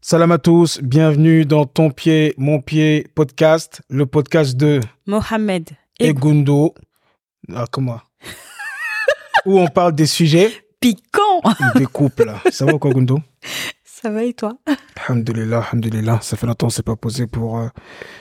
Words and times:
Salam 0.00 0.30
à 0.32 0.38
tous, 0.38 0.80
bienvenue 0.80 1.44
dans 1.44 1.64
Ton 1.66 1.90
Pied, 1.90 2.34
Mon 2.38 2.60
Pied 2.60 3.06
podcast, 3.14 3.82
le 3.90 4.06
podcast 4.06 4.56
de 4.56 4.80
Mohamed 5.06 5.70
et 5.98 6.14
Gundo. 6.14 6.74
Ah, 7.52 7.66
comment? 7.70 8.00
Où 9.44 9.58
on 9.58 9.66
parle 9.66 9.94
des 9.94 10.06
sujets 10.06 10.50
piquants 10.80 11.40
des 11.74 11.86
couples. 11.86 12.32
Ça 12.50 12.64
va 12.64 12.78
quoi, 12.78 12.92
Gundo 12.92 13.20
Ça 13.84 14.10
va 14.10 14.24
et 14.24 14.34
toi? 14.34 14.56
Alhamdulillah, 15.08 15.64
alhamdulillah. 15.70 16.20
Ça 16.22 16.36
fait 16.36 16.46
longtemps 16.46 16.66
qu'on 16.66 16.70
s'est 16.70 16.82
pas 16.82 16.96
posé 16.96 17.26
pour 17.26 17.58
euh, 17.58 17.68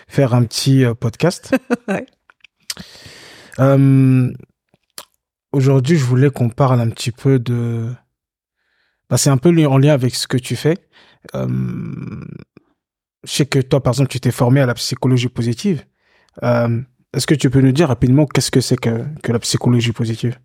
faire 0.08 0.34
un 0.34 0.44
petit 0.44 0.84
euh, 0.84 0.94
podcast. 0.94 1.56
Ouais. 1.88 2.06
Euh, 3.60 4.32
Aujourd'hui, 5.52 5.98
je 5.98 6.04
voulais 6.04 6.30
qu'on 6.30 6.50
parle 6.50 6.82
un 6.82 6.90
petit 6.90 7.12
peu 7.12 7.40
de... 7.40 7.92
Bah, 9.10 9.18
c'est 9.18 9.30
un 9.30 9.38
peu 9.38 9.50
en 9.66 9.78
lien 9.78 9.94
avec 9.94 10.14
ce 10.14 10.28
que 10.28 10.38
tu 10.38 10.56
fais. 10.56 10.78
Euh, 11.36 12.26
je 13.24 13.32
sais 13.32 13.46
que 13.46 13.60
toi, 13.60 13.82
par 13.82 13.94
exemple, 13.94 14.10
tu 14.10 14.20
t'es 14.20 14.32
formé 14.32 14.62
à 14.62 14.66
la 14.66 14.74
psychologie 14.74 15.30
positive. 15.30 15.86
Euh, 16.44 16.82
Est-ce 17.14 17.28
que 17.28 17.36
tu 17.36 17.50
peux 17.50 17.62
nous 17.62 17.72
dire 17.72 17.88
rapidement 17.88 18.26
qu'est-ce 18.26 18.52
que 18.52 18.62
c'est 18.62 18.78
que, 18.78 19.06
que 19.22 19.32
la 19.32 19.40
psychologie 19.40 19.92
positive? 19.92 20.40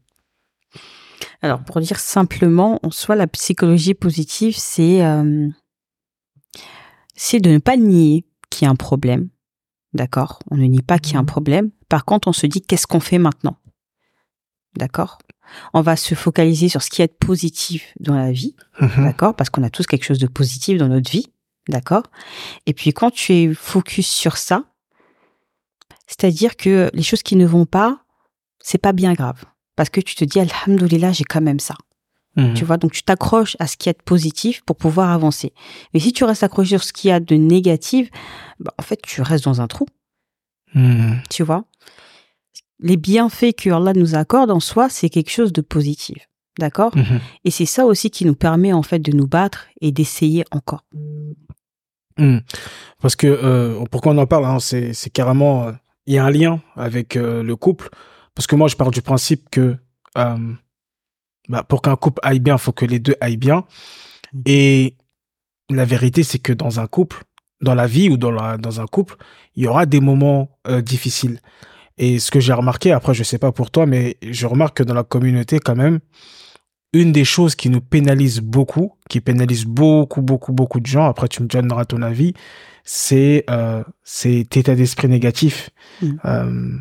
Alors, 1.42 1.62
pour 1.64 1.80
dire 1.80 1.98
simplement, 1.98 2.78
en 2.82 2.90
soi, 2.90 3.16
la 3.16 3.26
psychologie 3.26 3.94
positive, 3.94 4.56
c'est 4.56 5.04
euh, 5.04 5.48
c'est 7.14 7.40
de 7.40 7.50
ne 7.50 7.58
pas 7.58 7.76
nier 7.76 8.24
qu'il 8.50 8.64
y 8.64 8.68
a 8.68 8.70
un 8.70 8.76
problème. 8.76 9.28
D'accord? 9.92 10.38
On 10.50 10.56
ne 10.56 10.64
nie 10.64 10.82
pas 10.82 10.98
qu'il 10.98 11.14
y 11.14 11.16
a 11.16 11.20
un 11.20 11.24
problème. 11.24 11.70
Par 11.88 12.04
contre, 12.04 12.28
on 12.28 12.32
se 12.32 12.46
dit 12.46 12.62
qu'est-ce 12.62 12.86
qu'on 12.86 13.00
fait 13.00 13.18
maintenant? 13.18 13.58
D'accord? 14.76 15.18
On 15.74 15.80
va 15.80 15.96
se 15.96 16.14
focaliser 16.14 16.68
sur 16.68 16.82
ce 16.82 16.90
qui 16.90 17.02
est 17.02 17.08
de 17.08 17.26
positif 17.26 17.92
dans 18.00 18.16
la 18.16 18.32
vie. 18.32 18.54
Mhm. 18.80 19.04
D'accord 19.04 19.34
Parce 19.36 19.50
qu'on 19.50 19.62
a 19.62 19.70
tous 19.70 19.86
quelque 19.86 20.04
chose 20.04 20.18
de 20.18 20.26
positif 20.26 20.78
dans 20.78 20.88
notre 20.88 21.10
vie. 21.10 21.26
D'accord 21.68 22.04
Et 22.66 22.72
puis 22.74 22.92
quand 22.92 23.10
tu 23.10 23.32
es 23.32 23.54
focus 23.54 24.08
sur 24.08 24.36
ça, 24.36 24.64
c'est-à-dire 26.06 26.56
que 26.56 26.90
les 26.92 27.02
choses 27.02 27.22
qui 27.22 27.36
ne 27.36 27.46
vont 27.46 27.66
pas, 27.66 28.00
c'est 28.60 28.78
pas 28.78 28.92
bien 28.92 29.12
grave. 29.14 29.44
Parce 29.76 29.88
que 29.88 30.00
tu 30.00 30.14
te 30.14 30.24
dis, 30.24 30.40
Alhamdoulilah, 30.40 31.12
j'ai 31.12 31.24
quand 31.24 31.40
même 31.40 31.60
ça. 31.60 31.74
Mhm. 32.36 32.54
Tu 32.54 32.64
vois, 32.64 32.76
donc 32.78 32.92
tu 32.92 33.02
t'accroches 33.02 33.56
à 33.58 33.66
ce 33.66 33.76
qui 33.76 33.88
y 33.88 33.90
a 33.90 33.92
de 33.92 34.02
positif 34.02 34.62
pour 34.62 34.76
pouvoir 34.76 35.10
avancer. 35.10 35.52
Mais 35.94 36.00
si 36.00 36.12
tu 36.12 36.24
restes 36.24 36.42
accroché 36.42 36.70
sur 36.70 36.84
ce 36.84 36.92
qu'il 36.92 37.08
y 37.08 37.12
a 37.12 37.20
de 37.20 37.34
négatif, 37.34 38.08
bah, 38.58 38.72
en 38.78 38.82
fait, 38.82 39.00
tu 39.02 39.22
restes 39.22 39.44
dans 39.44 39.60
un 39.60 39.66
trou, 39.68 39.86
Mhm. 40.74 41.20
tu 41.30 41.42
vois? 41.42 41.64
Les 42.82 42.96
bienfaits 42.96 43.54
que 43.56 43.70
Allah 43.70 43.92
nous 43.94 44.14
accorde 44.14 44.50
en 44.50 44.60
soi, 44.60 44.88
c'est 44.88 45.08
quelque 45.08 45.30
chose 45.30 45.52
de 45.52 45.60
positif. 45.60 46.28
D'accord? 46.58 46.94
Mhm. 46.96 47.20
Et 47.44 47.50
c'est 47.50 47.66
ça 47.66 47.86
aussi 47.86 48.10
qui 48.10 48.26
nous 48.26 48.34
permet 48.34 48.72
en 48.72 48.82
fait 48.82 48.98
de 48.98 49.12
nous 49.12 49.26
battre 49.26 49.68
et 49.80 49.90
d'essayer 49.90 50.44
encore. 50.50 50.84
Hmm. 52.18 52.38
Parce 53.00 53.16
que 53.16 53.26
euh, 53.26 53.84
pourquoi 53.90 54.12
on 54.12 54.18
en 54.18 54.26
parle, 54.26 54.44
hein, 54.44 54.58
c'est 54.60 55.10
carrément 55.10 55.68
euh, 55.68 55.72
il 56.06 56.14
y 56.14 56.18
a 56.18 56.24
un 56.24 56.30
lien 56.30 56.60
avec 56.76 57.16
euh, 57.16 57.42
le 57.42 57.56
couple. 57.56 57.88
Parce 58.34 58.46
que 58.46 58.56
moi, 58.56 58.68
je 58.68 58.76
pars 58.76 58.90
du 58.90 59.02
principe 59.02 59.48
que 59.50 59.76
bah, 60.14 61.62
pour 61.68 61.82
qu'un 61.82 61.96
couple 61.96 62.20
aille 62.22 62.40
bien, 62.40 62.54
il 62.56 62.60
faut 62.60 62.72
que 62.72 62.84
les 62.84 62.98
deux 62.98 63.16
aillent 63.20 63.36
bien. 63.36 63.64
Et 64.46 64.96
la 65.70 65.84
vérité, 65.84 66.22
c'est 66.22 66.38
que 66.38 66.52
dans 66.52 66.80
un 66.80 66.86
couple, 66.86 67.24
dans 67.60 67.74
la 67.74 67.86
vie 67.86 68.08
ou 68.08 68.16
dans 68.16 68.30
la 68.30 68.56
dans 68.56 68.80
un 68.80 68.86
couple, 68.86 69.16
il 69.54 69.64
y 69.64 69.66
aura 69.66 69.84
des 69.84 70.00
moments 70.00 70.48
difficiles. 70.82 71.40
Et 71.98 72.18
ce 72.18 72.30
que 72.30 72.40
j'ai 72.40 72.52
remarqué, 72.52 72.92
après, 72.92 73.14
je 73.14 73.22
sais 73.22 73.38
pas 73.38 73.52
pour 73.52 73.70
toi, 73.70 73.86
mais 73.86 74.16
je 74.22 74.46
remarque 74.46 74.78
que 74.78 74.82
dans 74.82 74.94
la 74.94 75.04
communauté, 75.04 75.58
quand 75.58 75.76
même, 75.76 76.00
une 76.92 77.12
des 77.12 77.24
choses 77.24 77.54
qui 77.54 77.70
nous 77.70 77.80
pénalise 77.80 78.40
beaucoup, 78.40 78.92
qui 79.08 79.20
pénalise 79.20 79.64
beaucoup, 79.64 80.22
beaucoup, 80.22 80.52
beaucoup 80.52 80.80
de 80.80 80.86
gens, 80.86 81.06
après 81.06 81.28
tu 81.28 81.42
me 81.42 81.48
donneras 81.48 81.84
ton 81.84 82.02
avis, 82.02 82.34
c'est 82.84 83.44
euh, 83.50 83.82
cet 84.02 84.56
état 84.56 84.74
d'esprit 84.74 85.08
négatif. 85.08 85.70
Mm. 86.02 86.12
Euh, 86.24 86.76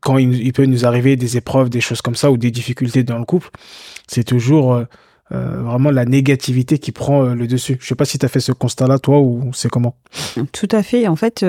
quand 0.00 0.18
il, 0.18 0.34
il 0.34 0.52
peut 0.52 0.64
nous 0.64 0.86
arriver 0.86 1.16
des 1.16 1.36
épreuves, 1.36 1.70
des 1.70 1.80
choses 1.80 2.02
comme 2.02 2.16
ça, 2.16 2.32
ou 2.32 2.36
des 2.36 2.50
difficultés 2.50 3.04
dans 3.04 3.18
le 3.18 3.24
couple, 3.24 3.50
c'est 4.08 4.24
toujours 4.24 4.74
euh, 4.74 4.84
euh, 5.30 5.62
vraiment 5.62 5.92
la 5.92 6.04
négativité 6.04 6.78
qui 6.78 6.90
prend 6.90 7.22
le 7.22 7.46
dessus. 7.46 7.76
Je 7.80 7.86
sais 7.86 7.94
pas 7.94 8.06
si 8.06 8.18
tu 8.18 8.26
as 8.26 8.28
fait 8.28 8.40
ce 8.40 8.50
constat-là, 8.50 8.98
toi, 8.98 9.20
ou 9.20 9.52
c'est 9.52 9.68
comment? 9.68 9.96
Tout 10.52 10.68
à 10.72 10.82
fait. 10.82 11.06
En 11.06 11.14
fait, 11.14 11.44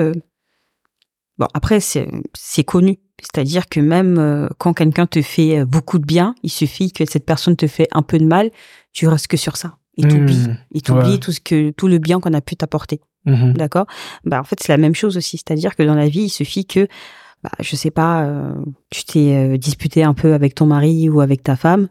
bon 1.40 1.48
après 1.54 1.80
c'est 1.80 2.64
connu, 2.64 2.98
c'est-à-dire 3.20 3.68
que 3.68 3.80
même 3.80 4.18
euh, 4.18 4.46
quand 4.58 4.72
quelqu'un 4.74 5.06
te 5.06 5.20
fait 5.22 5.58
euh, 5.60 5.64
beaucoup 5.64 5.98
de 5.98 6.04
bien, 6.06 6.34
il 6.44 6.50
suffit 6.50 6.92
que 6.92 7.04
cette 7.04 7.26
personne 7.26 7.56
te 7.56 7.66
fait 7.66 7.88
un 7.92 8.02
peu 8.02 8.18
de 8.18 8.24
mal, 8.26 8.50
tu 8.92 9.08
restes 9.08 9.26
que 9.26 9.36
sur 9.36 9.56
ça. 9.56 9.76
Il 9.96 10.06
t'oublie, 10.06 10.36
Mm. 10.48 10.56
il 10.72 10.82
t'oublie 10.82 11.10
Ouais. 11.14 11.18
tout 11.18 11.32
ce 11.32 11.40
que 11.40 11.70
tout 11.70 11.88
le 11.88 11.98
bien 11.98 12.20
qu'on 12.20 12.32
a 12.34 12.40
pu 12.40 12.54
t'apporter. 12.56 13.00
Mhm. 13.26 13.52
D'accord? 13.54 13.86
Bah 14.24 14.40
en 14.40 14.44
fait, 14.44 14.58
c'est 14.62 14.72
la 14.72 14.78
même 14.78 14.94
chose 14.94 15.16
aussi, 15.18 15.36
c'est-à-dire 15.36 15.74
que 15.76 15.82
dans 15.82 15.94
la 15.96 16.08
vie, 16.08 16.22
il 16.22 16.28
suffit 16.30 16.64
que 16.64 16.86
bah 17.42 17.50
je 17.60 17.74
sais 17.76 17.90
pas, 17.90 18.22
euh, 18.24 18.54
tu 18.90 19.04
t'es 19.04 19.34
euh, 19.34 19.56
disputé 19.58 20.04
un 20.04 20.14
peu 20.14 20.32
avec 20.34 20.54
ton 20.54 20.66
mari 20.66 21.08
ou 21.10 21.20
avec 21.20 21.42
ta 21.42 21.56
femme, 21.56 21.88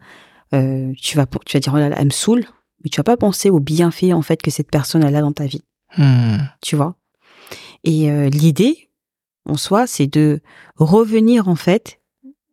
tu 0.52 1.16
vas 1.16 1.26
tu 1.46 1.56
vas 1.56 1.60
dire 1.60 1.72
oh 1.74 1.78
là 1.78 1.88
là, 1.90 1.96
elle 1.98 2.06
me 2.06 2.10
saoule, 2.10 2.44
mais 2.82 2.90
tu 2.90 2.96
vas 2.96 3.04
pas 3.04 3.16
penser 3.16 3.50
aux 3.50 3.60
bienfaits 3.60 4.12
en 4.12 4.22
fait 4.22 4.40
que 4.42 4.50
cette 4.50 4.70
personne 4.70 5.04
elle 5.04 5.14
a 5.16 5.20
dans 5.20 5.32
ta 5.32 5.46
vie 5.46 5.62
Hmm. 5.96 6.38
tu 6.62 6.76
vois? 6.76 6.94
Et 7.84 8.08
l'idée, 8.30 8.89
en 9.46 9.56
soi, 9.56 9.86
c'est 9.86 10.06
de 10.06 10.40
revenir 10.76 11.48
en 11.48 11.56
fait, 11.56 12.00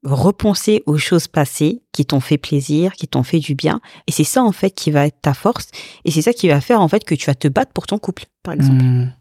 repenser 0.03 0.83
aux 0.85 0.97
choses 0.97 1.27
passées 1.27 1.81
qui 1.91 2.05
t'ont 2.05 2.19
fait 2.19 2.37
plaisir, 2.37 2.93
qui 2.93 3.07
t'ont 3.07 3.23
fait 3.23 3.39
du 3.39 3.55
bien. 3.55 3.81
Et 4.07 4.11
c'est 4.11 4.23
ça 4.23 4.43
en 4.43 4.51
fait 4.51 4.71
qui 4.71 4.91
va 4.91 5.05
être 5.07 5.19
ta 5.21 5.33
force. 5.33 5.69
Et 6.05 6.11
c'est 6.11 6.21
ça 6.21 6.33
qui 6.33 6.47
va 6.47 6.61
faire 6.61 6.81
en 6.81 6.87
fait 6.87 7.03
que 7.03 7.15
tu 7.15 7.25
vas 7.25 7.35
te 7.35 7.47
battre 7.47 7.73
pour 7.73 7.87
ton 7.87 7.97
couple, 7.97 8.25
par 8.43 8.53
exemple. 8.53 8.83
Hmm. 8.83 9.13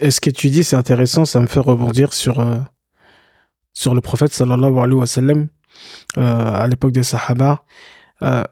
Et 0.00 0.10
Ce 0.10 0.20
que 0.20 0.30
tu 0.30 0.50
dis, 0.50 0.64
c'est 0.64 0.76
intéressant, 0.76 1.24
ça 1.24 1.40
me 1.40 1.46
fait 1.46 1.60
rebondir 1.60 2.12
sur, 2.12 2.40
euh, 2.40 2.58
sur 3.72 3.94
le 3.94 4.00
prophète 4.00 4.32
sallallahu 4.32 4.78
alayhi 4.78 4.98
wa 4.98 5.06
sallam, 5.06 5.48
euh, 6.18 6.54
à 6.54 6.66
l'époque 6.68 6.92
des 6.92 7.02
Sahaba. 7.02 7.64
Euh, 8.22 8.44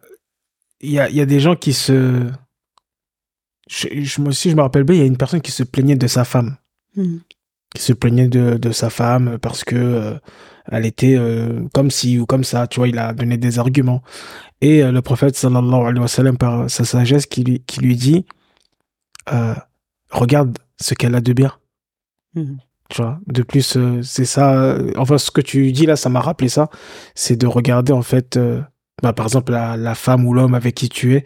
Il 0.81 0.91
y, 0.91 0.99
a, 0.99 1.09
y 1.11 1.21
a 1.21 1.27
des 1.27 1.39
gens 1.39 1.55
qui 1.55 1.73
se. 1.73 2.29
Je, 3.69 3.89
je, 4.03 4.21
je 4.31 4.55
me 4.57 4.63
rappelle 4.63 4.83
bien, 4.85 4.97
il 4.97 4.99
y 4.99 5.03
a 5.03 5.07
une 5.07 5.17
personne 5.17 5.41
qui 5.41 5.53
se 5.53 5.63
plaignait 5.63 5.97
de 5.97 6.09
sa 6.09 6.25
femme. 6.25 6.57
Mhm. 6.97 7.21
Qui 7.75 7.83
se 7.83 7.93
plaignait 7.93 8.29
de, 8.29 8.57
de 8.59 8.71
sa 8.71 8.91
femme 8.91 9.39
parce 9.41 9.65
que 9.65 9.77
euh, 9.77 10.19
elle 10.71 10.87
était 10.87 11.17
euh, 11.17 11.67
comme 11.73 11.91
ci 11.91 12.19
ou 12.19 12.27
comme 12.27 12.45
ça. 12.45 12.67
Tu 12.67 12.81
vois, 12.81 12.89
il 12.89 12.99
a 12.99 13.13
donné 13.15 13.37
des 13.37 13.59
arguments. 13.59 14.03
Et 14.61 14.83
euh, 14.83 14.93
le 14.93 15.03
prophète 15.03 15.37
sallallahu 15.37 15.81
alayhi 15.87 16.01
wa 16.01 16.09
sallam, 16.09 16.37
par 16.37 16.71
sa 16.71 16.85
sagesse, 16.85 17.27
qui 17.27 17.45
lui, 17.45 17.61
qui 17.67 17.81
lui 17.81 17.97
dit 17.97 18.27
Regarde 20.11 20.59
ce 20.81 20.95
qu'elle 20.95 21.15
a 21.15 21.21
de 21.21 21.33
bien. 21.33 21.53
Mhm. 22.35 22.59
Tu 22.91 23.01
vois, 23.01 23.19
de 23.27 23.43
plus, 23.43 23.79
c'est 24.03 24.27
ça. 24.27 24.77
enfin, 24.99 25.17
ce 25.17 25.31
que 25.31 25.41
tu 25.41 25.73
dis 25.73 25.87
là, 25.87 25.97
ça 25.97 26.11
m'a 26.11 26.21
rappelé 26.21 26.51
ça. 26.51 26.69
C'est 27.15 27.37
de 27.37 27.47
regarder, 27.47 27.95
en 27.95 28.03
fait, 28.03 28.39
bah, 29.03 29.13
par 29.13 29.27
exemple, 29.27 29.53
la, 29.53 29.77
la 29.77 29.95
femme 29.95 30.27
ou 30.27 30.35
l'homme 30.35 30.55
avec 30.55 30.75
qui 30.75 30.89
tu 30.91 31.15
es. 31.17 31.25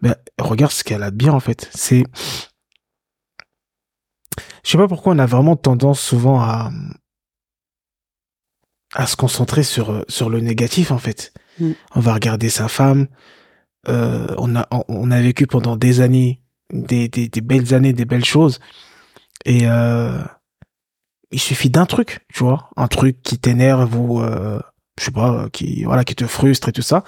bah, 0.00 0.16
regarde 0.38 0.72
ce 0.72 0.84
qu'elle 0.84 1.02
a 1.02 1.10
de 1.10 1.16
bien, 1.16 1.32
en 1.32 1.40
fait. 1.40 1.68
C'est. 1.74 2.04
Je 4.68 4.72
sais 4.72 4.78
pas 4.78 4.86
pourquoi 4.86 5.14
on 5.14 5.18
a 5.18 5.24
vraiment 5.24 5.56
tendance 5.56 5.98
souvent 5.98 6.40
à. 6.42 6.70
à 8.92 9.06
se 9.06 9.16
concentrer 9.16 9.62
sur, 9.62 9.90
euh, 9.90 10.02
sur 10.08 10.28
le 10.28 10.40
négatif, 10.40 10.90
en 10.90 10.98
fait. 10.98 11.32
Mm. 11.58 11.70
On 11.94 12.00
va 12.00 12.12
regarder 12.12 12.50
sa 12.50 12.68
femme. 12.68 13.06
euh, 13.88 14.26
on, 14.36 14.54
a, 14.56 14.68
on, 14.88 15.10
a 15.10 15.22
vécu 15.22 15.46
pendant 15.46 15.76
des 15.76 16.02
années, 16.02 16.42
des, 16.70 17.08
des, 17.08 17.30
des 17.30 17.40
belles 17.40 17.72
années, 17.72 17.94
des 17.94 18.04
belles 18.04 18.26
choses. 18.26 18.60
Et. 19.46 19.62
Euh, 19.64 20.22
il 21.30 21.40
suffit 21.40 21.70
d'un 21.70 21.86
truc, 21.86 22.26
tu 22.32 22.42
vois, 22.44 22.70
un 22.76 22.88
truc 22.88 23.22
qui 23.22 23.38
t'énerve 23.38 23.94
ou 23.96 24.20
euh, 24.22 24.60
je 24.98 25.04
sais 25.04 25.10
pas, 25.10 25.48
qui 25.50 25.84
voilà, 25.84 26.04
qui 26.04 26.14
te 26.14 26.26
frustre 26.26 26.68
et 26.70 26.72
tout 26.72 26.82
ça, 26.82 27.04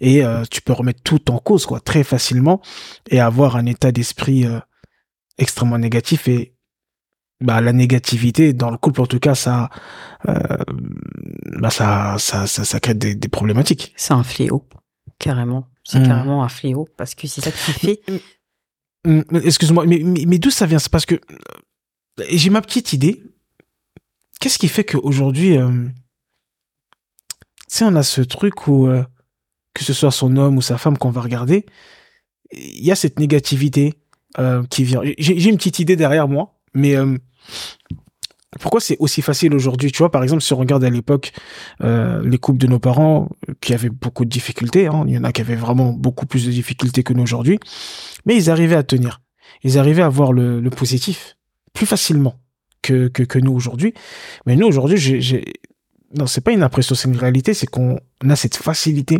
et 0.00 0.22
tu 0.50 0.62
peux 0.62 0.72
remettre 0.72 1.02
tout 1.02 1.30
en 1.30 1.38
cause 1.38 1.66
quoi, 1.66 1.78
très 1.78 2.02
facilement 2.02 2.62
et 3.10 3.20
avoir 3.20 3.56
un 3.56 3.66
état 3.66 3.92
d'esprit 3.92 4.46
extrêmement 5.36 5.76
négatif 5.76 6.28
et 6.28 6.54
bah 7.40 7.60
la 7.60 7.72
négativité 7.72 8.52
dans 8.52 8.70
le 8.70 8.76
couple 8.78 9.00
en 9.00 9.06
tout 9.06 9.20
cas 9.20 9.34
ça 9.34 9.70
euh, 10.28 10.34
bah 11.60 11.70
ça 11.70 12.16
ça 12.18 12.46
ça, 12.46 12.64
ça 12.64 12.80
crée 12.80 12.94
des, 12.94 13.14
des 13.14 13.28
problématiques. 13.28 13.92
C'est 13.96 14.12
un 14.14 14.24
fléau, 14.24 14.66
carrément. 15.18 15.68
C'est 15.84 16.00
Mhm. 16.00 16.06
carrément 16.08 16.42
un 16.44 16.48
fléau 16.48 16.88
parce 16.96 17.14
que 17.14 17.26
c'est 17.26 17.40
ça 17.40 17.50
qui 17.52 17.72
fait. 17.72 18.00
Excuse-moi, 19.44 19.86
mais, 19.86 20.00
mais, 20.04 20.24
mais 20.26 20.38
d'où 20.38 20.50
ça 20.50 20.66
vient? 20.66 20.78
C'est 20.78 20.90
parce 20.92 21.06
que 21.06 21.14
euh, 21.14 22.24
j'ai 22.30 22.50
ma 22.50 22.60
petite 22.60 22.92
idée. 22.92 23.22
Qu'est-ce 24.40 24.58
qui 24.58 24.68
fait 24.68 24.84
qu'aujourd'hui, 24.84 25.56
euh, 25.56 25.86
tu 27.70 27.76
sais, 27.78 27.84
on 27.84 27.94
a 27.94 28.02
ce 28.02 28.20
truc 28.20 28.66
où, 28.68 28.86
euh, 28.86 29.02
que 29.74 29.84
ce 29.84 29.92
soit 29.92 30.10
son 30.10 30.36
homme 30.36 30.56
ou 30.58 30.62
sa 30.62 30.76
femme 30.78 30.98
qu'on 30.98 31.10
va 31.10 31.20
regarder, 31.22 31.64
il 32.52 32.84
y 32.84 32.90
a 32.92 32.96
cette 32.96 33.18
négativité 33.18 33.94
qui 34.70 34.84
vient. 34.84 35.00
J'ai 35.18 35.38
j'ai 35.40 35.50
une 35.50 35.56
petite 35.56 35.78
idée 35.80 35.96
derrière 35.96 36.28
moi, 36.28 36.60
mais 36.74 36.94
euh, 36.96 37.16
pourquoi 38.60 38.80
c'est 38.80 38.96
aussi 38.98 39.22
facile 39.22 39.54
aujourd'hui 39.54 39.92
Tu 39.92 39.98
vois, 39.98 40.10
par 40.10 40.22
exemple, 40.22 40.42
si 40.42 40.52
on 40.52 40.56
regarde 40.56 40.82
à 40.82 40.90
l'époque 40.90 41.32
euh, 41.82 42.22
les 42.24 42.38
couples 42.38 42.58
de 42.58 42.66
nos 42.66 42.78
parents 42.78 43.28
qui 43.60 43.74
avaient 43.74 43.90
beaucoup 43.90 44.24
de 44.24 44.30
difficultés, 44.30 44.86
hein, 44.86 45.04
il 45.06 45.14
y 45.14 45.18
en 45.18 45.24
a 45.24 45.32
qui 45.32 45.42
avaient 45.42 45.56
vraiment 45.56 45.92
beaucoup 45.92 46.26
plus 46.26 46.46
de 46.46 46.50
difficultés 46.50 47.02
que 47.02 47.12
nous 47.12 47.22
aujourd'hui, 47.22 47.58
mais 48.24 48.36
ils 48.36 48.50
arrivaient 48.50 48.76
à 48.76 48.82
tenir. 48.82 49.20
Ils 49.62 49.78
arrivaient 49.78 50.02
à 50.02 50.08
voir 50.08 50.32
le, 50.32 50.68
positif 50.70 51.36
plus 51.72 51.86
facilement 51.86 52.36
que, 52.82 53.08
que, 53.08 53.38
nous 53.38 53.52
aujourd'hui. 53.52 53.92
Mais 54.46 54.56
nous, 54.56 54.66
aujourd'hui, 54.66 54.96
j'ai... 54.96 55.44
non, 56.16 56.26
c'est 56.26 56.40
pas 56.40 56.52
une 56.52 56.62
impression, 56.62 56.94
c'est 56.94 57.08
une 57.08 57.16
réalité, 57.16 57.54
c'est 57.54 57.66
qu'on 57.66 57.98
a 58.28 58.36
cette 58.36 58.56
facilité 58.56 59.18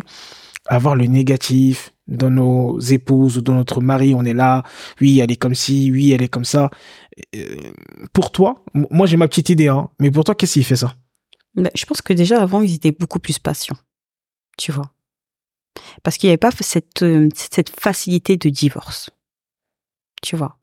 à 0.65 0.79
voir 0.79 0.95
le 0.95 1.05
négatif 1.05 1.93
dans 2.09 2.29
nos 2.29 2.79
épouses 2.79 3.37
ou 3.37 3.41
dans 3.41 3.53
notre 3.55 3.81
mari. 3.81 4.13
On 4.13 4.23
est 4.25 4.33
là, 4.33 4.63
oui, 4.99 5.19
elle 5.19 5.31
est 5.31 5.35
comme 5.37 5.55
ci, 5.55 5.91
oui, 5.91 6.11
elle 6.11 6.21
est 6.21 6.27
comme 6.27 6.45
ça. 6.45 6.69
Euh, 7.35 7.71
pour 8.13 8.31
toi, 8.31 8.63
moi 8.73 9.05
j'ai 9.07 9.17
ma 9.17 9.27
petite 9.27 9.49
idée, 9.49 9.67
hein, 9.67 9.89
mais 9.99 10.11
pour 10.11 10.23
toi, 10.23 10.35
qu'est-ce 10.35 10.53
qui 10.53 10.63
fait 10.63 10.75
ça? 10.75 10.95
Ben, 11.55 11.69
je 11.75 11.85
pense 11.85 12.01
que 12.01 12.13
déjà 12.13 12.41
avant, 12.41 12.61
ils 12.61 12.75
étaient 12.75 12.91
beaucoup 12.91 13.19
plus 13.19 13.39
patients. 13.39 13.77
Tu 14.57 14.71
vois. 14.71 14.91
Parce 16.03 16.17
qu'il 16.17 16.27
n'y 16.27 16.31
avait 16.31 16.37
pas 16.37 16.51
cette, 16.51 17.03
euh, 17.03 17.29
cette 17.35 17.69
facilité 17.69 18.37
de 18.37 18.49
divorce. 18.49 19.09
Tu 20.21 20.35
vois. 20.35 20.57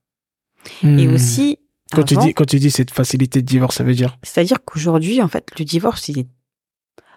Et 0.83 1.07
Hmm. 1.07 1.15
aussi. 1.15 1.59
Quand 1.93 2.03
tu, 2.03 2.17
dis, 2.17 2.35
quand 2.35 2.45
tu 2.45 2.59
dis 2.59 2.73
cette 2.73 2.91
facilité 2.91 3.41
de 3.41 3.47
divorce, 3.47 3.77
ça 3.77 3.85
veut 3.85 3.95
dire? 3.95 4.19
C'est-à-dire 4.25 4.59
qu'aujourd'hui, 4.65 5.23
en 5.23 5.29
fait, 5.29 5.49
le 5.59 5.65
divorce, 5.65 6.09
il 6.09 6.19
est. 6.19 6.29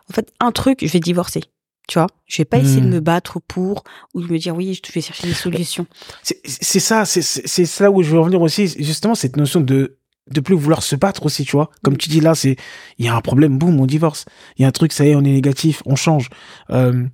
En 0.10 0.14
fait, 0.14 0.32
un 0.40 0.52
truc, 0.52 0.80
je 0.86 0.92
vais 0.92 1.00
divorcer. 1.00 1.42
Tu 1.89 1.97
vois, 1.97 2.06
je 2.27 2.38
vais 2.38 2.45
pas 2.45 2.59
essayer 2.59 2.81
de 2.81 2.86
Hmm. 2.86 2.91
me 2.91 3.00
battre 3.00 3.39
pour 3.47 3.83
ou 4.13 4.21
de 4.21 4.31
me 4.31 4.38
dire 4.38 4.56
oui, 4.56 4.80
je 4.86 4.91
vais 4.94 5.01
chercher 5.01 5.25
des 5.27 5.33
solutions. 5.33 5.88
C'est 6.21 6.80
ça, 6.80 7.03
c'est 7.03 7.80
là 7.80 7.89
où 7.89 8.03
je 8.03 8.12
veux 8.12 8.19
revenir 8.19 8.41
aussi, 8.44 8.68
justement, 8.77 9.15
cette 9.15 9.38
notion 9.38 9.59
de 9.59 9.95
de 10.30 10.39
plus 10.41 10.53
vouloir 10.56 10.83
se 10.83 10.95
battre 10.95 11.25
aussi, 11.25 11.44
tu 11.44 11.53
vois. 11.53 11.71
Comme 11.81 11.97
tu 11.97 12.07
dis 12.07 12.19
là, 12.19 12.36
c'est 12.36 12.57
il 13.00 13.06
y 13.06 13.07
a 13.07 13.15
un 13.15 13.21
problème, 13.21 13.57
boum, 13.57 13.80
on 13.80 13.88
divorce. 13.88 14.25
Il 14.57 14.62
y 14.62 14.65
a 14.65 14.68
un 14.68 14.71
truc, 14.71 14.94
ça 14.94 15.03
y 15.03 15.09
est, 15.09 15.15
on 15.15 15.21
est 15.21 15.33
négatif, 15.33 15.81
on 15.88 15.95
change. 15.95 16.30
Euh, 16.69 17.07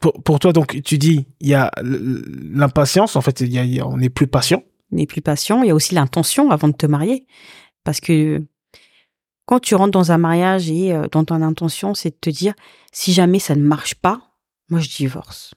pour, 0.00 0.20
pour 0.24 0.40
toi, 0.40 0.52
donc, 0.52 0.82
tu 0.82 0.98
dis, 0.98 1.26
il 1.38 1.48
y 1.48 1.54
a 1.54 1.70
l'impatience, 1.82 3.14
en 3.14 3.20
fait, 3.20 3.40
il 3.42 3.52
y 3.52 3.58
a, 3.60 3.64
il 3.64 3.74
y 3.74 3.78
a- 3.80 3.86
on 3.86 4.00
est 4.00 4.08
plus 4.10 4.26
patient. 4.26 4.64
On 4.90 4.96
est 4.96 5.06
plus 5.06 5.20
patient. 5.22 5.62
Il 5.62 5.68
y 5.68 5.70
a 5.70 5.74
aussi 5.76 5.94
l'intention 5.94 6.50
avant 6.50 6.66
de 6.66 6.72
te 6.74 6.86
marier, 6.86 7.26
parce 7.84 8.00
que 8.00 8.42
quand 9.46 9.60
tu 9.60 9.74
rentres 9.74 9.90
dans 9.92 10.12
un 10.12 10.18
mariage 10.18 10.70
et 10.70 10.92
euh, 10.92 11.06
dans 11.10 11.24
ton 11.24 11.42
intention, 11.42 11.94
c'est 11.94 12.10
de 12.10 12.16
te 12.20 12.30
dire 12.30 12.54
si 12.92 13.12
jamais 13.12 13.38
ça 13.38 13.54
ne 13.54 13.62
marche 13.62 13.94
pas, 13.94 14.22
moi 14.68 14.80
je 14.80 14.88
divorce. 14.88 15.54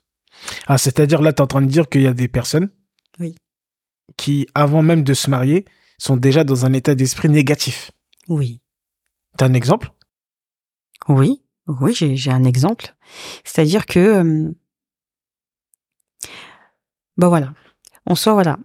Ah, 0.68 0.78
c'est-à-dire 0.78 1.22
là, 1.22 1.34
tu 1.34 1.38
es 1.38 1.42
en 1.42 1.48
train 1.48 1.62
de 1.62 1.68
dire 1.68 1.90
qu'il 1.90 2.02
y 2.02 2.08
a 2.08 2.14
des 2.14 2.28
personnes 2.28 2.70
Oui. 3.20 3.36
qui, 4.18 4.48
avant 4.54 4.82
même 4.84 5.04
de 5.04 5.14
se 5.14 5.30
marier, 5.30 5.66
sont 5.98 6.16
déjà 6.18 6.44
dans 6.44 6.66
un 6.66 6.74
état 6.74 6.94
d'esprit 6.96 7.30
négatif. 7.30 7.92
Oui. 8.28 8.62
T'as 9.38 9.48
un 9.48 9.54
exemple? 9.54 9.92
Oui, 11.08 11.42
oui, 11.68 11.94
j'ai 11.96 12.32
un 12.32 12.44
exemple. 12.44 12.96
C'est-à-dire 13.44 13.86
que, 13.86 14.00
euh, 14.00 14.52
bah 17.18 17.30
voilà, 17.30 17.54
en 18.06 18.16
soi, 18.16 18.34
voilà. 18.34 18.58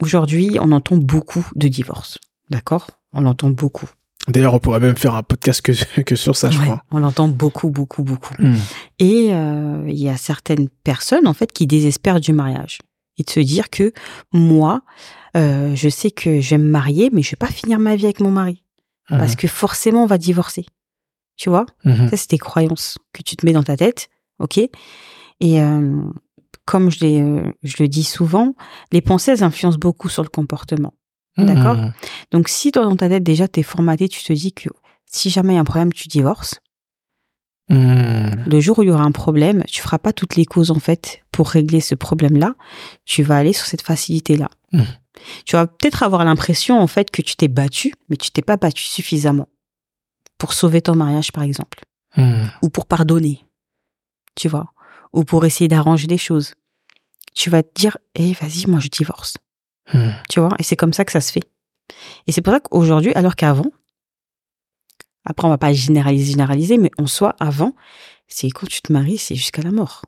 Aujourd'hui, 0.00 0.56
on 0.60 0.72
entend 0.72 0.96
beaucoup 0.96 1.46
de 1.56 1.68
divorces, 1.68 2.18
d'accord? 2.48 2.88
On 3.12 3.26
entend 3.26 3.50
beaucoup. 3.50 3.88
D'ailleurs, 4.30 4.54
on 4.54 4.58
pourrait 4.58 4.80
même 4.80 4.96
faire 4.96 5.14
un 5.14 5.22
podcast 5.22 5.60
que, 5.60 5.72
que 6.02 6.16
sur 6.16 6.36
ça, 6.36 6.50
je 6.50 6.58
crois. 6.58 6.82
on 6.90 7.02
entend 7.02 7.28
beaucoup, 7.28 7.70
beaucoup, 7.70 8.02
beaucoup. 8.02 8.34
Hmm. 8.38 8.56
Et 8.98 9.28
euh, 9.32 9.84
il 9.86 9.98
y 9.98 10.08
a 10.08 10.16
certaines 10.16 10.68
personnes, 10.84 11.26
en 11.26 11.34
fait, 11.34 11.52
qui 11.52 11.66
désespèrent 11.66 12.20
du 12.20 12.32
mariage. 12.32 12.78
Et 13.18 13.22
de 13.22 13.30
se 13.30 13.40
dire 13.40 13.68
que 13.68 13.92
moi, 14.32 14.82
euh, 15.36 15.74
je 15.74 15.88
sais 15.88 16.10
que 16.10 16.40
je 16.40 16.50
vais 16.50 16.58
me 16.58 16.70
marier, 16.70 17.10
mais 17.12 17.22
je 17.22 17.30
vais 17.30 17.36
pas 17.36 17.48
finir 17.48 17.78
ma 17.78 17.96
vie 17.96 18.06
avec 18.06 18.20
mon 18.20 18.30
mari. 18.30 18.62
Parce 19.08 19.34
que 19.34 19.48
forcément, 19.48 20.04
on 20.04 20.06
va 20.06 20.18
divorcer. 20.18 20.66
Tu 21.36 21.48
vois? 21.48 21.66
Mhm. 21.84 22.10
Ça, 22.10 22.16
c'est 22.16 22.30
des 22.30 22.38
croyances 22.38 22.96
que 23.12 23.22
tu 23.22 23.34
te 23.34 23.44
mets 23.44 23.52
dans 23.52 23.64
ta 23.64 23.76
tête, 23.76 24.08
ok? 24.38 24.58
Et 24.58 25.60
euh, 25.60 26.02
comme 26.64 26.92
je, 26.92 27.50
je 27.64 27.76
le 27.80 27.88
dis 27.88 28.04
souvent, 28.04 28.54
les 28.92 29.00
pensées, 29.00 29.32
elles 29.32 29.42
influencent 29.42 29.78
beaucoup 29.78 30.08
sur 30.08 30.22
le 30.22 30.28
comportement. 30.28 30.94
D'accord. 31.46 31.76
Mhm. 31.76 31.92
Donc, 32.32 32.48
si 32.48 32.72
toi, 32.72 32.84
dans 32.84 32.96
ta 32.96 33.08
tête, 33.08 33.22
déjà, 33.22 33.48
t'es 33.48 33.62
formaté, 33.62 34.08
tu 34.08 34.22
te 34.22 34.32
dis 34.32 34.52
que 34.52 34.68
si 35.06 35.30
jamais 35.30 35.52
il 35.52 35.56
y 35.56 35.58
a 35.58 35.62
un 35.62 35.64
problème, 35.64 35.92
tu 35.92 36.08
divorces. 36.08 36.60
Mhm. 37.68 38.44
Le 38.46 38.60
jour 38.60 38.78
où 38.78 38.82
il 38.82 38.88
y 38.88 38.90
aura 38.90 39.04
un 39.04 39.12
problème, 39.12 39.62
tu 39.68 39.80
feras 39.80 39.98
pas 39.98 40.12
toutes 40.12 40.36
les 40.36 40.44
causes, 40.44 40.70
en 40.70 40.80
fait, 40.80 41.22
pour 41.30 41.48
régler 41.48 41.80
ce 41.80 41.94
problème-là. 41.94 42.54
Tu 43.04 43.22
vas 43.22 43.36
aller 43.36 43.52
sur 43.52 43.66
cette 43.66 43.82
facilité-là. 43.82 44.48
Mhm. 44.72 44.86
Tu 45.44 45.56
vas 45.56 45.66
peut-être 45.66 46.02
avoir 46.02 46.24
l'impression, 46.24 46.80
en 46.80 46.86
fait, 46.86 47.10
que 47.10 47.22
tu 47.22 47.36
t'es 47.36 47.48
battu, 47.48 47.92
mais 48.08 48.16
tu 48.16 48.30
t'es 48.30 48.42
pas 48.42 48.56
battu 48.56 48.84
suffisamment 48.84 49.48
pour 50.38 50.52
sauver 50.54 50.80
ton 50.80 50.96
mariage, 50.96 51.32
par 51.32 51.44
exemple. 51.44 51.80
Ou 52.62 52.70
pour 52.70 52.86
pardonner, 52.86 53.44
tu 54.34 54.48
vois, 54.48 54.72
ou 55.12 55.22
pour 55.22 55.44
essayer 55.44 55.68
d'arranger 55.68 56.08
les 56.08 56.18
choses. 56.18 56.54
Tu 57.34 57.50
vas 57.50 57.62
te 57.62 57.70
dire, 57.74 57.96
eh, 58.16 58.32
vas-y, 58.32 58.66
moi, 58.66 58.80
je 58.80 58.88
divorce, 58.88 59.36
Mhm. 59.94 60.12
tu 60.28 60.40
vois, 60.40 60.54
et 60.58 60.62
c'est 60.62 60.76
comme 60.76 60.92
ça 60.92 61.04
que 61.04 61.12
ça 61.12 61.20
se 61.20 61.32
fait. 61.32 61.42
Et 62.26 62.32
c'est 62.32 62.42
pour 62.42 62.52
ça 62.52 62.60
qu'aujourd'hui, 62.60 63.12
alors 63.14 63.34
qu'avant, 63.36 63.70
après, 65.24 65.46
on 65.46 65.50
va 65.50 65.58
pas 65.58 65.72
généraliser, 65.72 66.32
généraliser, 66.32 66.78
mais 66.78 66.90
en 66.98 67.06
soi, 67.06 67.36
avant, 67.40 67.74
c'est 68.26 68.48
quand 68.50 68.66
tu 68.66 68.80
te 68.80 68.92
maries, 68.92 69.18
c'est 69.18 69.34
jusqu'à 69.34 69.62
la 69.62 69.70
mort. 69.70 70.02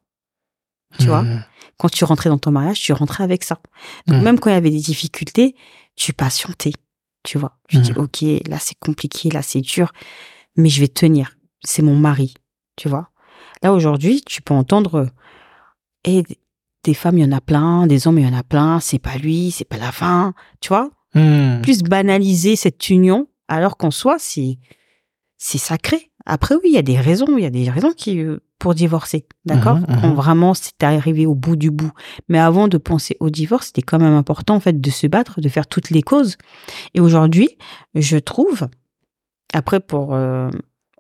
Tu 0.99 1.07
vois, 1.07 1.23
Mhm. 1.23 1.43
quand 1.79 1.89
tu 1.91 2.05
rentrais 2.05 2.29
dans 2.31 2.39
ton 2.39 2.51
mariage, 2.51 2.81
tu 2.81 2.93
rentrais 2.93 3.25
avec 3.25 3.45
ça. 3.45 3.61
Donc, 4.07 4.19
Mhm. 4.19 4.25
même 4.25 4.39
quand 4.41 4.51
il 4.51 4.55
y 4.55 4.57
avait 4.57 4.71
des 4.71 4.81
difficultés, 4.81 5.55
tu 5.97 6.13
patientais, 6.13 6.73
tu 7.23 7.39
vois. 7.39 7.59
Tu 7.69 7.79
dis, 7.79 7.93
ok, 7.93 8.23
là, 8.49 8.59
c'est 8.59 8.79
compliqué, 8.79 9.31
là, 9.31 9.43
c'est 9.43 9.61
dur, 9.61 9.93
mais 10.57 10.69
je 10.69 10.81
vais 10.81 10.89
tenir. 10.89 11.37
C'est 11.65 11.83
mon 11.83 11.97
mari, 11.97 12.35
tu 12.77 12.89
vois. 12.89 13.11
Là, 13.63 13.73
aujourd'hui, 13.73 14.23
tu 14.27 14.43
peux 14.43 14.55
entendre, 14.55 15.09
et 16.05 16.25
des 16.85 16.95
femmes, 16.95 17.19
il 17.19 17.25
y 17.25 17.29
en 17.29 17.37
a 17.37 17.41
plein, 17.41 17.87
des 17.87 18.07
hommes, 18.07 18.19
il 18.19 18.25
y 18.25 18.29
en 18.29 18.37
a 18.37 18.43
plein, 18.43 18.81
c'est 18.81 18.99
pas 18.99 19.17
lui, 19.17 19.51
c'est 19.51 19.65
pas 19.69 19.79
la 19.79 19.93
fin, 19.93 20.35
tu 20.61 20.69
vois? 20.69 20.91
Mhm. 21.15 21.61
Plus 21.63 21.83
banaliser 21.83 22.57
cette 22.57 22.91
union, 22.91 23.29
alors 23.49 23.77
qu'en 23.77 23.91
soi, 23.91 24.17
c'est, 24.19 24.59
c'est 25.39 25.59
sacré. 25.59 26.11
Après, 26.27 26.55
oui, 26.55 26.63
il 26.67 26.73
y 26.73 26.79
a 26.79 26.83
des 26.83 26.99
raisons, 26.99 27.37
il 27.37 27.43
y 27.43 27.47
a 27.47 27.51
des 27.51 27.69
raisons 27.71 27.93
qui, 27.93 28.21
euh, 28.21 28.39
pour 28.59 28.75
divorcer, 28.75 29.27
d'accord? 29.45 29.77
Mhm, 29.77 29.87
mhm. 29.89 30.01
Quand 30.01 30.15
vraiment 30.15 30.55
c'est 30.55 30.83
arrivé 30.83 31.27
au 31.27 31.35
bout 31.35 31.57
du 31.57 31.71
bout. 31.71 31.91
Mais 32.29 32.39
avant 32.39 32.69
de 32.69 32.79
penser 32.79 33.17
au 33.21 33.29
divorce, 33.29 33.67
c'était 33.67 33.83
quand 33.83 33.99
même 33.99 34.15
important, 34.15 34.55
en 34.55 34.61
fait, 34.61 34.81
de 34.81 34.91
se 34.91 35.07
battre, 35.07 35.41
de 35.41 35.49
faire 35.49 35.67
toutes 35.67 35.91
les 35.91 36.03
causes. 36.03 36.37
Et 36.95 37.01
aujourd'hui, 37.01 37.51
je 37.95 38.17
trouve, 38.19 38.69
après, 39.53 39.81
pour, 39.81 40.15
euh, 40.15 40.49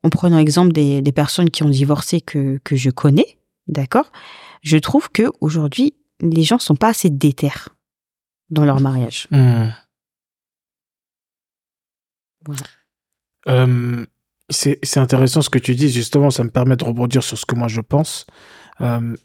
en 0.03 0.11
prenant 0.11 0.39
exemple 0.39 0.73
des, 0.73 1.03
des 1.03 1.13
personnes 1.13 1.51
qui 1.51 1.63
ont 1.63 1.69
divorcé 1.69 2.21
que, 2.21 2.59
que 2.65 2.75
je 2.77 2.91
connais, 2.91 3.39
d'accord? 3.69 4.11
Je 4.63 4.79
trouve 4.79 5.11
que 5.11 5.25
aujourd'hui, 5.41 5.95
les 6.21 6.45
gens 6.45 6.59
sont 6.59 6.77
pas 6.77 6.89
assez 6.89 7.11
déter 7.11 7.51
dans 8.51 8.65
leur 8.65 8.81
mariage. 8.81 9.29
Voilà. 12.45 12.63
Euh, 13.49 14.05
c'est 14.51 14.99
intéressant 14.99 15.43
ce 15.43 15.51
que 15.51 15.59
tu 15.59 15.75
dis, 15.75 15.91
justement, 15.91 16.31
ça 16.31 16.45
me 16.45 16.51
permet 16.51 16.77
de 16.77 16.85
rebondir 16.85 17.23
sur 17.23 17.39
ce 17.39 17.47
que 17.47 17.55
moi 17.55 17.69
je 17.69 17.81
pense. 17.81 18.27
Euh, 18.81 19.17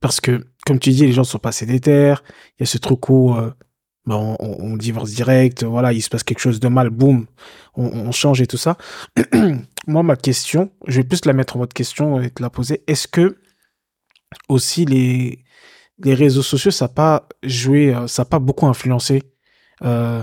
parce 0.00 0.20
que, 0.20 0.46
comme 0.66 0.78
tu 0.78 0.90
dis, 0.90 1.06
les 1.06 1.12
gens 1.12 1.24
sont 1.24 1.38
pas 1.38 1.48
assez 1.50 1.66
déter, 1.66 2.14
il 2.58 2.60
y 2.60 2.62
a 2.62 2.66
ce 2.66 2.78
truc 2.78 3.08
où 3.08 3.34
euh, 3.34 3.50
ben, 4.06 4.36
on 4.38 4.76
divorce 4.76 5.10
direct, 5.10 5.64
voilà, 5.64 5.92
il 5.92 6.02
se 6.02 6.10
passe 6.10 6.22
quelque 6.22 6.40
chose 6.40 6.60
de 6.60 6.68
mal, 6.68 6.90
boum, 6.90 7.26
on, 7.74 7.86
on 7.86 8.12
change 8.12 8.40
et 8.40 8.46
tout 8.46 8.58
ça. 8.58 8.76
moi, 9.86 10.02
ma 10.02 10.16
question, 10.16 10.70
je 10.86 10.96
vais 10.96 11.04
plus 11.04 11.24
la 11.24 11.32
mettre 11.32 11.56
en 11.56 11.60
mode 11.60 11.72
question 11.72 12.20
et 12.20 12.30
te 12.30 12.42
la 12.42 12.50
poser. 12.50 12.82
Est-ce 12.86 13.08
que 13.08 13.38
aussi 14.48 14.84
les, 14.84 15.44
les 15.98 16.14
réseaux 16.14 16.42
sociaux, 16.42 16.70
ça 16.70 16.86
n'a 16.86 16.88
pas 16.90 17.28
joué, 17.42 17.94
euh, 17.94 18.06
ça 18.06 18.22
n'a 18.22 18.26
pas 18.26 18.38
beaucoup 18.38 18.66
influencé 18.66 19.22
euh, 19.82 20.22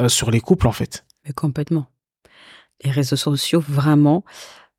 euh, 0.00 0.08
sur 0.08 0.30
les 0.30 0.40
couples, 0.40 0.66
en 0.66 0.72
fait 0.72 1.04
Mais 1.26 1.32
complètement. 1.32 1.86
Les 2.84 2.90
réseaux 2.90 3.16
sociaux, 3.16 3.60
vraiment, 3.66 4.24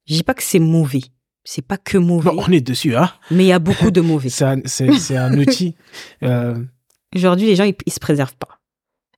je 0.07 0.15
dis 0.15 0.23
pas 0.23 0.33
que 0.33 0.43
c'est 0.43 0.59
mauvais. 0.59 1.01
C'est 1.43 1.61
pas 1.65 1.77
que 1.77 1.97
mauvais, 1.97 2.29
Bon, 2.31 2.43
on 2.47 2.51
est 2.51 2.61
dessus, 2.61 2.95
hein. 2.95 3.11
mais 3.31 3.45
il 3.45 3.47
y 3.47 3.51
a 3.51 3.59
beaucoup 3.59 3.89
de 3.91 4.01
mauvais. 4.01 4.29
C'est 4.29 4.45
un, 4.45 4.61
un 5.17 5.37
outil. 5.39 5.75
Euh, 6.23 6.63
Aujourd'hui, 7.15 7.47
les 7.47 7.55
gens, 7.55 7.63
ils, 7.63 7.75
ils 7.87 7.91
se 7.91 7.99
préservent 7.99 8.35
pas. 8.37 8.59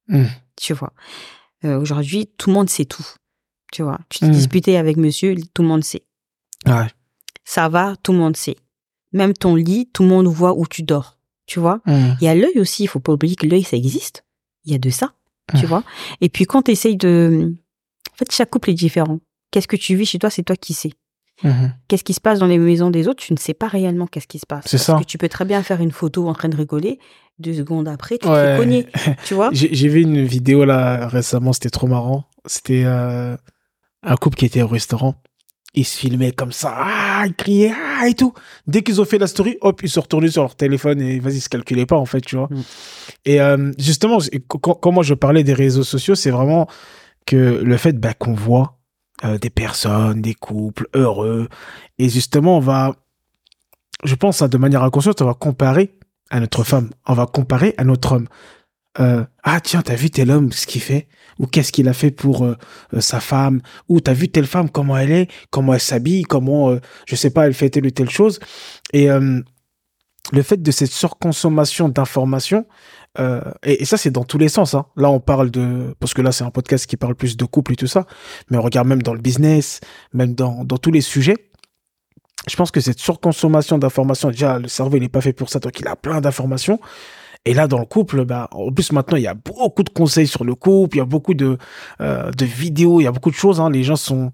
Hmm. 0.07 0.25
Tu 0.55 0.73
vois. 0.73 0.93
Aujourd'hui, 1.63 2.27
tout 2.37 2.49
le 2.49 2.53
monde 2.55 2.69
sait 2.69 2.85
tout. 2.85 3.05
Tu 3.73 3.83
vois. 3.83 3.99
Tu 4.09 4.23
Hmm. 4.25 4.31
disputé 4.31 4.77
avec 4.77 4.97
monsieur, 4.97 5.35
tout 5.53 5.61
le 5.63 5.67
monde 5.67 5.83
sait. 5.83 6.03
ouais. 6.65 6.87
Ça 7.45 7.67
va, 7.67 7.95
tout 8.01 8.13
le 8.13 8.19
monde 8.19 8.37
sait. 8.37 8.55
Même 9.13 9.33
ton 9.33 9.55
lit, 9.55 9.89
tout 9.93 10.03
le 10.03 10.09
monde 10.09 10.27
voit 10.27 10.57
où 10.57 10.65
tu 10.67 10.83
dors. 10.83 11.17
Tu 11.45 11.59
vois. 11.59 11.81
Hmm. 11.85 12.15
Il 12.21 12.25
y 12.25 12.27
a 12.27 12.35
l'œil 12.35 12.59
aussi, 12.59 12.83
il 12.83 12.87
faut 12.87 12.99
pas 12.99 13.13
oublier 13.13 13.35
que 13.35 13.45
l'œil, 13.45 13.63
ça 13.63 13.77
existe. 13.77 14.23
Il 14.65 14.71
y 14.71 14.75
a 14.75 14.79
de 14.79 14.89
ça. 14.89 15.13
Tu 15.55 15.65
Hmm. 15.65 15.69
vois. 15.69 15.83
Et 16.21 16.29
puis 16.29 16.45
quand 16.45 16.63
tu 16.63 16.71
essayes 16.71 16.95
de... 16.97 17.53
En 18.13 18.15
fait, 18.17 18.31
chaque 18.31 18.49
couple 18.49 18.69
est 18.69 18.73
différent. 18.75 19.19
Qu'est-ce 19.51 19.67
que 19.67 19.75
tu 19.75 19.95
vis 19.95 20.05
chez 20.05 20.19
toi, 20.19 20.29
c'est 20.29 20.43
toi 20.43 20.55
qui 20.55 20.73
sais. 20.73 20.91
Mhm. 21.43 21.73
Qu'est-ce 21.87 22.03
qui 22.03 22.13
se 22.13 22.21
passe 22.21 22.39
dans 22.39 22.45
les 22.45 22.57
maisons 22.59 22.89
des 22.91 23.07
autres 23.07 23.21
Tu 23.23 23.33
ne 23.33 23.37
sais 23.37 23.53
pas 23.55 23.67
réellement 23.67 24.07
qu'est-ce 24.07 24.27
qui 24.27 24.39
se 24.39 24.45
passe. 24.45 24.63
C'est 24.67 24.77
Parce 24.77 24.85
ça. 24.85 24.97
que 24.99 25.03
tu 25.03 25.17
peux 25.17 25.27
très 25.29 25.45
bien 25.45 25.61
faire 25.63 25.81
une 25.81 25.91
photo 25.91 26.27
en 26.29 26.33
train 26.33 26.47
de 26.47 26.55
rigoler. 26.55 26.99
Deux 27.39 27.53
secondes 27.55 27.87
après, 27.87 28.17
tu 28.19 28.27
te 28.27 28.31
Ouais. 28.31 28.55
fais 28.55 28.57
cogner. 28.57 28.87
Tu 29.25 29.33
vois 29.33 29.49
J'ai 29.51 29.73
j'ai 29.73 29.87
vu 29.89 30.01
une 30.01 30.23
vidéo 30.23 30.63
là 30.63 31.07
récemment, 31.07 31.51
c'était 31.51 31.71
trop 31.71 31.87
marrant. 31.87 32.25
C'était 32.45 32.83
euh, 32.85 33.35
un 34.03 34.15
couple 34.15 34.37
qui 34.37 34.45
était 34.45 34.61
au 34.61 34.67
restaurant. 34.67 35.15
Ils 35.75 35.85
se 35.85 35.97
filmaient 35.97 36.31
comme 36.31 36.51
ça, 36.51 36.75
ah, 36.77 37.23
ils 37.25 37.33
criaient, 37.33 37.73
ah, 37.73 38.07
et 38.07 38.13
tout. 38.13 38.33
Dès 38.67 38.83
qu'ils 38.83 39.01
ont 39.01 39.05
fait 39.05 39.17
la 39.17 39.25
story, 39.25 39.57
hop, 39.61 39.81
ils 39.81 39.89
se 39.89 39.95
sont 39.95 40.01
retournés 40.01 40.29
sur 40.29 40.43
leur 40.43 40.55
téléphone 40.55 41.01
et 41.01 41.19
vas-y, 41.19 41.37
ils 41.37 41.41
se 41.41 41.49
calculaient 41.49 41.87
pas, 41.87 41.95
en 41.97 42.05
fait, 42.05 42.21
tu 42.21 42.35
vois. 42.35 42.47
Mm. 42.51 42.61
Et 43.25 43.41
euh, 43.41 43.71
justement, 43.79 44.19
quand, 44.47 44.75
quand 44.75 44.91
moi 44.91 45.03
je 45.03 45.15
parlais 45.15 45.43
des 45.43 45.53
réseaux 45.53 45.83
sociaux, 45.83 46.13
c'est 46.13 46.29
vraiment 46.29 46.67
que 47.25 47.61
le 47.63 47.77
fait 47.77 47.93
bah, 47.99 48.13
qu'on 48.13 48.33
voit 48.33 48.77
euh, 49.23 49.39
des 49.39 49.49
personnes, 49.49 50.21
des 50.21 50.35
couples 50.35 50.87
heureux, 50.93 51.49
et 51.97 52.09
justement, 52.09 52.57
on 52.57 52.61
va, 52.61 52.95
je 54.03 54.13
pense, 54.13 54.41
hein, 54.43 54.47
de 54.47 54.57
manière 54.57 54.83
inconsciente, 54.83 55.21
on 55.23 55.25
va 55.25 55.33
comparer 55.33 55.97
à 56.29 56.39
notre 56.39 56.63
femme, 56.63 56.91
on 57.07 57.13
va 57.13 57.25
comparer 57.25 57.73
à 57.77 57.83
notre 57.83 58.13
homme. 58.13 58.27
Euh, 58.99 59.25
ah 59.43 59.59
tiens, 59.59 59.81
t'as 59.81 59.95
vu 59.95 60.11
tel 60.11 60.29
homme, 60.29 60.51
ce 60.51 60.67
qu'il 60.67 60.81
fait? 60.81 61.07
Ou 61.39 61.47
qu'est-ce 61.47 61.71
qu'il 61.71 61.87
a 61.87 61.93
fait 61.93 62.11
pour 62.11 62.45
euh, 62.45 62.55
sa 62.99 63.19
femme? 63.19 63.61
Ou 63.89 64.01
t'as 64.01 64.13
vu 64.13 64.29
telle 64.29 64.47
femme, 64.47 64.69
comment 64.69 64.97
elle 64.97 65.11
est? 65.11 65.27
Comment 65.49 65.73
elle 65.73 65.79
s'habille? 65.79 66.23
Comment, 66.23 66.71
euh, 66.71 66.79
je 67.07 67.15
sais 67.15 67.29
pas, 67.29 67.47
elle 67.47 67.53
fait 67.53 67.69
telle 67.69 67.85
ou 67.85 67.91
telle 67.91 68.09
chose 68.09 68.39
Et 68.91 69.09
euh, 69.09 69.41
le 70.31 70.41
fait 70.41 70.61
de 70.61 70.71
cette 70.71 70.91
surconsommation 70.91 71.89
d'informations, 71.89 72.65
euh, 73.19 73.41
et, 73.63 73.81
et 73.81 73.85
ça 73.85 73.97
c'est 73.97 74.09
dans 74.09 74.23
tous 74.23 74.37
les 74.37 74.49
sens. 74.49 74.73
Hein. 74.73 74.85
Là 74.95 75.09
on 75.09 75.19
parle 75.19 75.51
de... 75.51 75.95
Parce 75.99 76.13
que 76.13 76.21
là 76.21 76.31
c'est 76.31 76.43
un 76.43 76.49
podcast 76.49 76.85
qui 76.87 76.97
parle 76.97 77.15
plus 77.15 77.37
de 77.37 77.45
couple 77.45 77.73
et 77.73 77.75
tout 77.75 77.87
ça. 77.87 78.05
Mais 78.49 78.57
on 78.57 78.61
regarde 78.61 78.87
même 78.87 79.03
dans 79.03 79.13
le 79.13 79.21
business, 79.21 79.81
même 80.13 80.33
dans, 80.33 80.63
dans 80.63 80.77
tous 80.77 80.91
les 80.91 81.01
sujets. 81.01 81.35
Je 82.49 82.55
pense 82.55 82.71
que 82.71 82.81
cette 82.81 82.99
surconsommation 82.99 83.77
d'informations, 83.77 84.29
déjà 84.29 84.59
le 84.59 84.67
cerveau 84.67 84.97
il 84.97 85.01
n'est 85.01 85.09
pas 85.09 85.21
fait 85.21 85.33
pour 85.33 85.49
ça, 85.49 85.59
donc 85.59 85.79
il 85.79 85.87
a 85.87 85.95
plein 85.95 86.21
d'informations. 86.21 86.79
Et 87.45 87.53
là, 87.53 87.67
dans 87.67 87.79
le 87.79 87.85
couple, 87.85 88.23
bah, 88.25 88.47
en 88.51 88.71
plus 88.71 88.91
maintenant, 88.91 89.17
il 89.17 89.23
y 89.23 89.27
a 89.27 89.33
beaucoup 89.33 89.83
de 89.83 89.89
conseils 89.89 90.27
sur 90.27 90.45
le 90.45 90.55
couple, 90.55 90.97
il 90.97 90.99
y 90.99 91.01
a 91.01 91.05
beaucoup 91.05 91.33
de, 91.33 91.57
euh, 91.99 92.31
de 92.31 92.45
vidéos, 92.45 93.01
il 93.01 93.03
y 93.03 93.07
a 93.07 93.11
beaucoup 93.11 93.31
de 93.31 93.35
choses. 93.35 93.59
Hein. 93.59 93.69
Les 93.69 93.83
gens 93.83 93.97
sont, 93.97 94.31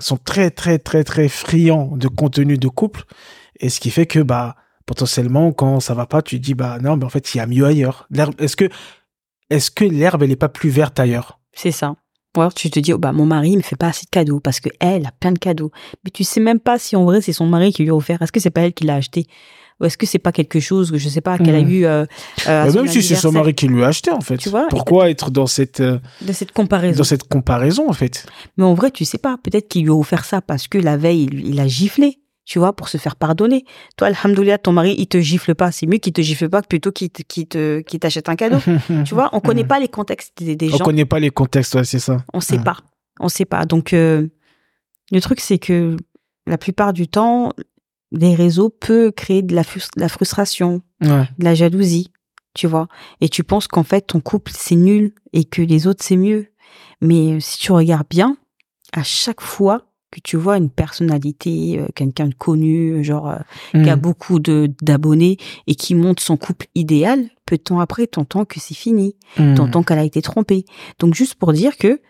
sont 0.00 0.16
très, 0.16 0.50
très, 0.50 0.78
très, 0.78 1.02
très 1.02 1.28
friands 1.28 1.96
de 1.96 2.08
contenu 2.08 2.56
de 2.56 2.68
couple. 2.68 3.02
Et 3.58 3.68
ce 3.68 3.80
qui 3.80 3.90
fait 3.90 4.06
que, 4.06 4.20
bah, 4.20 4.54
potentiellement, 4.86 5.52
quand 5.52 5.80
ça 5.80 5.94
va 5.94 6.06
pas, 6.06 6.22
tu 6.22 6.38
te 6.38 6.44
dis, 6.44 6.54
bah, 6.54 6.78
non, 6.80 6.96
mais 6.96 7.04
en 7.04 7.10
fait, 7.10 7.34
il 7.34 7.38
y 7.38 7.40
a 7.40 7.46
mieux 7.46 7.66
ailleurs. 7.66 8.06
Est-ce 8.38 8.56
que, 8.56 8.68
est-ce 9.50 9.72
que 9.72 9.84
l'herbe, 9.84 10.22
elle 10.22 10.30
est 10.30 10.36
pas 10.36 10.48
plus 10.48 10.70
verte 10.70 11.00
ailleurs? 11.00 11.40
C'est 11.52 11.72
ça. 11.72 11.96
Ou 12.36 12.48
tu 12.54 12.70
te 12.70 12.78
dis, 12.78 12.92
oh, 12.92 12.98
bah, 12.98 13.12
mon 13.12 13.26
mari 13.26 13.50
il 13.50 13.56
me 13.56 13.62
fait 13.62 13.76
pas 13.76 13.88
assez 13.88 14.04
de 14.04 14.10
cadeaux 14.10 14.38
parce 14.38 14.60
que 14.60 14.68
elle 14.78 15.04
a 15.04 15.10
plein 15.10 15.32
de 15.32 15.38
cadeaux. 15.38 15.72
Mais 16.04 16.12
tu 16.12 16.22
sais 16.22 16.38
même 16.38 16.60
pas 16.60 16.78
si 16.78 16.94
en 16.94 17.04
vrai 17.04 17.20
c'est 17.20 17.32
son 17.32 17.46
mari 17.46 17.72
qui 17.72 17.82
lui 17.82 17.90
a 17.90 17.94
offert. 17.94 18.22
Est-ce 18.22 18.30
que 18.30 18.38
c'est 18.38 18.50
pas 18.50 18.60
elle 18.60 18.72
qui 18.72 18.84
l'a 18.84 18.94
acheté? 18.94 19.26
Ou 19.80 19.86
est-ce 19.86 19.96
que 19.96 20.04
c'est 20.06 20.18
pas 20.18 20.32
quelque 20.32 20.60
chose 20.60 20.90
que 20.90 20.98
je 20.98 21.08
sais 21.08 21.20
pas 21.22 21.38
qu'elle 21.38 21.54
a 21.54 21.60
Mhm. 21.62 21.70
eu 21.70 21.84
euh, 21.86 22.04
euh, 22.46 22.62
à 22.62 22.64
Mais 22.66 22.70
son 22.72 22.82
même 22.82 22.88
si 22.92 23.02
c'est 23.02 23.14
son 23.14 23.32
mari 23.32 23.54
qui 23.54 23.66
lui 23.66 23.82
a 23.82 23.86
acheté, 23.88 24.10
en 24.10 24.20
fait. 24.20 24.36
Tu 24.36 24.48
vois, 24.50 24.66
Pourquoi 24.68 25.08
être 25.10 25.30
dans 25.30 25.46
cette, 25.46 25.80
euh, 25.80 25.98
de 26.20 26.32
cette 26.32 26.52
comparaison? 26.52 26.98
dans 26.98 27.04
cette 27.04 27.24
comparaison, 27.26 27.88
en 27.88 27.92
fait? 27.94 28.26
Mais 28.58 28.64
en 28.64 28.74
vrai, 28.74 28.90
tu 28.90 29.04
sais 29.06 29.16
pas. 29.18 29.36
Peut-être 29.42 29.68
qu'il 29.68 29.84
lui 29.84 29.90
a 29.90 29.94
offert 29.94 30.24
ça 30.26 30.42
parce 30.42 30.68
que 30.68 30.76
la 30.78 30.96
veille, 30.98 31.28
il, 31.32 31.46
il 31.46 31.60
a 31.60 31.66
giflé, 31.66 32.18
tu 32.44 32.58
vois, 32.58 32.74
pour 32.74 32.88
se 32.90 32.98
faire 32.98 33.16
pardonner. 33.16 33.64
Toi, 33.96 34.08
alhamdoulilah, 34.08 34.58
ton 34.58 34.72
mari, 34.72 34.94
il 34.98 35.06
te 35.06 35.18
gifle 35.20 35.54
pas. 35.54 35.72
C'est 35.72 35.86
mieux 35.86 35.96
qu'il 35.98 36.12
te 36.12 36.20
gifle 36.20 36.48
pas 36.50 36.60
que 36.60 36.66
plutôt 36.68 36.92
qu'il 36.92 37.08
te- 37.08 37.22
qu'il 37.22 37.46
te, 37.46 37.80
qu'il 37.80 38.00
t'achète 38.00 38.28
un 38.28 38.36
cadeau. 38.36 38.58
tu 39.06 39.14
vois, 39.14 39.30
on 39.32 39.40
connaît 39.40 39.64
pas 39.64 39.78
les 39.80 39.88
contextes 39.88 40.32
des, 40.36 40.56
des 40.56 40.68
On 40.74 40.76
gens. 40.76 40.84
connaît 40.84 41.06
pas 41.06 41.20
les 41.20 41.30
contextes, 41.30 41.74
ouais, 41.76 41.84
c'est 41.84 42.00
ça. 42.00 42.18
On 42.34 42.40
sait 42.40 42.58
pas. 42.58 42.76
On 43.18 43.28
sait 43.30 43.44
pas. 43.46 43.64
Donc, 43.64 43.92
euh, 43.94 44.26
le 45.10 45.20
truc, 45.22 45.40
c'est 45.40 45.58
que 45.58 45.96
la 46.46 46.58
plupart 46.58 46.92
du 46.92 47.06
temps, 47.08 47.52
les 48.12 48.34
réseaux 48.34 48.70
peuvent 48.70 49.12
créer 49.12 49.42
de 49.42 49.54
la, 49.54 49.62
frus- 49.62 49.88
de 49.96 50.00
la 50.00 50.08
frustration, 50.08 50.82
Ouais. 51.00 51.28
de 51.38 51.44
la 51.44 51.54
jalousie, 51.54 52.10
tu 52.54 52.66
vois. 52.66 52.88
Et 53.20 53.28
tu 53.28 53.44
penses 53.44 53.68
qu'en 53.68 53.84
fait, 53.84 54.02
ton 54.08 54.20
couple, 54.20 54.52
c'est 54.54 54.76
nul 54.76 55.12
et 55.32 55.44
que 55.44 55.62
les 55.62 55.86
autres, 55.86 56.04
c'est 56.04 56.16
mieux. 56.16 56.48
Mais 57.00 57.32
euh, 57.34 57.40
si 57.40 57.58
tu 57.58 57.72
regardes 57.72 58.08
bien, 58.10 58.36
à 58.92 59.02
chaque 59.02 59.40
fois 59.40 59.86
que 60.10 60.18
tu 60.24 60.36
vois 60.36 60.56
une 60.58 60.70
personnalité, 60.70 61.78
euh, 61.78 61.86
quelqu'un 61.94 62.26
de 62.26 62.34
connu, 62.34 63.02
genre 63.04 63.28
euh, 63.30 63.36
qui 63.72 63.88
a 63.88 63.94
Mhm. 63.94 64.02
beaucoup 64.02 64.40
de 64.40 64.68
d'abonnés 64.82 65.36
et 65.68 65.76
qui 65.76 65.94
monte 65.94 66.18
son 66.20 66.36
couple 66.36 66.66
idéal, 66.74 67.30
peu 67.46 67.56
de 67.56 67.62
temps 67.62 67.78
après, 67.80 68.06
t'entends 68.08 68.44
que 68.44 68.58
c'est 68.58 68.74
fini, 68.74 69.14
Mhm. 69.38 69.54
t'entends 69.54 69.82
qu'elle 69.84 70.00
a 70.00 70.04
été 70.04 70.20
trompée. 70.20 70.64
Donc 70.98 71.14
juste 71.14 71.36
pour 71.36 71.52
dire 71.52 71.76
que 71.76 72.00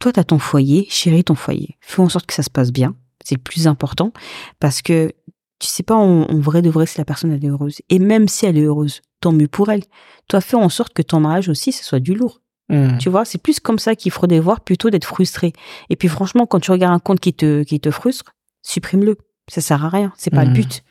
toi, 0.00 0.12
t'as 0.12 0.24
ton 0.24 0.38
foyer, 0.38 0.86
chéris 0.90 1.24
ton 1.24 1.34
foyer, 1.34 1.78
fais 1.80 2.02
en 2.02 2.10
sorte 2.10 2.26
que 2.26 2.34
ça 2.34 2.42
se 2.42 2.50
passe 2.50 2.70
bien, 2.72 2.94
c'est 3.24 3.34
le 3.34 3.40
plus 3.42 3.66
important, 3.66 4.12
parce 4.60 4.80
que 4.82 5.10
tu 5.58 5.66
sais 5.68 5.82
pas 5.82 5.96
en, 5.96 6.22
en 6.22 6.38
vrai 6.40 6.62
de 6.62 6.70
vrai 6.70 6.86
si 6.86 6.98
la 6.98 7.04
personne 7.04 7.32
elle 7.32 7.44
est 7.44 7.48
heureuse. 7.48 7.78
Et 7.90 7.98
même 7.98 8.28
si 8.28 8.46
elle 8.46 8.56
est 8.58 8.62
heureuse, 8.64 9.00
tant 9.20 9.32
mieux 9.32 9.48
pour 9.48 9.70
elle. 9.70 9.82
Toi, 10.28 10.40
fais 10.40 10.56
en 10.56 10.68
sorte 10.68 10.92
que 10.92 11.02
ton 11.02 11.20
mariage 11.20 11.48
aussi, 11.48 11.72
ce 11.72 11.84
soit 11.84 12.00
du 12.00 12.14
lourd. 12.14 12.40
Mhm. 12.68 12.98
Tu 12.98 13.08
vois, 13.08 13.24
c'est 13.24 13.38
plus 13.38 13.60
comme 13.60 13.78
ça 13.78 13.94
qu'il 13.96 14.12
faut 14.12 14.26
les 14.26 14.40
voir 14.40 14.60
plutôt 14.60 14.90
d'être 14.90 15.04
frustré. 15.06 15.52
Et 15.90 15.96
puis 15.96 16.08
franchement, 16.08 16.46
quand 16.46 16.60
tu 16.60 16.70
regardes 16.70 16.94
un 16.94 16.98
compte 16.98 17.20
qui 17.20 17.32
te, 17.34 17.62
qui 17.62 17.80
te 17.80 17.90
frustre, 17.90 18.34
supprime-le. 18.62 19.16
Ça 19.48 19.60
sert 19.60 19.84
à 19.84 19.88
rien. 19.88 20.12
C'est 20.16 20.30
pas 20.30 20.44
le 20.44 20.50
Mhm. 20.50 20.56
but. 20.56 20.82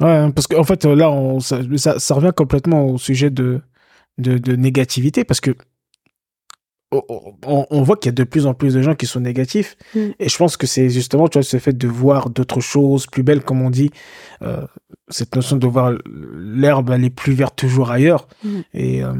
Ouais, 0.00 0.30
parce 0.32 0.46
qu'en 0.46 0.64
fait, 0.64 0.84
là, 0.84 1.10
on, 1.10 1.40
ça, 1.40 1.60
ça, 1.76 1.98
ça 1.98 2.14
revient 2.14 2.32
complètement 2.36 2.86
au 2.86 2.98
sujet 2.98 3.30
de, 3.30 3.60
de, 4.18 4.38
de 4.38 4.56
négativité, 4.56 5.24
parce 5.24 5.40
que 5.40 5.54
on, 6.92 7.82
voit 7.82 7.96
qu'il 7.96 8.08
y 8.08 8.14
a 8.14 8.16
de 8.16 8.24
plus 8.24 8.46
en 8.46 8.54
plus 8.54 8.74
de 8.74 8.82
gens 8.82 8.94
qui 8.94 9.06
sont 9.06 9.20
négatifs, 9.20 9.76
Mm. 9.94 9.98
et 10.18 10.28
je 10.28 10.36
pense 10.36 10.56
que 10.56 10.66
c'est 10.66 10.88
justement, 10.90 11.28
tu 11.28 11.38
vois, 11.38 11.42
ce 11.44 11.58
fait 11.58 11.76
de 11.76 11.86
voir 11.86 12.30
d'autres 12.30 12.60
choses 12.60 13.06
plus 13.06 13.22
belles, 13.22 13.42
comme 13.42 13.62
on 13.62 13.70
dit, 13.70 13.90
euh, 14.42 14.66
cette 15.08 15.34
notion 15.36 15.56
de 15.56 15.66
voir 15.66 15.92
l'herbe, 16.36 16.90
est 16.90 17.10
plus 17.10 17.32
verte 17.32 17.54
toujours 17.56 17.90
ailleurs, 17.90 18.26
Mm. 18.42 18.48
et 18.74 19.04
euh, 19.04 19.12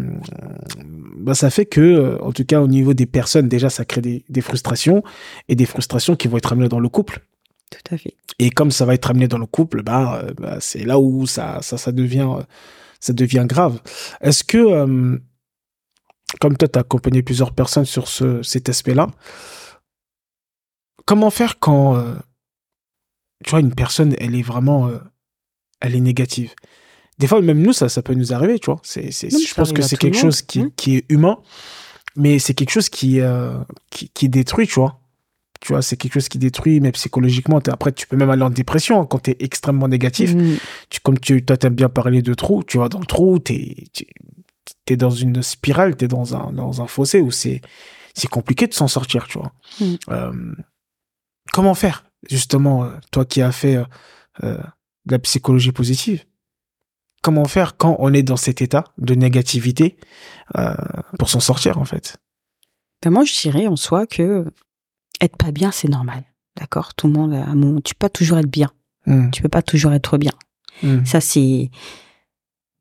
bah, 1.17 1.35
ça 1.35 1.51
fait 1.51 1.67
que, 1.67 1.81
euh, 1.81 2.19
en 2.23 2.33
tout 2.33 2.45
cas, 2.45 2.61
au 2.61 2.67
niveau 2.67 2.93
des 2.93 3.07
personnes, 3.07 3.49
déjà, 3.49 3.71
ça 3.71 3.85
crée 3.85 4.01
des, 4.01 4.25
des 4.29 4.41
frustrations, 4.41 5.03
et 5.49 5.55
des 5.55 5.67
frustrations 5.67 6.17
qui 6.17 6.27
vont 6.27 6.39
être 6.39 6.53
amenées 6.53 6.69
dans 6.69 6.81
le 6.81 6.89
couple. 6.89 7.21
Tout 7.71 7.95
à 7.95 7.99
fait. 7.99 8.15
Et 8.41 8.51
comme 8.51 8.73
ça 8.73 8.85
va 8.85 8.95
être 8.95 9.11
amené 9.11 9.29
dans 9.29 9.39
le 9.39 9.47
couple, 9.47 9.83
bah, 9.85 10.25
bah, 10.41 10.57
c'est 10.59 10.85
là 10.85 10.99
où 10.99 11.25
ça, 11.27 11.59
ça, 11.63 11.79
ça 11.79 11.93
devient, 11.93 12.29
ça 12.99 13.13
devient 13.13 13.45
grave. 13.47 13.81
Est-ce 14.21 14.43
que, 14.43 15.21
comme 16.41 16.57
toi, 16.57 16.69
tu 16.69 16.79
as 16.79 16.83
accompagné 16.83 17.23
plusieurs 17.23 17.53
personnes 17.53 17.85
sur 17.85 18.07
ce, 18.09 18.43
cet 18.43 18.69
aspect-là, 18.69 19.09
comment 21.07 21.31
faire 21.31 21.59
quand, 21.59 21.97
euh, 21.97 22.15
tu 23.45 23.51
vois, 23.51 23.61
une 23.61 23.75
personne, 23.75 24.15
elle 24.19 24.35
est 24.35 24.43
vraiment, 24.43 24.89
euh, 24.89 24.99
elle 25.81 25.95
est 25.97 26.01
négative? 26.01 26.55
Des 27.19 27.27
fois, 27.27 27.41
même 27.43 27.61
nous, 27.61 27.73
ça, 27.73 27.89
ça 27.89 28.03
peut 28.03 28.15
nous 28.15 28.33
arriver, 28.33 28.59
tu 28.59 28.67
vois. 28.67 28.81
C'est, 28.83 29.11
c'est, 29.11 29.31
Non, 29.33 29.39
mais 29.39 29.45
je 29.45 29.55
pense 29.55 29.73
que 29.73 29.83
c'est 29.83 29.97
quelque 29.97 30.15
monde. 30.15 30.23
chose 30.23 30.43
qui, 30.43 30.61
Mm. 30.61 30.71
qui 30.77 30.97
est 30.97 31.05
humain, 31.11 31.39
mais 32.17 32.39
c'est 32.39 32.55
quelque 32.55 32.71
chose 32.71 32.89
qui, 32.89 33.21
euh, 33.21 33.59
qui, 33.91 34.09
qui 34.11 34.29
détruit, 34.29 34.67
tu 34.67 34.75
vois. 34.75 34.97
Tu 35.61 35.75
vois, 35.75 35.83
c'est 35.83 35.99
quelque 35.99 36.15
chose 36.15 36.31
qui 36.31 36.39
détruit, 36.39 36.81
mais 36.81 36.91
psychologiquement, 36.93 37.61
t'es- 37.61 37.71
après, 37.71 37.93
tu 37.93 38.07
peux 38.07 38.17
même 38.17 38.31
aller 38.31 38.43
en 38.43 38.49
dépression 38.49 39.03
hein, 39.03 39.07
quand 39.07 39.19
tu 39.25 39.33
es 39.33 39.37
extrêmement 39.41 39.89
négatif. 39.89 40.35
Mm. 40.35 40.57
Tu, 40.89 41.01
comme 41.01 41.19
tu 41.19 41.45
toi, 41.45 41.59
t'aimes 41.59 41.75
bien 41.75 41.91
parler 41.91 42.23
de 42.23 42.33
trou, 42.33 42.63
tu 42.65 42.79
vois, 42.79 42.89
dans 42.89 43.01
le 43.01 43.05
trou, 43.07 43.39
t'es 43.39 43.75
es 44.87 44.97
dans 44.97 45.11
une 45.11 45.43
spirale, 45.43 45.97
t'es 45.97 46.09
dans 46.09 46.37
un, 46.37 46.53
dans 46.53 46.83
un 46.83 46.87
fossé 46.87 47.21
où 47.21 47.31
c'est 47.31 47.61
c'est 48.15 48.29
compliqué 48.29 48.67
de 48.67 48.75
s'en 48.75 48.89
sortir, 48.89 49.27
tu 49.29 49.39
vois. 49.39 49.53
Mm. 49.81 49.95
Euh, 50.09 50.55
comment 51.53 51.75
faire, 51.75 52.05
justement, 52.29 52.85
euh, 52.85 52.91
toi 53.13 53.25
qui 53.25 53.41
as 53.41 53.53
fait 53.53 53.77
euh, 54.43 54.59
de 55.07 55.13
la 55.13 55.19
psychologie 55.19 55.73
positive, 55.73 56.25
comment 57.23 57.45
faire 57.45 57.77
quand 57.77 57.97
on 57.99 58.13
est 58.13 58.23
dans 58.23 58.37
cet 58.37 58.63
état 58.63 58.85
de 58.99 59.15
négativité 59.15 59.97
euh, 60.57 60.75
pour 61.19 61.31
s'en 61.31 61.41
sortir, 61.41 61.79
en 61.79 61.85
fait? 61.85 62.19
Ben, 63.03 63.11
moi, 63.11 63.25
je 63.25 63.39
dirais 63.41 63.67
en 63.67 63.77
soi 63.77 64.07
que 64.07 64.47
être 65.21 65.37
pas 65.37 65.53
bien, 65.53 65.71
c'est 65.71 65.89
normal. 65.89 66.25
D'accord? 66.57 66.95
Tout 66.95 67.07
le 67.07 67.13
monde, 67.13 67.33
à 67.33 67.45
un 67.45 67.55
moment, 67.55 67.81
tu 67.81 67.95
peux 67.95 68.07
pas 68.07 68.11
toujours 68.11 68.39
être 68.39 68.51
bien. 68.51 68.71
Mm. 69.07 69.31
Tu 69.31 69.43
peux 69.43 69.49
pas 69.49 69.63
toujours 69.63 69.93
être 69.93 70.19
bien. 70.19 70.33
Mm. 70.83 71.05
Ça, 71.05 71.21
c'est. 71.21 71.71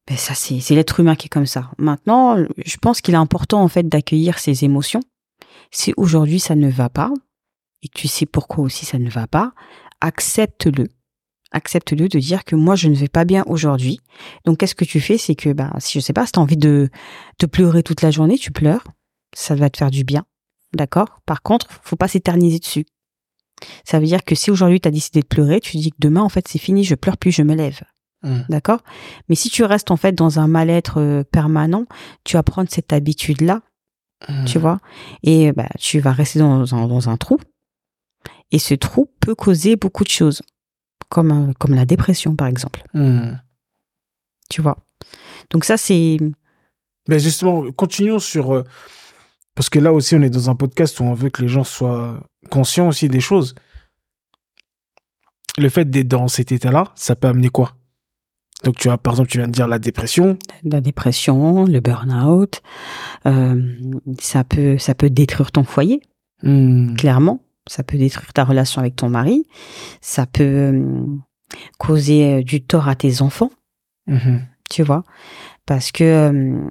Ben, 0.09 0.17
ça, 0.17 0.33
c'est 0.33 0.73
l'être 0.73 0.99
humain 0.99 1.15
qui 1.15 1.27
est 1.27 1.29
comme 1.29 1.45
ça. 1.45 1.69
Maintenant, 1.77 2.35
je 2.65 2.77
pense 2.77 2.99
qu'il 2.99 3.13
est 3.13 3.17
important, 3.17 3.61
en 3.61 3.67
fait, 3.67 3.87
d'accueillir 3.87 4.39
ses 4.39 4.65
émotions. 4.65 5.01
Si 5.71 5.93
aujourd'hui 5.97 6.39
ça 6.39 6.55
ne 6.55 6.67
va 6.67 6.89
pas, 6.89 7.11
et 7.83 7.87
tu 7.89 8.07
sais 8.07 8.25
pourquoi 8.25 8.63
aussi 8.63 8.85
ça 8.85 8.97
ne 8.97 9.09
va 9.09 9.27
pas, 9.27 9.53
accepte-le. 10.01 10.87
Accepte-le 11.51 12.07
de 12.07 12.19
dire 12.19 12.43
que 12.43 12.55
moi, 12.55 12.75
je 12.75 12.87
ne 12.87 12.95
vais 12.95 13.07
pas 13.07 13.23
bien 13.23 13.43
aujourd'hui. 13.45 13.99
Donc, 14.45 14.57
qu'est-ce 14.57 14.75
que 14.75 14.85
tu 14.85 14.99
fais? 14.99 15.19
C'est 15.19 15.35
que, 15.35 15.53
ben, 15.53 15.71
si 15.77 15.99
je 15.99 16.03
sais 16.03 16.13
pas, 16.13 16.25
si 16.25 16.31
tu 16.31 16.39
as 16.39 16.41
envie 16.41 16.57
de, 16.57 16.89
de 17.39 17.45
pleurer 17.45 17.83
toute 17.83 18.01
la 18.01 18.09
journée, 18.09 18.37
tu 18.37 18.51
pleures. 18.51 18.83
Ça 19.35 19.53
va 19.53 19.69
te 19.69 19.77
faire 19.77 19.91
du 19.91 20.03
bien. 20.03 20.25
D'accord? 20.73 21.21
Par 21.27 21.43
contre, 21.43 21.67
faut 21.83 21.95
pas 21.95 22.07
s'éterniser 22.07 22.57
dessus. 22.57 22.85
Ça 23.83 23.99
veut 23.99 24.05
dire 24.05 24.23
que 24.23 24.35
si 24.35 24.49
aujourd'hui 24.49 24.79
tu 24.79 24.87
as 24.87 24.91
décidé 24.91 25.21
de 25.21 25.27
pleurer, 25.27 25.59
tu 25.59 25.77
dis 25.77 25.91
que 25.91 25.97
demain, 25.99 26.21
en 26.21 26.29
fait, 26.29 26.47
c'est 26.47 26.59
fini, 26.59 26.83
je 26.83 26.95
pleure 26.95 27.17
plus, 27.17 27.31
je 27.31 27.43
me 27.43 27.53
lève. 27.53 27.81
Mm. 28.23 28.41
D'accord? 28.49 28.83
Mais 29.29 29.35
si 29.35 29.49
tu 29.49 29.63
restes 29.63 29.91
en 29.91 29.97
fait 29.97 30.13
dans 30.13 30.39
un 30.39 30.47
mal-être 30.47 30.99
euh, 30.99 31.23
permanent, 31.23 31.85
tu 32.23 32.35
vas 32.35 32.43
prendre 32.43 32.69
cette 32.69 32.93
habitude-là, 32.93 33.61
Mm. 34.27 34.43
tu 34.45 34.59
vois, 34.59 34.81
et 35.23 35.53
bah, 35.53 35.69
tu 35.79 36.01
vas 36.01 36.11
rester 36.11 36.39
dans 36.39 36.75
un, 36.75 36.87
dans 36.87 37.07
un 37.07 37.15
trou. 37.15 37.39
Et 38.51 38.59
ce 38.59 38.73
trou 38.73 39.09
peut 39.21 39.35
causer 39.35 39.77
beaucoup 39.77 40.03
de 40.03 40.09
choses, 40.09 40.41
comme, 41.07 41.31
euh, 41.31 41.53
comme 41.57 41.73
la 41.73 41.85
dépression, 41.85 42.35
par 42.35 42.47
exemple. 42.47 42.83
Hmm. 42.93 43.37
Tu 44.49 44.61
vois? 44.61 44.77
Donc 45.51 45.63
ça, 45.63 45.77
c'est... 45.77 46.17
Mais 47.07 47.19
justement, 47.19 47.71
continuons 47.71 48.19
sur... 48.19 48.53
euh, 48.55 48.63
parce 49.55 49.69
que 49.69 49.79
là 49.79 49.93
aussi, 49.93 50.15
on 50.15 50.21
est 50.21 50.29
dans 50.29 50.49
un 50.49 50.55
podcast 50.55 50.99
où 50.99 51.03
on 51.03 51.13
veut 51.13 51.29
que 51.29 51.41
les 51.41 51.47
gens 51.47 51.63
soient 51.63 52.19
conscients 52.49 52.87
aussi 52.87 53.07
des 53.07 53.19
choses. 53.21 53.55
Le 55.57 55.69
fait 55.69 55.85
d'être 55.89 56.07
dans 56.07 56.27
cet 56.27 56.51
état-là, 56.51 56.91
ça 56.95 57.15
peut 57.15 57.27
amener 57.27 57.49
quoi? 57.49 57.75
Donc, 58.63 58.75
tu 58.75 58.89
as, 58.89 58.97
par 58.97 59.13
exemple, 59.13 59.29
tu 59.29 59.37
viens 59.37 59.47
de 59.47 59.53
dire 59.53 59.67
la 59.67 59.79
dépression. 59.79 60.37
la 60.63 60.81
dépression, 60.81 61.65
le 61.65 61.79
burn-out. 61.79 62.61
euh, 63.25 63.61
ça, 64.19 64.43
peut, 64.43 64.77
ça 64.77 64.95
peut 64.95 65.09
détruire 65.09 65.51
ton 65.51 65.63
foyer, 65.63 66.01
Hmm. 66.41 66.95
clairement. 66.95 67.41
Ça 67.67 67.83
peut 67.83 67.97
détruire 67.97 68.31
ta 68.33 68.43
relation 68.45 68.79
avec 68.79 68.95
ton 68.95 69.09
mari. 69.09 69.45
Ça 70.01 70.25
peut 70.25 70.43
euh, 70.43 71.05
causer 71.77 72.33
euh, 72.39 72.43
du 72.43 72.61
tort 72.63 72.87
à 72.87 72.95
tes 72.95 73.21
enfants. 73.21 73.51
Mhm. 74.07 74.41
tu 74.71 74.81
vois. 74.83 75.03
Parce 75.65 75.91
que 75.91 76.03
euh, 76.03 76.67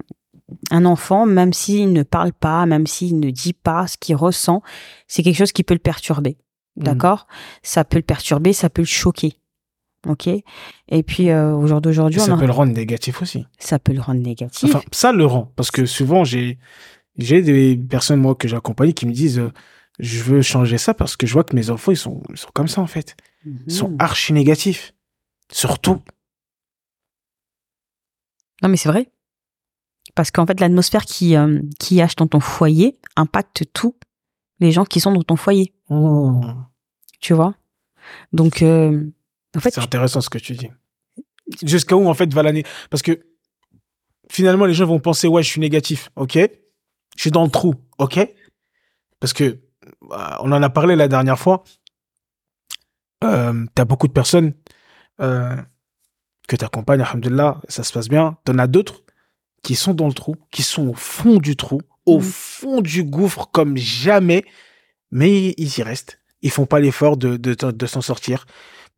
un 0.70 0.84
enfant, 0.84 1.24
même 1.26 1.52
s'il 1.52 1.92
ne 1.92 2.02
parle 2.02 2.32
pas, 2.32 2.64
même 2.66 2.86
s'il 2.86 3.20
ne 3.20 3.30
dit 3.30 3.52
pas 3.52 3.86
ce 3.86 3.96
qu'il 3.96 4.16
ressent, 4.16 4.62
c'est 5.06 5.22
quelque 5.22 5.36
chose 5.36 5.52
qui 5.52 5.62
peut 5.62 5.74
le 5.74 5.78
perturber. 5.80 6.36
Mhm. 6.76 6.84
D'accord? 6.84 7.26
Ça 7.62 7.84
peut 7.84 7.98
le 7.98 8.02
perturber, 8.02 8.52
ça 8.52 8.70
peut 8.70 8.82
le 8.82 8.86
choquer. 8.86 9.34
Ok 10.08 10.26
Et 10.26 11.02
puis, 11.04 11.30
euh, 11.30 11.54
au 11.54 11.66
jour 11.66 11.80
d'aujourd'hui, 11.80 12.18
on 12.20 12.24
Ça 12.24 12.34
en- 12.34 12.38
peut 12.38 12.46
le 12.46 12.52
rendre 12.52 12.72
négatif 12.72 13.22
aussi. 13.22 13.46
ça 13.58 13.78
peut 13.78 13.92
le 13.92 14.00
rendre 14.00 14.20
négatif. 14.20 14.64
Enfin, 14.74 14.82
ça 14.90 15.12
le 15.12 15.24
rend. 15.26 15.52
Parce 15.54 15.70
que 15.70 15.86
souvent, 15.86 16.24
j'ai 16.24 16.58
j'ai 17.18 17.42
des 17.42 17.76
personnes, 17.76 18.20
moi, 18.20 18.34
que 18.34 18.46
j'accompagne 18.48 18.92
qui 18.92 19.04
me 19.06 19.12
disent 19.12 19.38
euh, 19.40 19.52
je 19.98 20.22
veux 20.22 20.40
changer 20.42 20.78
ça 20.78 20.94
parce 20.94 21.16
que 21.16 21.26
je 21.26 21.32
vois 21.32 21.44
que 21.44 21.54
mes 21.56 21.70
enfants, 21.70 21.90
ils 21.92 21.96
sont, 21.96 22.22
ils 22.30 22.36
sont 22.36 22.50
comme 22.54 22.68
ça, 22.68 22.80
en 22.80 22.86
fait. 22.86 23.16
Ils 23.44 23.72
sont 23.72 23.88
Mhm. 23.90 23.96
archi 24.00 24.32
négatifs. 24.32 24.94
Surtout. 25.52 26.00
Non, 28.62 28.68
mais 28.68 28.76
c'est 28.76 28.88
vrai. 28.88 29.10
Parce 30.14 30.30
qu'en 30.30 30.46
fait, 30.46 30.58
l'atmosphère 30.60 31.04
qui, 31.04 31.36
euh, 31.36 31.60
qui 31.78 32.00
hache 32.00 32.16
dans 32.16 32.26
ton 32.26 32.40
foyer 32.40 32.98
impacte 33.16 33.64
tous 33.72 33.94
les 34.60 34.72
gens 34.72 34.84
qui 34.84 35.00
sont 35.00 35.12
dans 35.12 35.22
ton 35.22 35.36
foyer. 35.36 35.72
Tu 37.20 37.34
vois? 37.34 37.54
Donc, 38.32 38.62
euh, 38.62 39.04
en 39.58 39.60
fait, 39.60 39.70
C'est 39.74 39.80
intéressant 39.80 40.20
ce 40.20 40.30
que 40.30 40.38
tu 40.38 40.54
dis. 40.54 40.70
Jusqu'à 41.64 41.96
où, 41.96 42.08
en 42.08 42.14
fait, 42.14 42.32
va 42.32 42.42
l'année? 42.42 42.64
Parce 42.90 43.02
que 43.02 43.20
finalement, 44.30 44.64
les 44.66 44.74
gens 44.74 44.86
vont 44.86 45.00
penser, 45.00 45.28
ouais, 45.28 45.42
je 45.42 45.48
suis 45.48 45.60
négatif, 45.60 46.10
ok? 46.16 46.34
Je 46.34 47.20
suis 47.20 47.30
dans 47.30 47.44
le 47.44 47.50
trou, 47.50 47.74
ok? 47.98 48.20
Parce 49.20 49.32
que, 49.32 49.58
bah, 50.02 50.38
on 50.42 50.52
en 50.52 50.62
a 50.62 50.70
parlé 50.70 50.94
la 50.96 51.08
dernière 51.08 51.38
fois. 51.38 51.64
Euh, 53.24 53.64
T'as 53.74 53.84
beaucoup 53.84 54.06
de 54.08 54.12
personnes 54.12 54.52
euh, 55.20 55.56
que 56.46 56.56
t'accompagnes, 56.56 57.00
alhamdoulilah, 57.00 57.60
ça 57.68 57.82
se 57.82 57.92
passe 57.92 58.08
bien. 58.08 58.36
T'en 58.44 58.58
as 58.58 58.66
d'autres 58.66 59.02
qui 59.62 59.74
sont 59.74 59.94
dans 59.94 60.06
le 60.06 60.14
trou, 60.14 60.36
qui 60.52 60.62
sont 60.62 60.88
au 60.88 60.94
fond 60.94 61.38
du 61.38 61.56
trou, 61.56 61.80
au 62.06 62.18
Mhm. 62.18 62.24
fond 62.24 62.80
du 62.80 63.02
gouffre 63.02 63.48
comme 63.50 63.76
jamais, 63.76 64.44
mais 65.10 65.54
ils 65.58 65.78
y 65.78 65.82
restent. 65.82 66.20
Ils 66.42 66.50
font 66.52 66.66
pas 66.66 66.78
l'effort 66.78 67.16
de, 67.16 67.36
de, 67.36 67.54
de 67.54 67.86
s'en 67.86 68.00
sortir. 68.00 68.46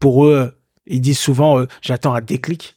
Pour 0.00 0.25
eux, 0.26 0.59
ils 0.87 1.00
disent 1.00 1.19
souvent, 1.19 1.61
euh, 1.61 1.66
j'attends 1.83 2.14
un 2.14 2.21
déclic. 2.21 2.76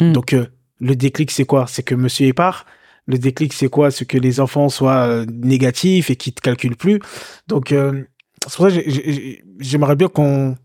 Mhm. 0.00 0.12
Donc, 0.14 0.32
euh, 0.32 0.46
le 0.78 0.96
déclic, 0.96 1.30
c'est 1.30 1.44
quoi? 1.44 1.66
C'est 1.66 1.82
que 1.82 1.94
monsieur 1.94 2.26
est 2.26 2.32
part. 2.32 2.64
Le 3.06 3.18
déclic, 3.18 3.52
c'est 3.52 3.68
quoi? 3.68 3.90
C'est 3.90 4.06
que 4.06 4.16
les 4.16 4.40
enfants 4.40 4.68
soient 4.70 5.06
euh, 5.08 5.26
négatifs 5.26 6.08
et 6.10 6.16
qu'ils 6.16 6.32
te 6.32 6.40
calculent 6.40 6.76
plus. 6.76 7.00
Donc, 7.48 7.68
c'est 7.70 8.06
pour 8.42 8.52
ça 8.52 8.68
que 8.68 8.70
j'ai- 8.70 9.12
j'ai- 9.12 9.44
j'aimerais 9.58 9.96
bien 9.96 10.08
qu'on 10.08 10.56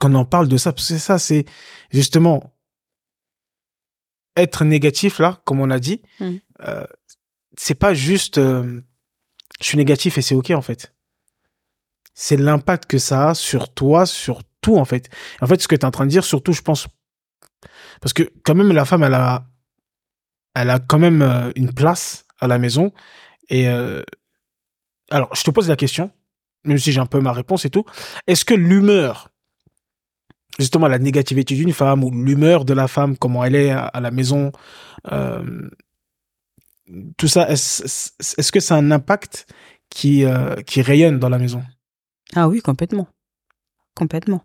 qu'on 0.00 0.14
en 0.14 0.24
parle 0.24 0.48
de 0.48 0.56
ça. 0.56 0.72
Parce 0.72 0.88
que 0.88 0.98
ça, 0.98 1.18
c'est 1.20 1.44
justement 1.92 2.52
être 4.36 4.64
négatif, 4.64 5.18
là, 5.20 5.40
comme 5.44 5.60
on 5.60 5.70
a 5.70 5.78
dit. 5.78 6.02
Mhm. 6.20 6.40
euh, 6.66 6.86
c'est 7.56 7.74
pas 7.76 7.94
juste 7.94 8.38
euh, 8.38 8.80
je 9.60 9.66
suis 9.66 9.76
négatif 9.78 10.18
et 10.18 10.22
c'est 10.22 10.34
OK, 10.34 10.50
en 10.50 10.62
fait. 10.62 10.92
C'est 12.14 12.36
l'impact 12.36 12.86
que 12.86 12.98
ça 12.98 13.30
a 13.30 13.34
sur 13.34 13.72
toi, 13.72 14.06
sur 14.06 14.42
tout, 14.64 14.78
en 14.78 14.86
fait. 14.86 15.10
En 15.42 15.46
fait, 15.46 15.60
ce 15.60 15.68
que 15.68 15.76
tu 15.76 15.82
es 15.82 15.84
en 15.84 15.90
train 15.90 16.06
de 16.06 16.10
dire, 16.10 16.24
surtout, 16.24 16.54
je 16.54 16.62
pense, 16.62 16.88
parce 18.00 18.14
que 18.14 18.22
quand 18.44 18.54
même, 18.54 18.72
la 18.72 18.86
femme, 18.86 19.02
elle 19.02 19.14
a, 19.14 19.46
elle 20.54 20.70
a 20.70 20.78
quand 20.78 20.98
même 20.98 21.22
euh, 21.22 21.52
une 21.54 21.72
place 21.72 22.26
à 22.40 22.46
la 22.46 22.58
maison. 22.58 22.92
Et 23.50 23.68
euh, 23.68 24.02
alors, 25.10 25.34
je 25.34 25.42
te 25.42 25.50
pose 25.50 25.68
la 25.68 25.76
question, 25.76 26.10
même 26.64 26.78
si 26.78 26.92
j'ai 26.92 27.00
un 27.00 27.06
peu 27.06 27.20
ma 27.20 27.32
réponse 27.32 27.66
et 27.66 27.70
tout. 27.70 27.84
Est-ce 28.26 28.46
que 28.46 28.54
l'humeur, 28.54 29.30
justement, 30.58 30.88
la 30.88 30.98
négativité 30.98 31.54
d'une 31.54 31.74
femme 31.74 32.02
ou 32.02 32.10
l'humeur 32.10 32.64
de 32.64 32.72
la 32.72 32.88
femme, 32.88 33.18
comment 33.18 33.44
elle 33.44 33.54
est 33.54 33.70
à, 33.70 34.00
la 34.00 34.10
maison, 34.10 34.50
euh, 35.12 35.68
tout 37.18 37.28
ça, 37.28 37.50
est-ce 37.50 38.12
est-ce 38.38 38.50
que 38.50 38.60
c'est 38.60 38.74
un 38.74 38.90
impact 38.90 39.46
qui, 39.90 40.24
qui 40.66 40.82
rayonne 40.82 41.18
dans 41.18 41.28
la 41.28 41.38
maison? 41.38 41.62
Ah 42.34 42.48
oui, 42.48 42.60
complètement. 42.60 43.08
Complètement. 43.94 44.44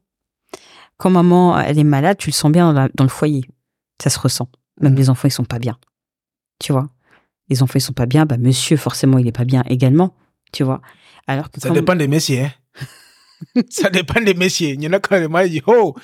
Quand 0.99 1.09
maman, 1.09 1.57
elle 1.59 1.79
est 1.79 1.83
malade, 1.83 2.17
tu 2.19 2.29
le 2.29 2.33
sens 2.33 2.51
bien 2.51 2.71
dans, 2.71 2.79
la- 2.81 2.89
dans 2.93 3.03
le 3.05 3.09
foyer. 3.09 3.41
Ça 4.03 4.09
se 4.11 4.19
ressent. 4.19 4.49
Même 4.81 4.95
les 4.95 5.09
enfants, 5.09 5.27
ils 5.27 5.31
sont 5.31 5.43
pas 5.45 5.59
bien. 5.59 5.77
Tu 6.59 6.71
vois? 6.71 6.87
Les 7.49 7.63
enfants, 7.63 7.73
ils 7.75 7.81
sont 7.81 7.93
pas 7.93 8.05
bien. 8.05 8.25
Bah, 8.25 8.37
monsieur, 8.37 8.77
forcément, 8.77 9.17
il 9.17 9.27
est 9.27 9.31
pas 9.31 9.45
bien 9.45 9.63
également. 9.67 10.13
Tu 10.51 10.63
vois? 10.63 10.81
Alors 11.25 11.49
que 11.49 11.59
Ça 11.59 11.69
dépend 11.71 11.95
des 11.95 12.07
messieurs. 12.07 12.43
Hein. 12.43 12.51
ça 13.69 13.89
dépend 13.89 14.21
des 14.21 14.33
messieurs. 14.33 14.69
Il 14.69 14.83
y 14.83 14.87
en 14.87 14.93
a 14.93 14.99
quand 14.99 15.17
même 15.19 15.33
ils 15.45 15.49
disent 15.51 15.61
Oh, 15.67 15.95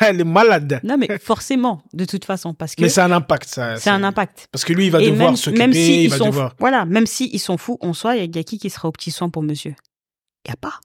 elle 0.00 0.20
est 0.20 0.24
malade. 0.24 0.80
Non, 0.82 0.96
mais 0.96 1.18
forcément, 1.18 1.82
de 1.92 2.04
toute 2.06 2.24
façon, 2.24 2.54
parce 2.54 2.74
que 2.74 2.82
Mais 2.82 2.88
c'est 2.88 3.02
un 3.02 3.12
impact, 3.12 3.48
ça. 3.48 3.76
c'est 3.76 3.90
un 3.90 4.02
impact. 4.02 4.48
Parce 4.50 4.64
que 4.64 4.72
lui, 4.72 4.86
il 4.86 4.90
va 4.90 5.00
Et 5.02 5.10
devoir 5.10 5.28
même, 5.30 5.36
s'occuper, 5.36 5.58
même 5.62 5.72
si 5.74 5.94
il 5.96 6.02
ils 6.04 6.10
va 6.10 6.16
sont, 6.18 6.26
devoir. 6.26 6.54
voilà, 6.58 6.84
même 6.86 7.06
si 7.06 7.28
ils 7.32 7.38
sont 7.38 7.58
fous 7.58 7.76
en 7.80 7.92
soi, 7.92 8.16
il 8.16 8.34
y 8.34 8.38
a- 8.38 8.42
qui 8.42 8.58
qui 8.58 8.70
sera 8.70 8.88
au 8.88 8.92
petit 8.92 9.10
soin 9.10 9.28
pour 9.28 9.42
monsieur 9.42 9.74
Il 10.46 10.50
y 10.50 10.52
a 10.52 10.56
pas. 10.56 10.80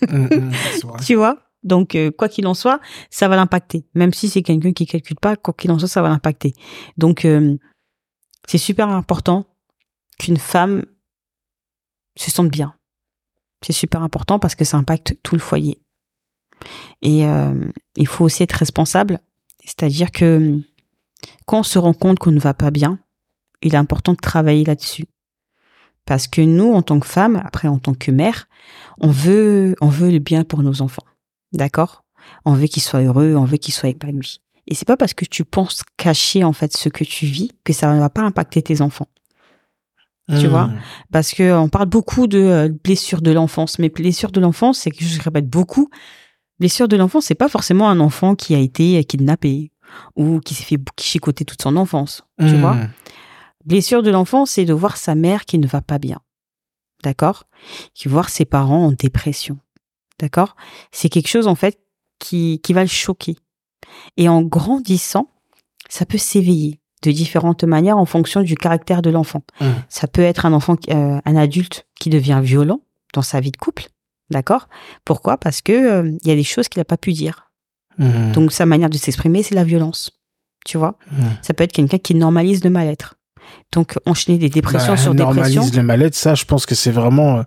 C'est 0.00 0.84
vrai. 0.84 1.00
Tu 1.06 1.14
vois? 1.14 1.38
Donc, 1.62 1.94
euh, 1.94 2.10
quoi 2.10 2.28
qu'il 2.28 2.46
en 2.46 2.54
soit, 2.54 2.80
ça 3.10 3.28
va 3.28 3.36
l'impacter. 3.36 3.86
Même 3.94 4.12
si 4.12 4.28
c'est 4.28 4.42
quelqu'un 4.42 4.72
qui 4.72 4.86
calcule 4.86 5.18
pas, 5.20 5.36
quoi 5.36 5.54
qu'il 5.54 5.70
en 5.70 5.78
soit, 5.78 5.88
ça 5.88 6.02
va 6.02 6.08
l'impacter. 6.08 6.54
Donc, 6.96 7.24
euh, 7.24 7.56
c'est 8.46 8.58
super 8.58 8.88
important 8.88 9.46
qu'une 10.18 10.38
femme 10.38 10.84
se 12.16 12.30
sente 12.30 12.48
bien. 12.48 12.74
C'est 13.62 13.72
super 13.72 14.02
important 14.02 14.38
parce 14.38 14.54
que 14.54 14.64
ça 14.64 14.78
impacte 14.78 15.16
tout 15.22 15.34
le 15.34 15.40
foyer. 15.40 15.82
Et 17.02 17.26
euh, 17.26 17.70
il 17.96 18.06
faut 18.06 18.24
aussi 18.24 18.42
être 18.42 18.52
responsable. 18.52 19.20
C'est-à-dire 19.64 20.10
que 20.10 20.60
quand 21.46 21.60
on 21.60 21.62
se 21.62 21.78
rend 21.78 21.92
compte 21.92 22.18
qu'on 22.18 22.32
ne 22.32 22.40
va 22.40 22.54
pas 22.54 22.70
bien, 22.70 22.98
il 23.62 23.74
est 23.74 23.78
important 23.78 24.12
de 24.12 24.18
travailler 24.18 24.64
là-dessus. 24.64 25.04
Parce 26.06 26.26
que 26.26 26.40
nous, 26.40 26.72
en 26.72 26.82
tant 26.82 26.98
que 26.98 27.06
femme, 27.06 27.40
après 27.44 27.68
en 27.68 27.78
tant 27.78 27.94
que 27.94 28.10
mère, 28.10 28.48
on 28.98 29.10
veut, 29.10 29.76
on 29.80 29.88
veut 29.88 30.10
le 30.10 30.18
bien 30.18 30.44
pour 30.44 30.62
nos 30.62 30.80
enfants. 30.82 31.04
D'accord? 31.52 32.04
On 32.44 32.52
veut 32.54 32.66
qu'ils 32.66 32.82
soient 32.82 33.00
heureux, 33.02 33.34
on 33.36 33.44
veut 33.44 33.56
qu'ils 33.56 33.74
soient 33.74 33.88
épanouis. 33.88 34.40
Et 34.66 34.74
c'est 34.74 34.84
pas 34.86 34.96
parce 34.96 35.14
que 35.14 35.24
tu 35.24 35.44
penses 35.44 35.82
cacher 35.96 36.44
en 36.44 36.52
fait 36.52 36.76
ce 36.76 36.88
que 36.88 37.02
tu 37.02 37.26
vis 37.26 37.50
que 37.64 37.72
ça 37.72 37.92
ne 37.94 37.98
va 37.98 38.10
pas 38.10 38.22
impacter 38.22 38.62
tes 38.62 38.80
enfants. 38.82 39.08
Tu 40.38 40.46
vois? 40.46 40.64
Hum. 40.64 40.78
Parce 41.10 41.32
que 41.32 41.52
on 41.54 41.68
parle 41.68 41.86
beaucoup 41.88 42.28
de 42.28 42.38
euh, 42.38 42.68
blessures 42.84 43.20
de 43.20 43.32
l'enfance, 43.32 43.80
mais 43.80 43.88
blessures 43.88 44.30
de 44.30 44.38
l'enfance, 44.40 44.78
c'est 44.78 44.92
que 44.92 45.04
je 45.04 45.20
répète 45.20 45.48
beaucoup. 45.48 45.90
Blessure 46.60 46.86
de 46.86 46.96
l'enfance, 46.96 47.24
c'est 47.24 47.34
pas 47.34 47.48
forcément 47.48 47.88
un 47.90 47.98
enfant 47.98 48.36
qui 48.36 48.54
a 48.54 48.58
été 48.58 49.02
kidnappé 49.02 49.72
ou 50.14 50.38
qui 50.38 50.54
s'est 50.54 50.62
fait 50.62 50.78
chicoter 51.00 51.44
toute 51.44 51.60
son 51.62 51.74
enfance. 51.76 52.22
Tu 52.38 52.44
Hum. 52.44 52.60
vois? 52.60 52.76
Blessure 53.64 54.04
de 54.04 54.10
l'enfant, 54.12 54.46
c'est 54.46 54.64
de 54.64 54.72
voir 54.72 54.98
sa 54.98 55.16
mère 55.16 55.46
qui 55.46 55.58
ne 55.58 55.66
va 55.66 55.80
pas 55.80 55.98
bien. 55.98 56.20
D'accord? 57.02 57.44
Qui 57.94 58.06
voir 58.08 58.28
ses 58.28 58.44
parents 58.44 58.86
en 58.86 58.92
dépression. 58.92 59.58
D'accord? 60.20 60.56
C'est 60.92 61.08
quelque 61.08 61.28
chose, 61.28 61.46
en 61.46 61.54
fait, 61.54 61.78
qui, 62.18 62.60
qui 62.62 62.72
va 62.72 62.82
le 62.82 62.88
choquer. 62.88 63.36
Et 64.16 64.28
en 64.28 64.42
grandissant, 64.42 65.30
ça 65.88 66.04
peut 66.06 66.18
s'éveiller 66.18 66.78
de 67.02 67.10
différentes 67.10 67.64
manières 67.64 67.96
en 67.96 68.04
fonction 68.04 68.42
du 68.42 68.54
caractère 68.54 69.00
de 69.02 69.10
l'enfant. 69.10 69.42
Hum. 69.60 69.72
Ça 69.88 70.06
peut 70.06 70.22
être 70.22 70.44
un 70.46 70.52
enfant, 70.52 70.76
euh, 70.90 71.18
un 71.24 71.36
adulte 71.36 71.86
qui 71.98 72.10
devient 72.10 72.40
violent 72.42 72.80
dans 73.14 73.22
sa 73.22 73.40
vie 73.40 73.50
de 73.50 73.56
couple. 73.56 73.86
D'accord? 74.30 74.68
Pourquoi? 75.04 75.38
Parce 75.38 75.62
que 75.62 75.72
euh, 75.72 76.12
il 76.22 76.28
y 76.28 76.30
a 76.30 76.36
des 76.36 76.44
choses 76.44 76.68
qu'il 76.68 76.78
n'a 76.80 76.84
pas 76.84 76.98
pu 76.98 77.12
dire. 77.12 77.50
Hum. 77.98 78.32
Donc 78.32 78.52
sa 78.52 78.66
manière 78.66 78.90
de 78.90 78.98
s'exprimer, 78.98 79.42
c'est 79.42 79.54
la 79.54 79.64
violence. 79.64 80.12
Tu 80.66 80.76
vois? 80.76 80.98
Hum. 81.12 81.24
ça 81.40 81.54
peut 81.54 81.64
être 81.64 81.72
quelqu'un 81.72 81.98
qui 81.98 82.14
normalise 82.14 82.62
le 82.62 82.70
mal-être. 82.70 83.14
Donc, 83.72 83.96
enchaîner 84.06 84.38
des 84.38 84.48
dépressions 84.50 84.92
Bah, 84.92 84.96
sur 84.96 85.14
normalise 85.14 85.54
dépression. 85.54 85.76
le 85.76 85.82
mal-être, 85.82 86.14
ça, 86.14 86.34
je 86.36 86.44
pense 86.44 86.66
que 86.66 86.74
c'est 86.76 86.90
vraiment 86.92 87.38
euh, 87.38 87.42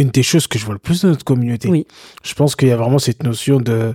une 0.00 0.10
des 0.10 0.22
choses 0.22 0.46
que 0.46 0.58
je 0.58 0.64
vois 0.64 0.74
le 0.74 0.80
plus 0.80 1.02
dans 1.02 1.08
notre 1.08 1.24
communauté. 1.24 1.68
Oui. 1.68 1.86
Je 2.22 2.34
pense 2.34 2.56
qu'il 2.56 2.68
y 2.68 2.72
a 2.72 2.76
vraiment 2.76 2.98
cette 2.98 3.22
notion 3.22 3.60
de. 3.60 3.94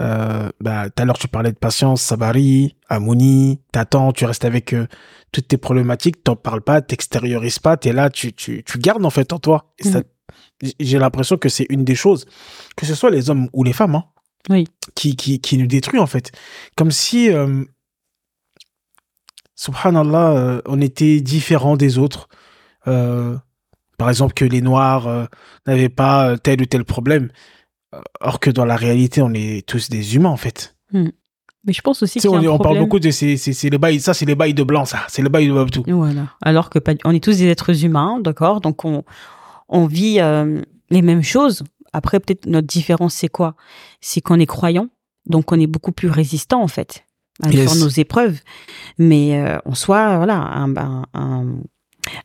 Euh, 0.00 0.50
bah, 0.60 0.90
tout 0.90 1.02
à 1.02 1.06
l'heure, 1.06 1.18
tu 1.18 1.28
parlais 1.28 1.52
de 1.52 1.56
patience, 1.56 2.02
sabari, 2.02 2.76
harmonie, 2.88 3.60
t'attends, 3.72 4.12
tu 4.12 4.26
restes 4.26 4.44
avec 4.44 4.74
euh, 4.74 4.86
toutes 5.32 5.48
tes 5.48 5.56
problématiques, 5.56 6.22
t'en 6.22 6.36
parles 6.36 6.60
pas, 6.60 6.82
t'extériorises 6.82 7.58
pas, 7.60 7.76
t'es 7.78 7.92
là, 7.92 8.10
tu, 8.10 8.32
tu, 8.34 8.62
tu 8.64 8.78
gardes 8.78 9.04
en 9.06 9.10
fait 9.10 9.32
en 9.32 9.38
toi. 9.38 9.72
Et 9.78 9.84
ça, 9.84 9.98
Mhm. 10.62 10.70
j'ai 10.80 10.98
l'impression 10.98 11.36
que 11.38 11.48
c'est 11.48 11.66
une 11.70 11.84
des 11.84 11.94
choses, 11.94 12.26
que 12.76 12.84
ce 12.84 12.94
soit 12.94 13.10
les 13.10 13.30
hommes 13.30 13.48
ou 13.54 13.62
les 13.64 13.72
femmes, 13.72 13.94
hein, 13.94 14.04
Oui. 14.50 14.66
qui, 14.94 15.16
qui, 15.16 15.40
qui 15.40 15.56
nous 15.56 15.66
détruit 15.66 15.98
en 16.00 16.06
fait. 16.06 16.30
Comme 16.76 16.90
si, 16.90 17.30
euh, 17.30 17.64
subhanallah, 19.54 20.30
euh, 20.32 20.62
on 20.66 20.80
était 20.80 21.20
différents 21.20 21.76
des 21.76 21.98
autres. 21.98 22.28
Euh, 22.86 23.36
par 23.96 24.08
exemple, 24.08 24.34
que 24.34 24.44
les 24.44 24.60
Noirs 24.60 25.06
euh, 25.06 25.24
n'avaient 25.66 25.88
pas 25.88 26.30
euh, 26.30 26.36
tel 26.36 26.62
ou 26.62 26.66
tel 26.66 26.84
problème. 26.84 27.30
Or 28.20 28.40
que 28.40 28.50
dans 28.50 28.64
la 28.64 28.76
réalité, 28.76 29.22
on 29.22 29.32
est 29.32 29.66
tous 29.66 29.88
des 29.88 30.16
humains 30.16 30.28
en 30.30 30.36
fait. 30.36 30.76
Mais 30.92 31.72
je 31.72 31.80
pense 31.80 32.02
aussi 32.02 32.18
y 32.18 32.28
on, 32.28 32.34
on 32.34 32.42
parle 32.42 32.56
problème. 32.58 32.82
beaucoup 32.84 33.00
de 33.00 33.08
les 33.70 33.78
bails, 33.78 34.00
ça 34.00 34.14
c'est 34.14 34.24
les 34.24 34.34
bails 34.34 34.54
de 34.54 34.62
blanc, 34.62 34.84
ça, 34.84 35.00
c'est 35.08 35.22
les 35.22 35.28
bails 35.28 35.48
de 35.48 35.64
tout. 35.64 35.82
Voilà. 35.88 36.28
Alors 36.42 36.70
que 36.70 36.78
on 37.04 37.12
est 37.12 37.22
tous 37.22 37.38
des 37.38 37.46
êtres 37.46 37.84
humains, 37.84 38.20
d'accord? 38.20 38.60
Donc 38.60 38.84
on, 38.84 39.02
on 39.68 39.86
vit 39.86 40.20
euh, 40.20 40.60
les 40.90 41.02
mêmes 41.02 41.22
choses. 41.22 41.64
Après, 41.92 42.20
peut-être 42.20 42.46
notre 42.46 42.66
différence, 42.66 43.14
c'est 43.14 43.28
quoi? 43.28 43.54
C'est 44.00 44.20
qu'on 44.20 44.38
est 44.38 44.46
croyant, 44.46 44.88
donc 45.26 45.50
on 45.50 45.58
est 45.58 45.66
beaucoup 45.66 45.92
plus 45.92 46.10
résistant 46.10 46.62
en 46.62 46.68
fait 46.68 47.04
à 47.42 47.50
Yes. 47.50 47.80
nos 47.80 47.88
épreuves. 47.88 48.40
Mais 48.98 49.38
euh, 49.40 49.58
en 49.64 49.74
soi, 49.74 50.16
voilà, 50.18 50.36
un, 50.36 50.76
un, 50.76 51.04
un, 51.14 51.46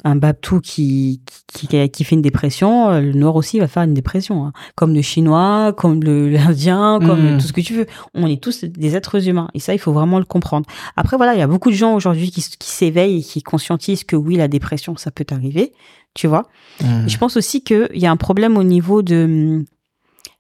un 0.04 0.16
Babtou 0.16 0.60
qui, 0.62 1.22
qui, 1.48 1.68
qui 1.90 2.04
fait 2.04 2.16
une 2.16 2.22
dépression, 2.22 2.90
euh, 2.90 3.02
le 3.02 3.14
noir 3.14 3.36
aussi 3.36 3.60
va 3.60 3.68
faire 3.68 3.84
une 3.84 3.94
dépression. 3.94 4.46
hein. 4.46 4.54
Comme 4.76 4.94
le 4.94 5.02
chinois, 5.02 5.74
comme 5.78 6.04
le 6.04 6.30
l'indien, 6.30 7.00
comme 7.00 7.36
Mm. 7.36 7.38
tout 7.40 7.48
ce 7.48 7.54
que 7.54 7.62
tu 7.62 7.74
veux. 7.74 7.86
On 8.14 8.28
est 8.28 8.42
tous 8.42 8.64
des 8.64 8.96
êtres 8.96 9.28
humains. 9.28 9.48
Et 9.54 9.60
ça, 9.60 9.74
il 9.74 9.80
faut 9.80 9.94
vraiment 9.94 10.20
le 10.20 10.26
comprendre. 10.26 10.66
Après, 10.96 11.18
voilà, 11.18 11.34
il 11.34 11.40
y 11.40 11.44
a 11.44 11.48
beaucoup 11.48 11.70
de 11.70 11.76
gens 11.76 11.94
aujourd'hui 11.96 12.32
qui, 12.32 12.42
s'éveillent 12.42 13.20
et 13.20 13.24
qui 13.24 13.42
conscientisent 13.44 14.04
que 14.04 14.16
oui, 14.16 14.36
la 14.36 14.48
dépression, 14.48 14.96
ça 14.98 15.12
peut 15.12 15.26
arriver. 15.32 15.74
Tu 16.14 16.28
vois 16.28 16.48
Mm. 16.82 17.06
Et 17.06 17.10
Je 17.10 17.18
pense 17.18 17.38
aussi 17.38 17.64
qu'il 17.64 17.90
y 17.94 18.06
a 18.08 18.12
un 18.12 18.18
problème 18.18 18.58
au 18.58 18.64
niveau 18.64 19.02
de 19.02 19.64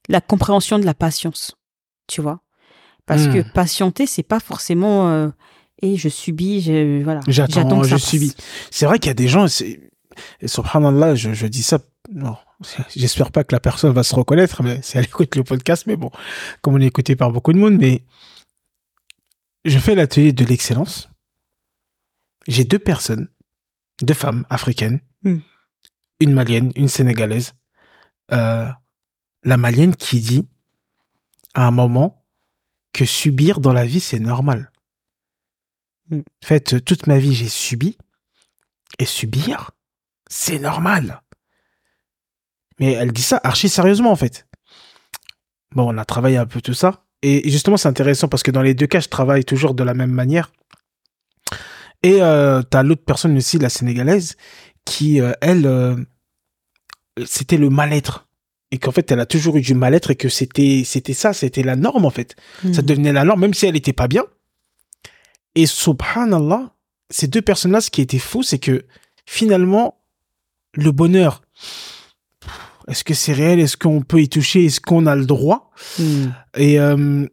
la 0.09 0.21
compréhension 0.21 0.79
de 0.79 0.85
la 0.85 0.93
patience. 0.93 1.55
Tu 2.07 2.21
vois 2.21 2.39
Parce 3.05 3.27
Mm. 3.27 3.33
que 3.33 3.41
patienter, 3.53 4.05
c'est 4.05 4.23
pas 4.23 4.39
forcément. 4.39 5.09
euh, 5.09 5.29
et 5.81 5.97
je 5.97 6.09
subis, 6.09 6.61
je, 6.61 7.03
voilà. 7.03 7.21
J'attends, 7.27 7.83
je 7.83 7.91
passe. 7.91 8.03
subis. 8.03 8.35
C'est 8.69 8.85
vrai 8.85 8.99
qu'il 8.99 9.07
y 9.07 9.11
a 9.11 9.15
des 9.15 9.27
gens, 9.27 9.45
et 9.63 10.47
subhanallah, 10.47 11.15
je, 11.15 11.33
je 11.33 11.47
dis 11.47 11.63
ça, 11.63 11.79
non, 12.11 12.35
j'espère 12.95 13.31
pas 13.31 13.43
que 13.43 13.53
la 13.55 13.59
personne 13.59 13.93
va 13.93 14.03
se 14.03 14.15
reconnaître, 14.15 14.63
mais 14.63 14.81
si 14.81 14.97
elle 14.97 15.05
écoute 15.05 15.35
le 15.35 15.43
podcast, 15.43 15.85
mais 15.87 15.95
bon, 15.95 16.11
comme 16.61 16.75
on 16.75 16.81
est 16.81 16.85
écouté 16.87 17.15
par 17.15 17.31
beaucoup 17.31 17.53
de 17.53 17.57
monde, 17.57 17.77
mais 17.77 18.03
je 19.65 19.77
fais 19.79 19.95
l'atelier 19.95 20.33
de 20.33 20.43
l'excellence. 20.45 21.09
J'ai 22.47 22.63
deux 22.63 22.79
personnes, 22.79 23.27
deux 24.01 24.13
femmes 24.15 24.45
africaines, 24.49 24.99
Hmm. 25.23 25.37
une 26.19 26.33
malienne, 26.33 26.71
une 26.75 26.87
sénégalaise. 26.87 27.53
Euh, 28.31 28.67
la 29.43 29.57
malienne 29.57 29.95
qui 29.95 30.19
dit 30.19 30.47
à 31.53 31.67
un 31.67 31.71
moment 31.71 32.25
que 32.91 33.05
subir 33.05 33.59
dans 33.59 33.71
la 33.71 33.85
vie, 33.85 33.99
c'est 33.99 34.19
normal. 34.19 34.71
Hmm. 36.11 36.19
En 36.19 36.45
fait, 36.45 36.83
toute 36.85 37.07
ma 37.07 37.17
vie, 37.17 37.33
j'ai 37.33 37.49
subi. 37.49 37.97
Et 38.99 39.05
subir, 39.05 39.71
c'est 40.29 40.59
normal. 40.59 41.21
Mais 42.79 42.91
elle 42.93 43.11
dit 43.11 43.21
ça 43.21 43.39
archi 43.43 43.69
sérieusement, 43.69 44.11
en 44.11 44.15
fait. 44.15 44.45
Bon, 45.73 45.93
on 45.93 45.97
a 45.97 46.05
travaillé 46.05 46.37
un 46.37 46.45
peu 46.45 46.61
tout 46.61 46.73
ça. 46.73 47.05
Et 47.21 47.49
justement, 47.49 47.77
c'est 47.77 47.87
intéressant 47.87 48.27
parce 48.27 48.43
que 48.43 48.51
dans 48.51 48.61
les 48.61 48.73
deux 48.73 48.87
cas, 48.87 48.99
je 48.99 49.07
travaille 49.07 49.45
toujours 49.45 49.73
de 49.73 49.83
la 49.83 49.93
même 49.93 50.11
manière. 50.11 50.51
Et 52.03 52.21
euh, 52.21 52.61
t'as 52.63 52.83
l'autre 52.83 53.03
personne 53.05 53.37
aussi, 53.37 53.59
la 53.59 53.69
sénégalaise, 53.69 54.35
qui, 54.85 55.21
euh, 55.21 55.31
elle, 55.41 55.65
euh, 55.67 55.95
c'était 57.25 57.57
le 57.57 57.69
mal-être. 57.69 58.27
Et 58.71 58.77
qu'en 58.79 58.91
fait, 58.91 59.11
elle 59.11 59.19
a 59.19 59.25
toujours 59.25 59.57
eu 59.57 59.61
du 59.61 59.73
mal-être 59.75 60.11
et 60.11 60.15
que 60.15 60.29
c'était, 60.29 60.83
c'était 60.85 61.13
ça, 61.13 61.33
c'était 61.33 61.61
la 61.63 61.75
norme, 61.75 62.05
en 62.05 62.09
fait. 62.09 62.35
Ça 62.73 62.81
Mhm. 62.81 62.85
devenait 62.87 63.13
la 63.13 63.23
norme, 63.23 63.41
même 63.41 63.53
si 63.53 63.65
elle 63.67 63.75
était 63.75 63.93
pas 63.93 64.07
bien. 64.07 64.23
Et 65.55 65.65
subhanallah, 65.65 66.73
ces 67.09 67.27
deux 67.27 67.41
personnes-là, 67.41 67.81
ce 67.81 67.89
qui 67.89 68.01
était 68.01 68.19
fou, 68.19 68.43
c'est 68.43 68.59
que 68.59 68.85
finalement, 69.25 70.01
le 70.73 70.91
bonheur, 70.91 71.41
est-ce 72.87 73.03
que 73.03 73.13
c'est 73.13 73.33
réel? 73.33 73.59
Est-ce 73.59 73.77
qu'on 73.77 74.01
peut 74.01 74.21
y 74.21 74.29
toucher? 74.29 74.65
Est-ce 74.65 74.81
qu'on 74.81 75.05
a 75.05 75.15
le 75.15 75.25
droit? 75.25 75.71
Et, 76.55 76.79
euh, 76.79 77.27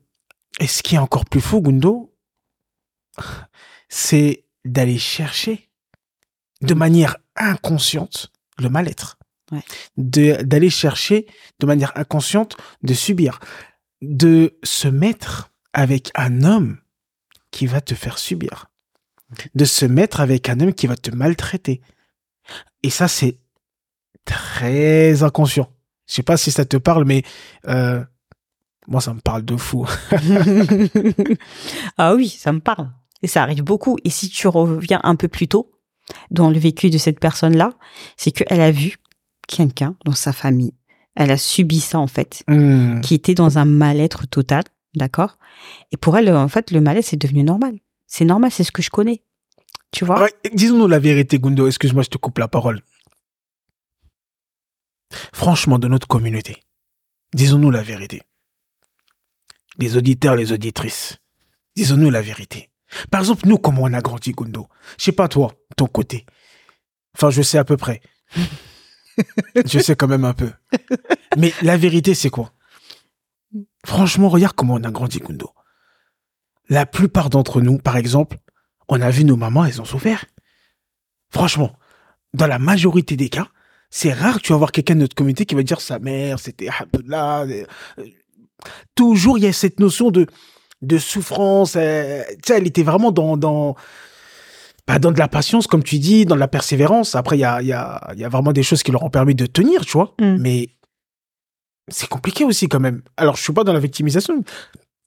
et 0.61 0.67
ce 0.67 0.83
qui 0.83 0.97
est 0.97 0.99
encore 0.99 1.25
plus 1.25 1.41
fou, 1.41 1.61
Gundo, 1.61 2.13
c'est 3.89 4.45
d'aller 4.65 4.99
chercher 4.99 5.71
de 6.61 6.75
manière 6.75 7.17
inconsciente 7.37 8.33
le 8.59 8.69
mal-être. 8.69 9.19
Ouais. 9.53 9.63
D'aller 9.97 10.71
chercher 10.71 11.27
de 11.61 11.67
manière 11.67 11.93
inconsciente 11.97 12.57
de 12.83 12.93
subir. 12.93 13.41
De 14.03 14.59
se 14.63 14.89
mettre 14.89 15.51
avec 15.73 16.11
un 16.15 16.43
homme 16.43 16.79
qui 17.59 17.67
va 17.67 17.81
te 17.81 17.97
faire 17.97 18.19
subir. 18.19 18.67
De 19.57 19.65
se 19.65 19.85
mettre 19.85 20.21
avec 20.21 20.49
un 20.49 20.61
homme 20.61 20.73
qui 20.73 20.87
va 20.87 20.95
te 20.95 21.11
maltraiter. 21.11 21.81
Et 22.85 22.91
ça, 22.91 23.09
c'est 23.09 23.41
très 24.25 25.25
inconscient. 25.25 25.69
Je 26.07 26.15
sais 26.15 26.23
pas 26.23 26.37
si 26.37 26.53
ça 26.53 26.65
te 26.65 26.77
parle, 26.77 27.05
mais 27.05 27.25
euh, 27.67 28.01
moi, 28.87 29.01
ça 29.01 29.13
me 29.13 29.19
parle 29.19 29.45
de 29.45 29.57
fou. 29.57 29.89
ah 31.99 32.15
oui, 32.15 32.29
ça 32.29 32.53
me 32.53 32.61
parle. 32.61 32.93
Et 33.23 33.27
ça 33.27 33.43
arrive 33.43 33.65
beaucoup. 33.65 33.99
Et 34.05 34.11
si 34.11 34.29
tu 34.29 34.47
reviens 34.47 35.01
un 35.03 35.17
peu 35.17 35.27
plus 35.27 35.49
tôt 35.49 35.73
dans 36.31 36.51
le 36.51 36.61
vécu 36.61 36.91
de 36.91 36.99
cette 36.99 37.19
personne-là, 37.19 37.73
c'est 38.17 38.31
qu'elle 38.31 38.61
a 38.61 38.71
vu 38.71 38.99
quelqu'un 39.49 39.97
dans 40.05 40.13
sa 40.13 40.33
famille. 40.33 40.75
Elle 41.17 41.33
a 41.33 41.37
subi 41.37 41.81
ça, 41.81 41.99
en 41.99 42.07
fait, 42.07 42.45
Hmm. 42.47 43.01
qui 43.01 43.15
était 43.15 43.35
dans 43.35 43.59
un 43.59 43.65
mal-être 43.65 44.29
total. 44.29 44.63
D'accord? 44.95 45.39
Et 45.93 45.97
pour 45.97 46.17
elle, 46.17 46.33
en 46.35 46.49
fait, 46.49 46.71
le 46.71 46.81
mal-être, 46.81 47.05
c'est 47.05 47.17
devenu 47.17 47.43
normal. 47.43 47.79
C'est 48.07 48.25
normal, 48.25 48.51
c'est 48.51 48.65
ce 48.65 48.73
que 48.73 48.83
je 48.83 48.91
connais. 48.91 49.23
Tu 49.93 50.05
vois? 50.05 50.23
Ouais, 50.23 50.35
Disons-nous 50.53 50.89
la 50.89 50.99
vérité, 50.99 51.39
Gundo. 51.39 51.67
Excuse-moi, 51.67 52.03
je 52.03 52.09
te 52.09 52.19
coupe 52.19 52.39
la 52.39 52.49
parole. 52.49 52.83
Franchement, 55.33 55.79
de 55.79 55.89
notre 55.89 56.07
communauté, 56.07 56.63
disons-nous 57.35 57.71
la 57.71 57.83
vérité. 57.83 58.23
Les 59.79 59.97
auditeurs, 59.97 60.37
les 60.37 60.53
auditrices, 60.53 61.19
disons-nous 61.77 62.11
la 62.11 62.21
vérité. 62.21 62.71
Par 63.11 63.21
exemple, 63.21 63.47
nous, 63.47 63.59
comment 63.59 63.83
on 63.83 63.93
a 63.93 64.01
grandi, 64.01 64.33
Gundo? 64.33 64.69
Je 64.99 65.05
sais 65.05 65.13
pas 65.13 65.29
toi, 65.29 65.53
ton 65.77 65.87
côté. 65.87 66.27
Enfin, 67.15 67.31
je 67.31 67.43
sais 67.43 67.59
à 67.59 67.65
peu 67.65 67.77
près. 67.77 68.01
je 69.67 69.79
sais 69.79 69.97
quand 69.97 70.09
même 70.09 70.25
un 70.25 70.35
peu. 70.35 70.51
Mais 71.37 71.53
la 71.63 71.77
vérité, 71.77 72.15
c'est 72.15 72.31
quoi? 72.31 72.53
Franchement, 73.87 74.29
regarde 74.29 74.55
comment 74.55 74.75
on 74.75 74.85
a 74.85 74.91
grandi, 74.91 75.19
Gundo. 75.19 75.51
La 76.69 76.85
plupart 76.85 77.31
d'entre 77.31 77.61
nous, 77.61 77.79
par 77.79 77.97
exemple, 77.97 78.39
on 78.89 79.01
a 79.01 79.11
vu 79.11 79.25
nos 79.25 79.37
mamans, 79.37 79.65
elles 79.65 79.81
ont 79.81 79.87
souffert. 79.87 80.25
Franchement, 81.31 81.73
dans 82.35 82.47
la 82.47 82.59
majorité 82.59 83.17
des 83.17 83.29
cas, 83.29 83.49
c'est 83.91 84.13
rare 84.13 84.37
que 84.37 84.43
tu 84.43 84.53
vas 84.53 84.59
voir 84.59 84.73
quelqu'un 84.73 84.95
de 84.95 85.01
notre 85.01 85.15
communauté 85.15 85.47
qui 85.47 85.55
va 85.55 85.63
dire 85.63 85.81
sa 85.81 85.99
mère, 85.99 86.39
c'était 86.39 86.69
là. 87.07 87.47
Toujours, 88.95 89.39
il 89.39 89.45
y 89.45 89.47
a 89.47 89.53
cette 89.53 89.81
notion 89.81 90.11
de, 90.11 90.27
de 90.83 90.99
souffrance. 90.99 91.75
euh, 91.77 92.23
tu 92.29 92.39
sais, 92.47 92.59
elle 92.59 92.67
était 92.67 92.83
vraiment 92.83 93.13
dans, 93.13 93.37
dans, 93.37 93.77
bah, 94.87 94.99
dans 94.99 95.13
de 95.13 95.19
la 95.19 95.29
patience, 95.29 95.67
comme 95.67 95.83
tu 95.85 95.99
dis, 95.99 96.27
dans 96.27 96.35
de 96.35 96.41
la 96.41 96.49
persévérance. 96.49 97.15
Après, 97.15 97.37
il 97.37 97.41
y 97.41 97.45
a, 97.45 97.63
y, 97.63 97.73
a, 97.73 98.13
y 98.17 98.25
a 98.25 98.29
vraiment 98.29 98.53
des 98.53 98.63
choses 98.63 98.83
qui 98.83 98.91
leur 98.91 99.05
ont 99.05 99.11
permis 99.11 99.35
de 99.35 99.47
tenir, 99.47 99.87
tu 99.87 99.93
vois. 99.93 100.15
Mm. 100.21 100.37
Mais 100.39 100.69
c'est 101.91 102.09
compliqué 102.09 102.45
aussi, 102.45 102.69
quand 102.69 102.81
même. 102.81 103.03
Alors, 103.17 103.37
je 103.37 103.43
suis 103.43 103.53
pas 103.53 103.65
dans 103.65 103.73
la 103.73 103.81
victimisation, 103.81 104.43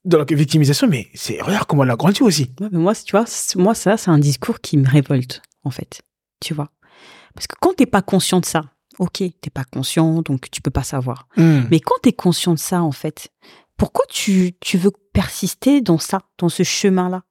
dans 0.04 0.18
la 0.18 0.24
victimisation, 0.24 0.88
mais 0.88 1.08
c'est, 1.14 1.40
regarde 1.40 1.66
comment 1.66 1.84
elle 1.84 1.90
a 1.90 1.96
grandi 1.96 2.22
aussi. 2.22 2.52
Ouais, 2.60 2.68
mais 2.72 2.78
moi, 2.78 2.94
tu 2.94 3.12
vois, 3.12 3.24
moi, 3.56 3.74
ça, 3.74 3.96
c'est 3.96 4.10
un 4.10 4.18
discours 4.18 4.60
qui 4.60 4.76
me 4.76 4.88
révolte, 4.88 5.42
en 5.64 5.70
fait. 5.70 6.02
Tu 6.40 6.54
vois? 6.54 6.70
Parce 7.34 7.46
que 7.46 7.54
quand 7.60 7.74
t'es 7.76 7.86
pas 7.86 8.02
conscient 8.02 8.40
de 8.40 8.44
ça, 8.44 8.64
ok, 8.98 9.22
t'es 9.40 9.50
pas 9.52 9.64
conscient, 9.64 10.22
donc 10.22 10.50
tu 10.50 10.60
peux 10.60 10.70
pas 10.70 10.82
savoir. 10.82 11.28
Mm. 11.36 11.62
Mais 11.70 11.80
quand 11.80 11.96
t'es 12.02 12.12
conscient 12.12 12.54
de 12.54 12.58
ça, 12.58 12.82
en 12.82 12.92
fait, 12.92 13.28
pourquoi 13.76 14.04
tu, 14.08 14.52
tu 14.60 14.76
veux 14.76 14.92
persister 15.12 15.80
dans 15.80 15.98
ça, 15.98 16.20
dans 16.38 16.48
ce 16.48 16.62
chemin-là? 16.62 17.22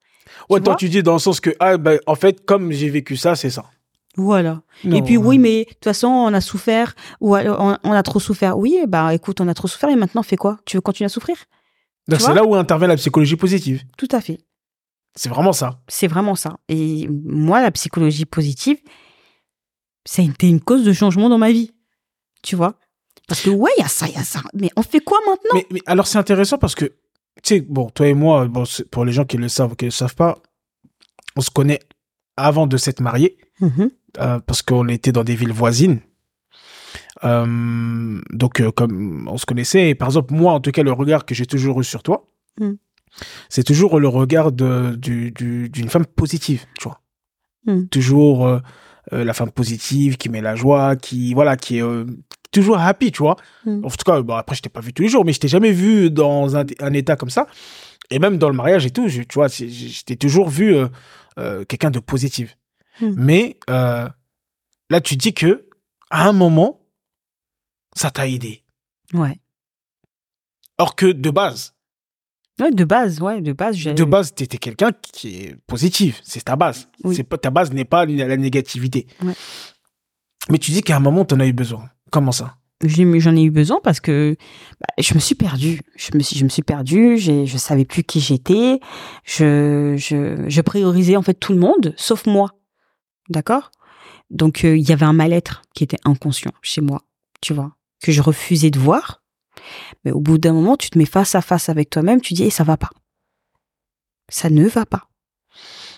Ouais, 0.48 0.60
Tu 0.60 0.64
toi, 0.64 0.74
tu 0.76 0.88
dis 0.88 1.02
dans 1.02 1.14
le 1.14 1.18
sens 1.18 1.40
que, 1.40 1.50
ah, 1.60 1.76
ben, 1.76 1.98
en 2.06 2.14
fait, 2.14 2.44
comme 2.44 2.72
j'ai 2.72 2.88
vécu 2.88 3.16
ça, 3.16 3.36
c'est 3.36 3.50
ça. 3.50 3.64
Voilà. 4.16 4.62
Et 4.84 5.00
puis 5.02 5.16
oui, 5.16 5.38
mais 5.38 5.64
de 5.64 5.70
toute 5.70 5.84
façon, 5.84 6.08
on 6.08 6.34
a 6.34 6.40
souffert, 6.40 6.94
ou 7.20 7.34
on, 7.36 7.78
on 7.82 7.92
a 7.92 8.02
trop 8.02 8.20
souffert. 8.20 8.58
Oui, 8.58 8.78
bah 8.86 9.14
écoute, 9.14 9.40
on 9.40 9.48
a 9.48 9.54
trop 9.54 9.68
souffert 9.68 9.88
et 9.88 9.96
maintenant, 9.96 10.22
fais 10.22 10.36
quoi? 10.36 10.58
Tu 10.66 10.76
veux 10.76 10.80
continuer 10.82 11.06
à 11.06 11.08
souffrir? 11.08 11.36
Donc, 12.08 12.18
tu 12.18 12.26
c'est 12.26 12.34
là 12.34 12.44
où 12.44 12.54
intervient 12.54 12.88
la 12.88 12.96
psychologie 12.96 13.36
positive. 13.36 13.82
Tout 13.96 14.08
à 14.10 14.20
fait. 14.20 14.38
C'est 15.14 15.28
vraiment 15.28 15.52
ça. 15.52 15.80
C'est 15.88 16.08
vraiment 16.08 16.34
ça. 16.34 16.58
Et 16.68 17.08
moi, 17.08 17.62
la 17.62 17.70
psychologie 17.70 18.24
positive, 18.26 18.78
ça 20.04 20.20
a 20.22 20.24
été 20.24 20.48
une 20.48 20.60
cause 20.60 20.84
de 20.84 20.92
changement 20.92 21.28
dans 21.28 21.38
ma 21.38 21.52
vie. 21.52 21.72
Tu 22.42 22.56
vois? 22.56 22.74
Parce 23.28 23.40
que 23.40 23.50
ouais, 23.50 23.70
il 23.78 23.82
y 23.82 23.84
a 23.84 23.88
ça, 23.88 24.08
il 24.08 24.14
y 24.14 24.18
a 24.18 24.24
ça. 24.24 24.42
Mais 24.52 24.70
on 24.76 24.82
fait 24.82 25.00
quoi 25.00 25.18
maintenant? 25.26 25.54
Mais, 25.54 25.66
mais 25.70 25.80
alors, 25.86 26.06
c'est 26.06 26.18
intéressant 26.18 26.58
parce 26.58 26.74
que, 26.74 26.86
tu 26.86 26.92
sais, 27.44 27.60
bon, 27.60 27.88
toi 27.88 28.08
et 28.08 28.14
moi, 28.14 28.46
bon, 28.46 28.64
pour 28.90 29.04
les 29.04 29.12
gens 29.12 29.24
qui 29.24 29.36
le 29.36 29.48
savent 29.48 29.72
ou 29.72 29.74
qui 29.76 29.84
ne 29.84 29.90
le 29.90 29.94
savent 29.94 30.16
pas, 30.16 30.38
on 31.36 31.40
se 31.40 31.50
connaît 31.50 31.80
avant 32.36 32.66
de 32.66 32.76
s'être 32.76 33.00
mariés, 33.00 33.38
Mhm. 33.60 33.90
Euh, 34.18 34.38
parce 34.40 34.62
qu'on 34.62 34.88
était 34.88 35.12
dans 35.12 35.24
des 35.24 35.34
villes 35.34 35.52
voisines. 35.52 36.00
Euh, 37.24 38.20
donc, 38.30 38.60
euh, 38.60 38.70
comme 38.72 39.28
on 39.30 39.36
se 39.38 39.46
connaissait, 39.46 39.90
et 39.90 39.94
par 39.94 40.08
exemple, 40.08 40.34
moi, 40.34 40.52
en 40.52 40.60
tout 40.60 40.72
cas, 40.72 40.82
le 40.82 40.92
regard 40.92 41.24
que 41.24 41.34
j'ai 41.34 41.46
toujours 41.46 41.80
eu 41.80 41.84
sur 41.84 42.02
toi, 42.02 42.28
Mm. 42.60 42.72
c'est 43.48 43.62
toujours 43.64 43.98
le 44.00 44.08
regard 44.08 44.52
de, 44.52 44.94
du, 44.96 45.30
du- 45.30 45.68
d'une 45.70 45.88
femme 45.88 46.04
positive, 46.06 46.64
tu 46.78 46.84
vois. 46.88 47.00
Mm. 47.66 47.86
Toujours 47.88 48.46
euh, 48.46 48.58
la 49.10 49.32
femme 49.34 49.50
positive 49.50 50.16
qui 50.16 50.28
met 50.28 50.40
la 50.40 50.54
joie, 50.56 50.96
qui, 50.96 51.32
voilà, 51.34 51.56
qui 51.56 51.78
est 51.78 51.82
toujours 52.50 52.78
happy, 52.78 53.10
tu 53.12 53.22
vois. 53.22 53.36
Mm. 53.64 53.84
En 53.84 53.88
tout 53.88 54.04
cas, 54.04 54.20
bon, 54.20 54.34
après, 54.34 54.56
je 54.56 54.62
t'ai 54.62 54.68
pas 54.68 54.80
vu 54.80 54.92
tous 54.92 55.02
les 55.02 55.08
jours, 55.08 55.24
mais 55.24 55.32
je 55.32 55.40
t'ai 55.40 55.48
jamais 55.48 55.72
vu 55.72 56.10
dans 56.10 56.56
un, 56.56 56.64
un 56.80 56.92
état 56.92 57.16
comme 57.16 57.30
ça. 57.30 57.46
Et 58.10 58.18
même 58.18 58.36
dans 58.36 58.48
le 58.50 58.54
mariage 58.56 58.84
et 58.84 58.90
tout, 58.90 59.08
je- 59.08 59.22
tu 59.22 59.34
vois, 59.34 59.48
je 59.48 60.04
t'ai 60.04 60.16
toujours 60.16 60.48
vu 60.50 60.74
quelqu'un 61.68 61.90
de 61.90 61.98
positif. 62.00 62.58
Mm. 63.00 63.14
Mais 63.16 63.58
euh, 63.70 64.08
là, 64.90 65.00
tu 65.00 65.16
dis 65.16 65.34
que 65.34 65.68
à 66.10 66.28
un 66.28 66.32
moment, 66.32 66.80
ça 67.94 68.10
t'a 68.10 68.28
aidé. 68.28 68.64
Ouais. 69.12 69.38
Or 70.78 70.94
que 70.96 71.06
de 71.06 71.30
base, 71.30 71.74
Ouais, 72.60 72.70
de 72.70 72.84
base, 72.84 73.20
ouais, 73.20 73.40
de 73.40 73.52
base, 73.52 73.82
de 73.82 74.04
base, 74.04 74.34
t'étais 74.34 74.58
quelqu'un 74.58 74.92
qui 74.92 75.36
est 75.36 75.56
positif. 75.66 76.20
C'est 76.22 76.44
ta 76.44 76.54
base. 76.54 76.88
Oui. 77.02 77.16
C'est 77.16 77.24
pas 77.24 77.38
ta 77.38 77.50
base 77.50 77.72
n'est 77.72 77.86
pas 77.86 78.04
la 78.04 78.36
négativité. 78.36 79.06
Ouais. 79.22 79.32
Mais 80.50 80.58
tu 80.58 80.70
dis 80.70 80.82
qu'à 80.82 80.96
un 80.96 81.00
moment, 81.00 81.24
t'en 81.24 81.40
as 81.40 81.46
eu 81.46 81.52
besoin. 81.52 81.88
Comment 82.10 82.30
ça? 82.32 82.56
J'en 82.84 83.36
ai 83.36 83.42
eu 83.44 83.50
besoin 83.50 83.80
parce 83.82 84.00
que 84.00 84.36
bah, 84.80 84.86
je 84.98 85.14
me 85.14 85.18
suis 85.20 85.34
perdue. 85.34 85.80
Je 85.96 86.10
me 86.14 86.20
suis, 86.20 86.36
je 86.36 86.44
me 86.44 86.48
suis 86.50 86.62
perdue. 86.62 87.16
Je 87.16 87.56
savais 87.56 87.84
plus 87.84 88.04
qui 88.04 88.20
j'étais. 88.20 88.80
Je, 89.24 89.94
je, 89.96 90.44
je 90.46 90.60
priorisais 90.60 91.16
en 91.16 91.22
fait 91.22 91.34
tout 91.34 91.52
le 91.52 91.58
monde, 91.58 91.94
sauf 91.96 92.26
moi. 92.26 92.50
D'accord? 93.28 93.70
Donc 94.30 94.64
euh, 94.64 94.76
il 94.76 94.88
y 94.88 94.92
avait 94.92 95.04
un 95.06 95.12
mal-être 95.12 95.62
qui 95.74 95.84
était 95.84 95.98
inconscient 96.04 96.52
chez 96.62 96.80
moi, 96.80 97.02
tu 97.40 97.52
vois, 97.54 97.76
que 98.02 98.12
je 98.12 98.22
refusais 98.22 98.70
de 98.70 98.78
voir. 98.78 99.22
Mais 100.04 100.10
au 100.12 100.20
bout 100.20 100.38
d'un 100.38 100.52
moment, 100.52 100.76
tu 100.76 100.90
te 100.90 100.98
mets 100.98 101.06
face 101.06 101.34
à 101.34 101.42
face 101.42 101.68
avec 101.68 101.90
toi-même. 101.90 102.20
Tu 102.20 102.34
dis, 102.34 102.44
eh, 102.44 102.50
ça 102.50 102.64
va 102.64 102.76
pas. 102.76 102.90
Ça 104.28 104.48
ne 104.50 104.66
va 104.66 104.86
pas. 104.86 105.08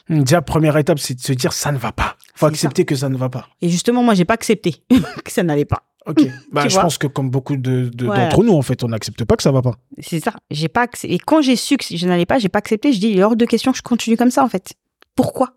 Déjà, 0.08 0.42
première 0.42 0.76
étape, 0.76 0.98
c'est 0.98 1.14
de 1.14 1.20
se 1.20 1.32
dire 1.32 1.52
ça 1.52 1.72
ne 1.72 1.78
va 1.78 1.92
pas. 1.92 2.16
Faut 2.34 2.46
C'est 2.46 2.52
accepter 2.52 2.84
que 2.84 2.94
ça 2.96 3.08
ne 3.08 3.16
va 3.16 3.30
pas. 3.30 3.48
Et 3.62 3.68
justement, 3.70 4.02
moi, 4.02 4.14
j'ai 4.14 4.24
pas 4.24 4.34
accepté 4.34 4.82
que 5.24 5.30
ça 5.30 5.42
n'allait 5.42 5.64
pas. 5.64 5.84
Ok. 6.06 6.20
Bah, 6.52 6.68
je 6.68 6.78
pense 6.78 6.98
que 6.98 7.06
comme 7.06 7.30
beaucoup 7.30 7.56
de, 7.56 7.88
de- 7.94 8.04
Voilà. 8.06 8.24
d'entre 8.28 8.42
nous, 8.44 8.52
en 8.54 8.60
fait, 8.62 8.84
on 8.84 8.88
n'accepte 8.88 9.24
pas 9.24 9.37
que 9.37 9.42
ça 9.42 9.52
va 9.52 9.62
pas. 9.62 9.76
C'est 10.00 10.20
ça. 10.20 10.34
J'ai 10.50 10.68
pas 10.68 10.87
Et 11.04 11.18
quand 11.18 11.40
j'ai 11.40 11.56
su 11.56 11.76
que 11.78 11.84
je 11.88 12.06
n'allais 12.06 12.26
pas, 12.26 12.38
j'ai 12.38 12.48
pas 12.50 12.58
accepté. 12.58 12.92
Je 12.92 12.98
dis, 13.00 13.08
il 13.10 13.18
est 13.18 13.22
hors 13.24 13.37
de 13.37 13.44
question 13.46 13.72
que 13.72 13.78
je 13.78 13.82
continue 13.82 14.16
comme 14.16 14.30
ça, 14.30 14.44
en 14.44 14.48
fait. 14.48 14.74
Pourquoi? 15.16 15.54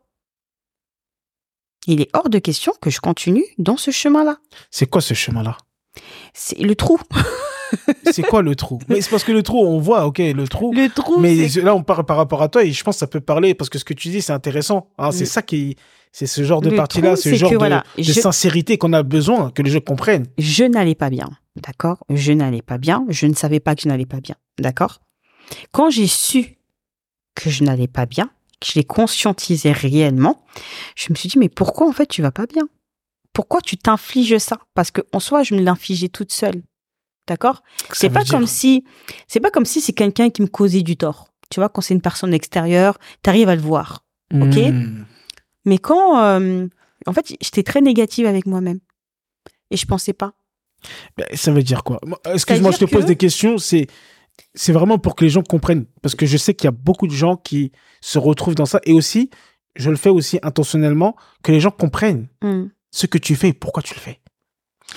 Il 1.87 2.01
est 2.01 2.09
hors 2.13 2.29
de 2.29 2.39
question 2.39 2.73
que 2.81 2.89
je 2.89 2.99
continue 2.99 3.45
dans 3.57 3.77
ce 3.77 3.91
chemin-là. 3.91 4.37
C'est 4.71 4.85
quoi 4.87 5.01
ce 5.01 5.13
chemin-là? 5.13 5.57
C'est 6.33 6.59
le 6.59 6.75
trou. 6.75 6.99
C'est 8.13 8.21
quoi 8.23 8.41
le 8.41 8.55
trou? 8.55 8.79
Mais 8.87 9.01
c'est 9.01 9.09
parce 9.09 9.25
que 9.25 9.33
le 9.33 9.43
trou, 9.43 9.59
on 9.59 9.77
voit, 9.79 10.05
ok, 10.05 10.19
le 10.19 10.47
trou. 10.47 10.71
Le 10.73 10.87
trou. 10.87 11.19
Mais 11.19 11.47
là, 11.61 11.75
on 11.75 11.83
parle 11.83 12.05
par 12.05 12.15
rapport 12.15 12.41
à 12.41 12.47
toi 12.47 12.63
et 12.63 12.71
je 12.71 12.81
pense 12.81 12.95
que 12.95 12.99
ça 12.99 13.07
peut 13.07 13.19
parler 13.19 13.53
parce 13.55 13.69
que 13.69 13.77
ce 13.77 13.83
que 13.83 13.93
tu 13.93 14.07
dis, 14.07 14.21
c'est 14.21 14.31
intéressant. 14.31 14.89
hein. 14.97 15.11
c'est 15.11 15.21
Le- 15.21 15.25
ça 15.25 15.41
qui, 15.41 15.75
c'est 16.13 16.27
ce 16.27 16.43
genre 16.45 16.61
de 16.61 16.69
partie-là, 16.69 17.17
ce 17.17 17.33
genre 17.35 17.49
que, 17.49 17.55
de, 17.55 17.59
voilà, 17.59 17.83
de 17.97 18.03
je- 18.03 18.13
sincérité 18.13 18.77
qu'on 18.77 18.93
a 18.93 19.03
besoin, 19.03 19.51
que 19.51 19.61
les 19.61 19.69
gens 19.71 19.81
comprennent. 19.81 20.27
je 20.37 20.63
n'allais 20.63 20.95
pas 20.95 21.09
bien. 21.09 21.29
D'accord? 21.57 21.97
Je 22.09 22.31
n'allais 22.31 22.61
pas 22.61 22.77
bien. 22.77 23.05
Je 23.09 23.25
ne 23.27 23.33
savais 23.33 23.59
pas 23.59 23.75
que 23.75 23.81
je 23.81 23.89
n'allais 23.89 24.05
pas 24.05 24.21
bien. 24.21 24.35
D'accord? 24.59 25.01
Quand 25.73 25.89
j'ai 25.89 26.07
su 26.07 26.57
que 27.35 27.49
je 27.49 27.65
n'allais 27.65 27.87
pas 27.89 28.05
bien, 28.05 28.29
que 28.59 28.67
je 28.67 28.73
l'ai 28.75 28.83
conscientisé 28.83 29.71
réellement, 29.71 30.43
je 30.95 31.07
me 31.11 31.15
suis 31.15 31.29
dit, 31.29 31.37
mais 31.39 31.49
pourquoi 31.49 31.87
en 31.87 31.91
fait 31.91 32.07
tu 32.07 32.21
vas 32.21 32.31
pas 32.31 32.45
bien? 32.45 32.67
Pourquoi 33.33 33.61
tu 33.61 33.77
t'infliges 33.77 34.37
ça? 34.39 34.57
Parce 34.73 34.89
que 34.91 35.01
en 35.13 35.19
soi, 35.19 35.43
je 35.43 35.53
me 35.55 35.61
l'infligeais 35.61 36.09
toute 36.09 36.31
seule. 36.31 36.63
D'accord? 37.27 37.61
C'est 37.91 38.09
pas 38.09 38.23
dire- 38.23 38.33
comme 38.33 38.47
si, 38.47 38.83
c'est 39.27 39.39
pas 39.41 39.51
comme 39.51 39.65
si 39.65 39.81
c'est 39.81 39.93
quelqu'un 39.93 40.29
qui 40.29 40.41
me 40.41 40.47
causait 40.47 40.81
du 40.81 40.97
tort. 40.97 41.27
Tu 41.49 41.59
vois, 41.59 41.69
quand 41.69 41.81
c'est 41.81 41.93
une 41.93 42.01
personne 42.01 42.33
extérieure, 42.33 42.97
t'arrives 43.21 43.49
à 43.49 43.55
le 43.55 43.61
voir. 43.61 44.03
ok? 44.33 44.55
Hmm. 44.57 45.03
Mais 45.65 45.77
quand, 45.77 46.17
euh, 46.19 46.67
en 47.05 47.13
fait, 47.13 47.33
j'étais 47.41 47.63
très 47.63 47.81
négative 47.81 48.25
avec 48.25 48.45
moi-même. 48.45 48.79
Et 49.69 49.77
je 49.77 49.85
pensais 49.85 50.13
pas. 50.13 50.33
Ça 51.33 51.51
veut 51.51 51.63
dire 51.63 51.83
quoi? 51.83 51.99
Moi, 52.05 52.19
Excuse-moi, 52.33 52.71
je 52.71 52.77
te 52.77 52.85
pose 52.85 53.03
que- 53.03 53.07
des 53.07 53.15
questions. 53.17 53.57
C'est 53.57 53.87
c'est 54.53 54.71
vraiment 54.73 54.97
pour 54.99 55.15
que 55.15 55.23
les 55.23 55.29
gens 55.29 55.43
comprennent, 55.43 55.85
parce 56.01 56.15
que 56.15 56.25
je 56.25 56.37
sais 56.37 56.53
qu'il 56.53 56.65
y 56.65 56.69
a 56.69 56.71
beaucoup 56.71 57.07
de 57.07 57.13
gens 57.13 57.35
qui 57.37 57.71
se 58.01 58.19
retrouvent 58.19 58.55
dans 58.55 58.65
ça, 58.65 58.79
et 58.85 58.93
aussi, 58.93 59.29
je 59.75 59.89
le 59.89 59.95
fais 59.95 60.09
aussi 60.09 60.39
intentionnellement, 60.43 61.15
que 61.43 61.51
les 61.51 61.59
gens 61.59 61.71
comprennent 61.71 62.27
Hmm. 62.41 62.65
ce 62.91 63.05
que 63.07 63.17
tu 63.17 63.35
fais, 63.35 63.49
et 63.49 63.53
pourquoi 63.53 63.83
tu 63.83 63.93
le 63.93 63.99
fais. 63.99 64.19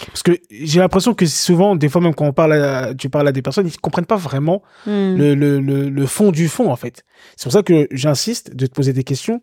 Parce 0.07 0.22
que 0.22 0.38
j'ai 0.50 0.79
l'impression 0.79 1.14
que 1.14 1.26
souvent, 1.26 1.74
des 1.74 1.88
fois 1.88 2.00
même 2.00 2.14
quand 2.14 2.24
on 2.26 2.33
parle, 2.33 2.53
à- 2.53 2.94
tu 2.94 3.11
parles 3.11 3.26
à 3.26 3.33
des 3.33 3.42
personnes, 3.42 3.66
ils 3.66 3.76
comprennent 3.81 4.07
pas 4.07 4.16
vraiment 4.16 4.62
Hmm. 4.87 5.16
le, 5.16 5.35
le, 5.35 5.61
le, 5.61 5.88
le 5.90 6.07
fond 6.07 6.31
du 6.31 6.48
fond, 6.48 6.70
en 6.70 6.76
fait. 6.76 7.05
C'est 7.37 7.44
pour 7.44 7.53
ça 7.53 7.62
que 7.62 7.88
j'insiste 7.90 8.55
de 8.55 8.66
te 8.66 8.72
poser 8.72 8.92
des 8.92 9.03
questions. 9.05 9.42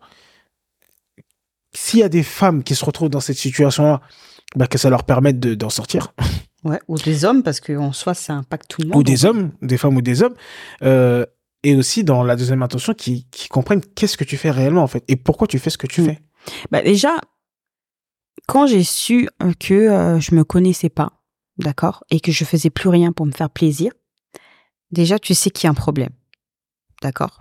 S'il 1.76 2.00
y 2.00 2.04
a 2.04 2.10
des 2.10 2.24
femmes 2.24 2.64
qui 2.64 2.76
se 2.76 2.86
retrouvent 2.86 3.10
dans 3.10 3.20
cette 3.20 3.38
situation-là, 3.38 4.02
bah, 4.56 4.68
que 4.68 4.78
ça 4.78 4.90
leur 4.90 5.04
permette 5.04 5.40
de- 5.40 5.54
d'en 5.54 5.70
sortir. 5.70 6.14
Ouais, 6.64 6.80
ou 6.88 6.98
des 6.98 7.24
hommes, 7.24 7.44
parce 7.44 7.60
qu'en 7.60 7.94
soi, 7.94 8.14
ça 8.14 8.34
impacte 8.34 8.68
tout 8.70 8.82
le 8.82 8.88
monde. 8.90 8.98
ou 8.98 9.04
des 9.04 9.26
hommes, 9.26 9.52
des 9.62 9.78
femmes 9.78 9.96
ou 9.96 10.02
des 10.02 10.24
hommes, 10.24 10.36
euh, 10.82 11.26
et 11.64 11.76
aussi 11.76 12.04
dans 12.04 12.24
la 12.24 12.36
deuxième 12.36 12.64
intention, 12.64 12.94
qui, 12.94 13.26
qui 13.32 13.48
comprennent 13.48 13.82
qu'est-ce 13.96 14.18
que 14.18 14.24
tu 14.24 14.38
fais 14.38 14.52
réellement, 14.52 14.82
en 14.84 14.88
fait, 14.88 15.04
et 15.08 15.16
pourquoi 15.16 15.48
tu 15.48 15.60
fais 15.60 15.70
ce 15.70 15.78
que 15.78 15.88
tu 15.88 16.02
Mm. 16.02 16.06
fais. 16.06 16.20
Bah, 16.72 16.82
déjà, 16.82 17.16
quand 18.48 18.66
j'ai 18.68 18.84
su 18.84 19.30
euh, 19.44 19.54
que 19.60 19.74
euh, 19.74 20.20
je 20.20 20.34
me 20.34 20.44
connaissais 20.44 20.90
pas, 20.90 21.12
d'accord, 21.58 22.04
et 22.10 22.20
que 22.20 22.32
je 22.32 22.44
faisais 22.44 22.70
plus 22.70 22.90
rien 22.90 23.12
pour 23.12 23.26
me 23.26 23.32
faire 23.32 23.50
plaisir, 23.50 23.92
déjà, 24.92 25.20
tu 25.20 25.34
sais 25.36 25.52
qu'il 25.52 25.66
y 25.66 25.68
a 25.68 25.72
un 25.72 25.76
problème. 25.76 26.10
D'accord? 27.02 27.40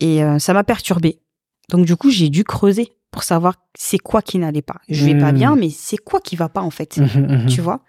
Et 0.00 0.22
euh, 0.22 0.38
ça 0.38 0.52
m'a 0.52 0.64
perturbée. 0.64 1.20
Donc, 1.70 1.86
du 1.86 1.96
coup, 1.96 2.10
j'ai 2.10 2.28
dû 2.28 2.44
creuser 2.44 2.92
pour 3.10 3.22
savoir 3.22 3.54
c'est 3.76 3.98
quoi 3.98 4.22
qui 4.22 4.38
n'allait 4.38 4.62
pas. 4.62 4.80
Je 4.88 5.04
vais 5.04 5.18
pas 5.18 5.32
Mm. 5.32 5.36
bien, 5.36 5.56
mais 5.56 5.70
c'est 5.70 5.96
quoi 5.96 6.20
qui 6.20 6.36
va 6.36 6.48
pas, 6.48 6.60
en 6.62 6.70
fait 6.70 6.96
Mhm, 6.98 7.46
tu 7.46 7.60
vois? 7.60 7.80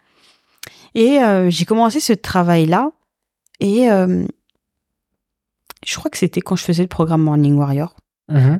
Et 0.93 1.19
euh, 1.19 1.49
j'ai 1.49 1.65
commencé 1.65 1.99
ce 1.99 2.13
travail-là. 2.13 2.91
Et 3.59 3.89
euh, 3.91 4.25
je 5.85 5.95
crois 5.95 6.09
que 6.11 6.17
c'était 6.17 6.41
quand 6.41 6.55
je 6.55 6.63
faisais 6.63 6.83
le 6.83 6.87
programme 6.89 7.21
Morning 7.23 7.55
Warrior. 7.57 7.95
mhm. 8.29 8.59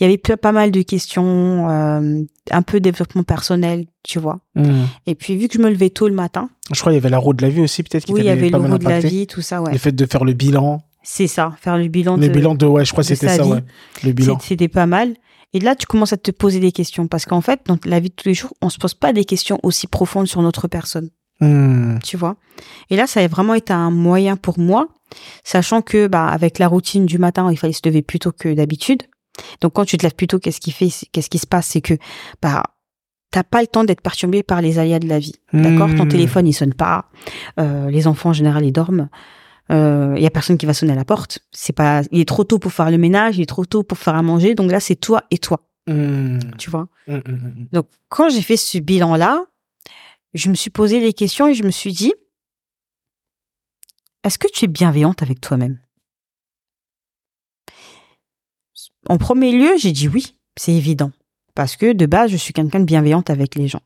Il 0.00 0.04
y 0.04 0.06
avait 0.06 0.18
pas 0.18 0.50
mal 0.52 0.70
de 0.72 0.82
questions, 0.82 1.68
euh, 1.70 2.22
un 2.50 2.62
peu 2.62 2.80
développement 2.80 3.22
personnel, 3.22 3.86
tu 4.02 4.18
vois? 4.18 4.40
Mhm. 4.56 4.86
Et 5.06 5.14
puis 5.14 5.36
vu 5.36 5.46
que 5.48 5.54
je 5.54 5.58
me 5.60 5.68
levais 5.70 5.90
tôt 5.90 6.08
le 6.08 6.14
matin, 6.14 6.48
Je 6.72 6.80
crois 6.80 6.90
qu'il 6.92 6.96
y 6.96 7.00
avait 7.00 7.10
la 7.10 7.18
roue 7.18 7.32
de 7.32 7.42
la 7.42 7.48
vie 7.48 7.60
aussi, 7.60 7.82
peut-être, 7.84 8.04
qui 8.06 8.12
oui, 8.12 8.20
il 8.22 8.26
y 8.26 8.28
avait 8.28 8.50
mal 8.50 8.72
roue 8.72 8.78
de 8.78 8.84
la 8.88 8.98
vie, 9.00 9.26
tout 9.28 9.40
ça, 9.42 9.62
ouais. 9.62 9.70
Le 9.72 9.78
fait 9.78 9.92
de 9.92 10.06
faire 10.06 10.24
le 10.24 10.32
bilan, 10.32 10.82
C'est 11.04 11.26
ça, 11.28 11.52
faire 11.60 11.76
le 11.78 11.86
bilan. 11.88 12.16
le 12.16 12.28
de- 12.28 12.32
bilan 12.32 12.54
de, 12.54 12.66
ouais, 12.66 12.84
je 12.84 12.90
crois 12.92 13.04
que 13.04 13.08
c'était 13.08 13.28
ça, 13.28 13.46
ouais, 13.46 13.62
le 14.02 14.12
bilan. 14.12 14.38
C'était 14.40 14.68
pas 14.68 14.86
mal. 14.86 15.14
Et 15.52 15.60
là, 15.60 15.76
tu 15.76 15.86
commences 15.86 16.12
à 16.12 16.16
te 16.16 16.30
poser 16.32 16.58
des 16.58 16.72
questions. 16.72 17.06
Parce 17.06 17.26
qu'en 17.26 17.40
fait, 17.40 17.60
dans 17.66 17.78
la 17.84 18.00
vie 18.00 18.08
de 18.08 18.14
tous 18.14 18.26
les 18.28 18.34
jours, 18.34 18.52
on 18.60 18.70
se 18.70 18.78
pose 18.78 18.94
pas 18.94 19.12
des 19.12 19.24
questions 19.24 19.60
aussi 19.62 19.86
profondes 19.86 20.26
sur 20.26 20.42
notre 20.42 20.66
personne. 20.66 21.10
Mhm. 21.40 21.98
tu 22.02 22.16
vois? 22.16 22.36
Et 22.90 22.96
là, 22.96 23.06
ça 23.08 23.20
a 23.20 23.26
vraiment 23.26 23.54
été 23.54 23.72
un 23.72 23.90
moyen 23.90 24.36
pour 24.36 24.58
moi, 24.58 24.86
sachant 25.42 25.82
que 25.82 26.06
bah 26.06 26.26
avec 26.28 26.58
la 26.60 26.68
routine 26.68 27.06
du 27.06 27.18
matin, 27.18 27.50
il 27.50 27.56
fallait 27.58 27.72
se 27.72 27.80
lever 27.84 28.02
plus 28.02 28.20
tôt 28.20 28.30
que 28.32 28.54
d'habitude. 28.54 29.02
Donc 29.60 29.72
quand 29.74 29.84
tu 29.84 29.96
te 29.96 30.04
lèves 30.04 30.14
plus 30.14 30.28
tôt, 30.28 30.38
qu'est-ce 30.38 30.60
qui 30.60 30.70
fait 30.70 30.88
Qu'est-ce 31.12 31.28
qui 31.28 31.38
se 31.38 31.46
passe? 31.48 31.66
C'est 31.66 31.80
que 31.80 31.94
bah 32.40 32.62
t'as 33.32 33.42
pas 33.42 33.60
le 33.60 33.66
temps 33.66 33.82
d'être 33.82 34.00
perturbé 34.00 34.44
par 34.44 34.62
les 34.62 34.78
aléas 34.78 35.00
de 35.00 35.08
la 35.08 35.18
vie. 35.18 35.34
D'accord? 35.52 35.88
Ton 35.96 36.04
Mhm. 36.04 36.08
téléphone 36.08 36.46
il 36.46 36.52
sonne 36.52 36.72
pas. 36.74 37.06
Euh, 37.58 37.90
les 37.90 38.06
enfants 38.06 38.30
en 38.30 38.32
général 38.32 38.64
ils 38.64 38.72
dorment. 38.72 39.08
Il 39.70 40.22
y 40.22 40.26
a 40.26 40.30
personne 40.30 40.58
qui 40.58 40.66
va 40.66 40.74
sonner 40.74 40.92
à 40.92 40.96
la 40.96 41.04
porte. 41.04 41.40
C'est 41.50 41.72
pas. 41.72 42.02
Il 42.10 42.20
est 42.20 42.28
trop 42.28 42.44
tôt 42.44 42.58
pour 42.58 42.72
faire 42.72 42.90
le 42.90 42.98
ménage. 42.98 43.38
Il 43.38 43.42
est 43.42 43.46
trop 43.46 43.64
tôt 43.64 43.82
pour 43.82 43.98
faire 43.98 44.14
à 44.14 44.22
manger. 44.22 44.54
Donc 44.54 44.70
là, 44.70 44.80
c'est 44.80 44.96
toi 44.96 45.24
et 45.30 45.38
toi. 45.38 45.66
Mhm. 45.86 46.56
Tu 46.58 46.70
vois? 46.70 46.88
Mhm, 47.06 47.22
mhm. 47.26 47.68
donc, 47.72 47.88
quand 48.08 48.28
j'ai 48.28 48.42
fait 48.42 48.56
ce 48.56 48.78
bilan-là, 48.78 49.44
je 50.32 50.48
me 50.48 50.54
suis 50.54 50.70
posé 50.70 51.00
des 51.00 51.12
questions 51.12 51.48
et 51.48 51.54
je 51.54 51.62
me 51.62 51.70
suis 51.70 51.92
dit, 51.92 52.14
est-ce 54.22 54.38
que 54.38 54.48
tu 54.48 54.64
es 54.64 54.68
bienveillante 54.68 55.22
avec 55.22 55.40
toi-même? 55.40 55.78
En 59.08 59.18
premier 59.18 59.52
lieu, 59.52 59.76
j'ai 59.76 59.92
dit 59.92 60.08
oui, 60.08 60.36
c'est 60.56 60.72
évident. 60.72 61.12
Parce 61.54 61.76
que 61.76 61.92
de 61.92 62.06
base, 62.06 62.30
je 62.30 62.36
suis 62.36 62.52
quelqu'un 62.52 62.80
de 62.80 62.84
bienveillante 62.84 63.30
avec 63.30 63.54
les 63.54 63.68
gens. 63.68 63.82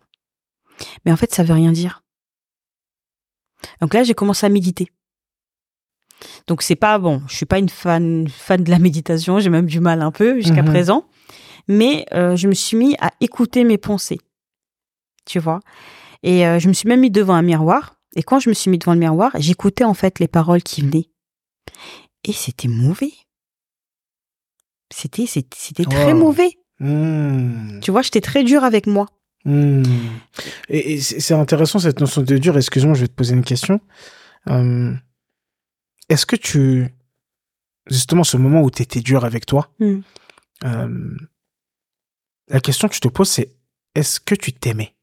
Mais 1.04 1.12
en 1.12 1.16
fait, 1.16 1.34
ça 1.34 1.42
veut 1.42 1.54
rien 1.54 1.72
dire. 1.72 2.02
Donc 3.80 3.92
là, 3.92 4.04
j'ai 4.04 4.14
commencé 4.14 4.46
à 4.46 4.48
méditer. 4.48 4.92
Donc 6.48 6.62
c'est 6.62 6.74
pas 6.76 6.98
bon, 6.98 7.22
je 7.28 7.36
suis 7.36 7.46
pas 7.46 7.58
une 7.58 7.68
fan 7.68 8.26
fan 8.28 8.64
de 8.64 8.70
la 8.70 8.78
méditation, 8.80 9.38
j'ai 9.38 9.50
même 9.50 9.66
du 9.66 9.78
mal 9.80 10.02
un 10.02 10.10
peu 10.10 10.40
jusqu'à 10.40 10.62
Mhm. 10.62 10.68
présent, 10.70 11.04
mais 11.68 12.06
euh, 12.14 12.34
je 12.36 12.48
me 12.48 12.54
suis 12.54 12.76
mis 12.76 12.96
à 13.00 13.10
écouter 13.20 13.62
mes 13.64 13.78
pensées. 13.78 14.18
Tu 15.26 15.38
vois? 15.38 15.60
Et 16.22 16.46
euh, 16.46 16.58
je 16.58 16.66
me 16.68 16.72
suis 16.72 16.88
même 16.88 17.00
mis 17.00 17.10
devant 17.10 17.34
un 17.34 17.42
miroir 17.42 17.94
et 18.16 18.22
quand 18.22 18.40
je 18.40 18.48
me 18.48 18.54
suis 18.54 18.70
mis 18.70 18.78
devant 18.78 18.94
le 18.94 18.98
miroir, 19.00 19.30
j'écoutais 19.38 19.84
en 19.84 19.94
fait 19.94 20.18
les 20.18 20.26
paroles 20.28 20.62
qui 20.62 20.80
venaient. 20.82 21.08
Et 22.24 22.32
c'était 22.32 22.66
mauvais. 22.68 23.12
C'était 24.92 25.26
c'était 25.26 25.84
très 25.84 26.14
mauvais. 26.14 26.50
Mhm. 26.80 27.80
Tu 27.82 27.90
vois, 27.90 28.02
j'étais 28.02 28.22
très 28.22 28.42
dure 28.42 28.64
avec 28.64 28.86
moi. 28.86 29.06
Hmm. 29.44 29.82
Et, 30.68 30.94
et 30.94 31.00
c'est 31.00 31.20
c'est 31.20 31.34
intéressant 31.34 31.78
cette 31.78 32.00
notion 32.00 32.22
de 32.22 32.38
dur. 32.38 32.56
Excuse-moi, 32.56 32.94
je 32.94 33.02
vais 33.02 33.08
te 33.08 33.12
poser 33.14 33.34
une 33.34 33.44
question. 33.44 33.80
Euh, 34.48 34.92
Est-ce 36.08 36.26
que 36.26 36.36
tu, 36.36 36.88
justement, 37.86 38.24
ce 38.24 38.36
moment 38.36 38.62
où 38.62 38.70
tu 38.70 38.82
étais 38.82 39.00
dur 39.00 39.24
avec 39.24 39.46
toi, 39.46 39.70
Hmm. 39.78 40.00
euh, 40.64 41.16
la 42.48 42.60
question 42.60 42.88
que 42.88 42.94
je 42.94 43.00
te 43.00 43.08
pose, 43.08 43.28
c'est 43.28 43.54
est-ce 43.94 44.20
que 44.20 44.34
tu 44.34 44.52
t'aimais 44.52 44.94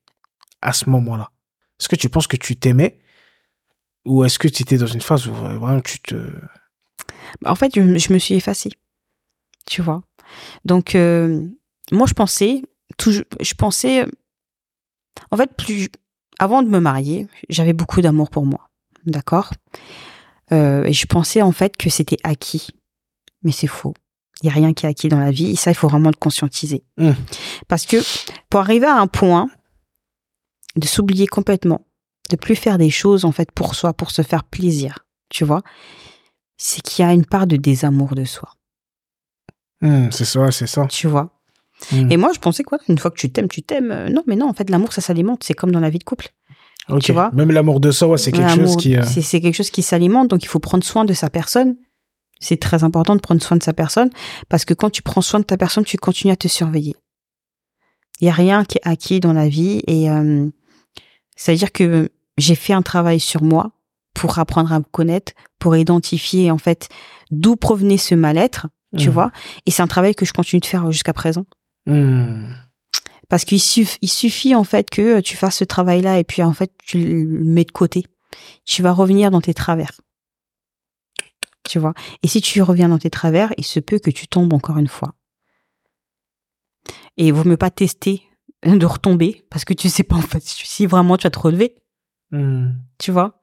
à 0.62 0.74
ce 0.74 0.90
moment-là? 0.90 1.32
Est-ce 1.80 1.90
que 1.90 1.96
tu 1.96 2.10
penses 2.10 2.28
que 2.28 2.38
tu 2.38 2.56
t'aimais 2.56 3.00
ou 4.06 4.24
est-ce 4.24 4.40
que 4.40 4.48
tu 4.48 4.64
étais 4.64 4.78
dans 4.78 4.88
une 4.88 5.02
phase 5.02 5.28
où 5.28 5.34
vraiment 5.34 5.82
tu 5.82 6.00
te... 6.00 6.16
Bah, 7.42 7.52
En 7.52 7.56
fait, 7.56 7.74
je, 7.76 7.82
me- 7.82 7.98
je 8.00 8.14
me 8.14 8.20
suis 8.20 8.36
effacée. 8.36 8.72
Tu 9.66 9.82
vois. 9.82 10.04
Donc, 10.64 10.96
euh, 10.96 11.48
moi, 11.92 12.06
je 12.08 12.14
pensais, 12.14 12.62
toujours, 12.98 13.24
je 13.42 13.54
pensais, 13.56 14.06
en 15.32 15.38
fait, 15.38 15.52
plus, 15.56 15.90
avant 16.40 16.62
de 16.64 16.70
me 16.70 16.80
marier, 16.80 17.28
j'avais 17.50 17.74
beaucoup 17.74 18.02
d'amour 18.02 18.30
pour 18.30 18.46
moi. 18.46 18.70
D'accord? 19.06 19.54
Et 20.52 20.94
je 20.94 21.06
pensais, 21.08 21.42
en 21.42 21.52
fait, 21.52 21.76
que 21.78 21.90
c'était 21.90 22.18
acquis. 22.24 22.68
Mais 23.44 23.52
c'est 23.52 23.68
faux. 23.68 23.94
Il 24.42 24.48
n'y 24.48 24.52
a 24.52 24.56
rien 24.56 24.74
qui 24.74 24.86
est 24.86 24.90
acquis 24.90 25.08
dans 25.08 25.20
la 25.20 25.32
vie. 25.32 25.52
Et 25.52 25.56
ça, 25.56 25.72
il 25.72 25.76
faut 25.76 25.88
vraiment 25.88 26.10
le 26.10 26.16
conscientiser. 26.20 26.84
Mm. 26.98 27.12
Parce 27.68 27.86
que 27.86 27.98
pour 28.50 28.60
arriver 28.60 28.86
à 28.88 28.98
un 28.98 29.08
point 29.08 29.50
de 30.76 30.86
s'oublier 30.86 31.26
complètement, 31.28 31.86
de 32.30 32.36
plus 32.36 32.56
faire 32.56 32.78
des 32.78 32.90
choses, 32.90 33.24
en 33.26 33.32
fait, 33.32 33.52
pour 33.52 33.76
soi, 33.76 33.94
pour 33.94 34.12
se 34.12 34.22
faire 34.24 34.44
plaisir, 34.44 35.06
tu 35.30 35.46
vois, 35.46 35.62
c'est 36.58 36.82
qu'il 36.82 37.06
y 37.06 37.08
a 37.08 37.14
une 37.14 37.26
part 37.26 37.48
de 37.48 37.56
désamour 37.56 38.16
de 38.16 38.26
soi, 38.26 38.50
Hmm, 39.82 40.10
c'est 40.10 40.26
ça, 40.26 40.52
c'est 40.52 40.68
ça. 40.68 40.86
tu 40.88 41.08
vois. 41.08 41.30
Hmm. 41.92 42.10
Et 42.10 42.16
moi, 42.18 42.32
je 42.34 42.40
pensais 42.40 42.64
quoi? 42.64 42.80
Une 42.88 42.98
fois 42.98 43.12
que 43.12 43.18
tu 43.18 43.30
t'aimes, 43.30 43.50
tu 43.50 43.62
t'aimes. 43.62 43.92
Euh, 43.92 44.10
Non, 44.10 44.24
mais 44.26 44.38
non, 44.38 44.48
en 44.48 44.54
fait, 44.54 44.70
l'amour, 44.70 44.94
ça 44.94 45.02
s'alimente. 45.02 45.44
C'est 45.44 45.54
comme 45.54 45.72
dans 45.72 45.82
la 45.82 45.90
vie 45.90 46.00
de 46.00 46.04
couple. 46.06 46.30
Ok. 46.90 47.02
tu 47.04 47.12
vois 47.14 47.32
Même 47.34 47.52
l'amour 47.52 47.80
de 47.80 47.92
soi, 47.92 48.08
ouais, 48.10 48.18
c'est 48.18 48.32
quelque 48.32 48.56
chose 48.56 48.78
qui... 48.78 48.96
euh, 48.96 49.04
C'est 49.06 49.22
c'est 49.22 49.42
quelque 49.42 49.56
chose 49.56 49.70
qui 49.72 49.82
s'alimente, 49.82 50.28
donc 50.30 50.44
il 50.44 50.48
faut 50.48 50.60
prendre 50.60 50.84
soin 50.84 51.06
de 51.06 51.14
sa 51.14 51.30
personne. 51.30 51.76
C'est 52.40 52.60
très 52.60 52.84
important 52.84 53.16
de 53.16 53.22
prendre 53.22 53.42
soin 53.42 53.58
de 53.58 53.64
sa 53.64 53.74
personne, 53.74 54.10
parce 54.50 54.66
que 54.66 54.74
quand 54.74 54.90
tu 54.90 55.02
prends 55.02 55.22
soin 55.22 55.40
de 55.40 55.46
ta 55.46 55.58
personne, 55.58 55.84
tu 55.86 55.98
continues 55.98 56.34
à 56.34 56.36
te 56.36 56.48
surveiller. 56.48 56.96
Il 58.22 58.26
y 58.28 58.30
a 58.30 58.34
rien 58.34 58.66
qui 58.66 58.78
est 58.78 58.88
acquis 58.88 59.20
dans 59.20 59.34
la 59.34 59.48
vie, 59.48 59.82
et 59.88 60.10
euh, 60.12 60.48
c'est-à-dire 61.36 61.72
que 61.72 62.10
j'ai 62.38 62.56
fait 62.56 62.74
un 62.74 62.82
travail 62.82 63.20
sur 63.20 63.42
moi 63.42 63.72
pour 64.14 64.38
apprendre 64.40 64.72
à 64.72 64.80
me 64.80 64.86
connaître, 64.92 65.34
pour 65.60 65.76
identifier 65.76 66.52
en 66.52 66.58
fait 66.58 66.90
d'où 67.32 67.56
provenait 67.56 67.98
ce 67.98 68.16
mal-être, 68.16 68.68
tu 68.98 69.08
Mhm. 69.08 69.14
vois. 69.14 69.32
Et 69.66 69.72
c'est 69.72 69.82
un 69.82 69.88
travail 69.88 70.14
que 70.16 70.26
je 70.26 70.34
continue 70.34 70.60
de 70.60 70.66
faire 70.66 70.90
jusqu'à 70.92 71.14
présent. 71.14 71.46
hmm. 71.88 72.46
Parce 73.30 73.46
qu'il 73.46 73.60
suffit, 73.60 73.98
il 74.02 74.10
suffit 74.10 74.56
en 74.56 74.64
fait 74.64 74.90
que 74.90 75.20
tu 75.20 75.36
fasses 75.36 75.58
ce 75.58 75.64
travail-là 75.64 76.20
et 76.20 76.24
puis 76.24 76.44
en 76.44 76.54
fait 76.54 76.72
tu 76.86 77.00
le 77.00 77.44
mets 77.44 77.64
de 77.64 77.72
côté. 77.72 78.06
Tu 78.66 78.82
vas 78.82 78.92
revenir 78.92 79.32
dans 79.32 79.42
tes 79.42 79.54
travers. 79.54 79.92
Tu 81.64 81.80
vois? 81.80 81.94
Et 82.22 82.28
si 82.28 82.42
tu 82.42 82.62
reviens 82.62 82.90
dans 82.90 83.00
tes 83.00 83.10
travers, 83.10 83.52
il 83.58 83.66
se 83.66 83.80
peut 83.80 84.00
que 84.00 84.12
tu 84.12 84.28
tombes 84.28 84.54
encore 84.54 84.78
une 84.78 84.88
fois. 84.88 85.16
Et 87.18 87.28
il 87.28 87.34
vaut 87.34 87.48
mieux 87.48 87.58
pas 87.58 87.72
tester 87.72 88.22
de 88.64 88.86
retomber 88.86 89.46
parce 89.50 89.66
que 89.66 89.74
tu 89.74 89.90
sais 89.90 90.04
pas 90.04 90.16
en 90.16 90.22
fait 90.22 90.44
si 90.44 90.86
vraiment 90.86 91.18
tu 91.18 91.24
vas 91.24 91.32
te 91.32 91.40
relever. 91.40 91.76
Hmm. 92.32 92.72
Tu 92.98 93.12
vois? 93.12 93.42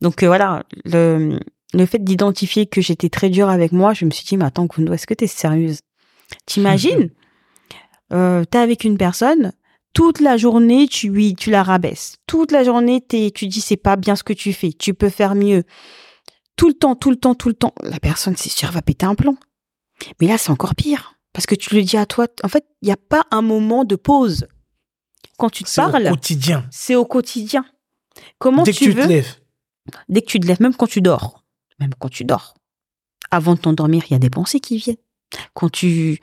Donc 0.00 0.22
euh, 0.22 0.26
voilà, 0.26 0.64
le, 0.84 1.40
le 1.74 1.86
fait 1.86 2.02
d'identifier 2.02 2.66
que 2.66 2.80
j'étais 2.80 3.08
très 3.08 3.30
dure 3.30 3.48
avec 3.48 3.72
moi, 3.72 3.94
je 3.94 4.04
me 4.04 4.10
suis 4.10 4.24
dit, 4.24 4.36
mais 4.36 4.44
attends, 4.44 4.68
Kundo, 4.68 4.92
est-ce 4.92 5.06
que 5.06 5.14
t'es 5.14 5.26
sérieuse? 5.26 5.80
T'imagines 6.46 7.10
euh, 8.12 8.44
T'es 8.44 8.58
avec 8.58 8.84
une 8.84 8.96
personne, 8.98 9.52
toute 9.94 10.20
la 10.20 10.36
journée, 10.36 10.86
tu 10.88 11.08
lui, 11.10 11.34
tu 11.34 11.50
la 11.50 11.62
rabaisses. 11.62 12.16
Toute 12.26 12.52
la 12.52 12.62
journée, 12.64 13.00
t'es, 13.00 13.30
tu 13.34 13.46
dis, 13.46 13.60
c'est 13.60 13.76
pas 13.76 13.96
bien 13.96 14.16
ce 14.16 14.22
que 14.22 14.32
tu 14.32 14.52
fais, 14.52 14.72
tu 14.72 14.94
peux 14.94 15.08
faire 15.10 15.34
mieux. 15.34 15.64
Tout 16.56 16.68
le 16.68 16.74
temps, 16.74 16.94
tout 16.96 17.10
le 17.10 17.16
temps, 17.16 17.34
tout 17.34 17.48
le 17.48 17.54
temps. 17.54 17.74
La 17.82 18.00
personne, 18.00 18.36
c'est 18.36 18.48
sûr, 18.50 18.70
va 18.72 18.82
péter 18.82 19.06
un 19.06 19.14
plomb. 19.14 19.36
Mais 20.20 20.26
là, 20.28 20.38
c'est 20.38 20.50
encore 20.50 20.74
pire. 20.74 21.14
Parce 21.32 21.46
que 21.46 21.54
tu 21.54 21.74
le 21.74 21.82
dis 21.82 21.96
à 21.96 22.06
toi, 22.06 22.26
en 22.42 22.48
fait, 22.48 22.64
il 22.82 22.86
n'y 22.86 22.92
a 22.92 22.96
pas 22.96 23.22
un 23.30 23.42
moment 23.42 23.84
de 23.84 23.96
pause. 23.96 24.46
Quand 25.36 25.50
tu 25.50 25.62
te 25.62 25.68
C'est 25.68 25.80
au 25.84 25.90
parles, 25.90 26.08
quotidien. 26.10 26.66
c'est 26.70 26.96
au 26.96 27.04
quotidien. 27.04 27.64
Comment 28.38 28.64
Dès 28.64 28.72
que 28.72 28.78
tu 28.78 28.84
tu 28.84 28.90
veux 28.90 29.02
te 29.04 29.08
lèves. 29.08 29.36
dès 30.08 30.20
que 30.22 30.26
tu 30.26 30.40
te 30.40 30.46
lèves, 30.46 30.60
même 30.60 30.74
quand 30.74 30.88
tu 30.88 31.00
dors, 31.00 31.44
même 31.78 31.94
quand 31.98 32.08
tu 32.08 32.24
dors, 32.24 32.54
avant 33.30 33.54
de 33.54 33.60
t'endormir, 33.60 34.02
il 34.08 34.12
y 34.14 34.16
a 34.16 34.18
des 34.18 34.30
pensées 34.30 34.58
qui 34.58 34.78
viennent. 34.78 34.96
Quand 35.54 35.70
tu, 35.70 36.18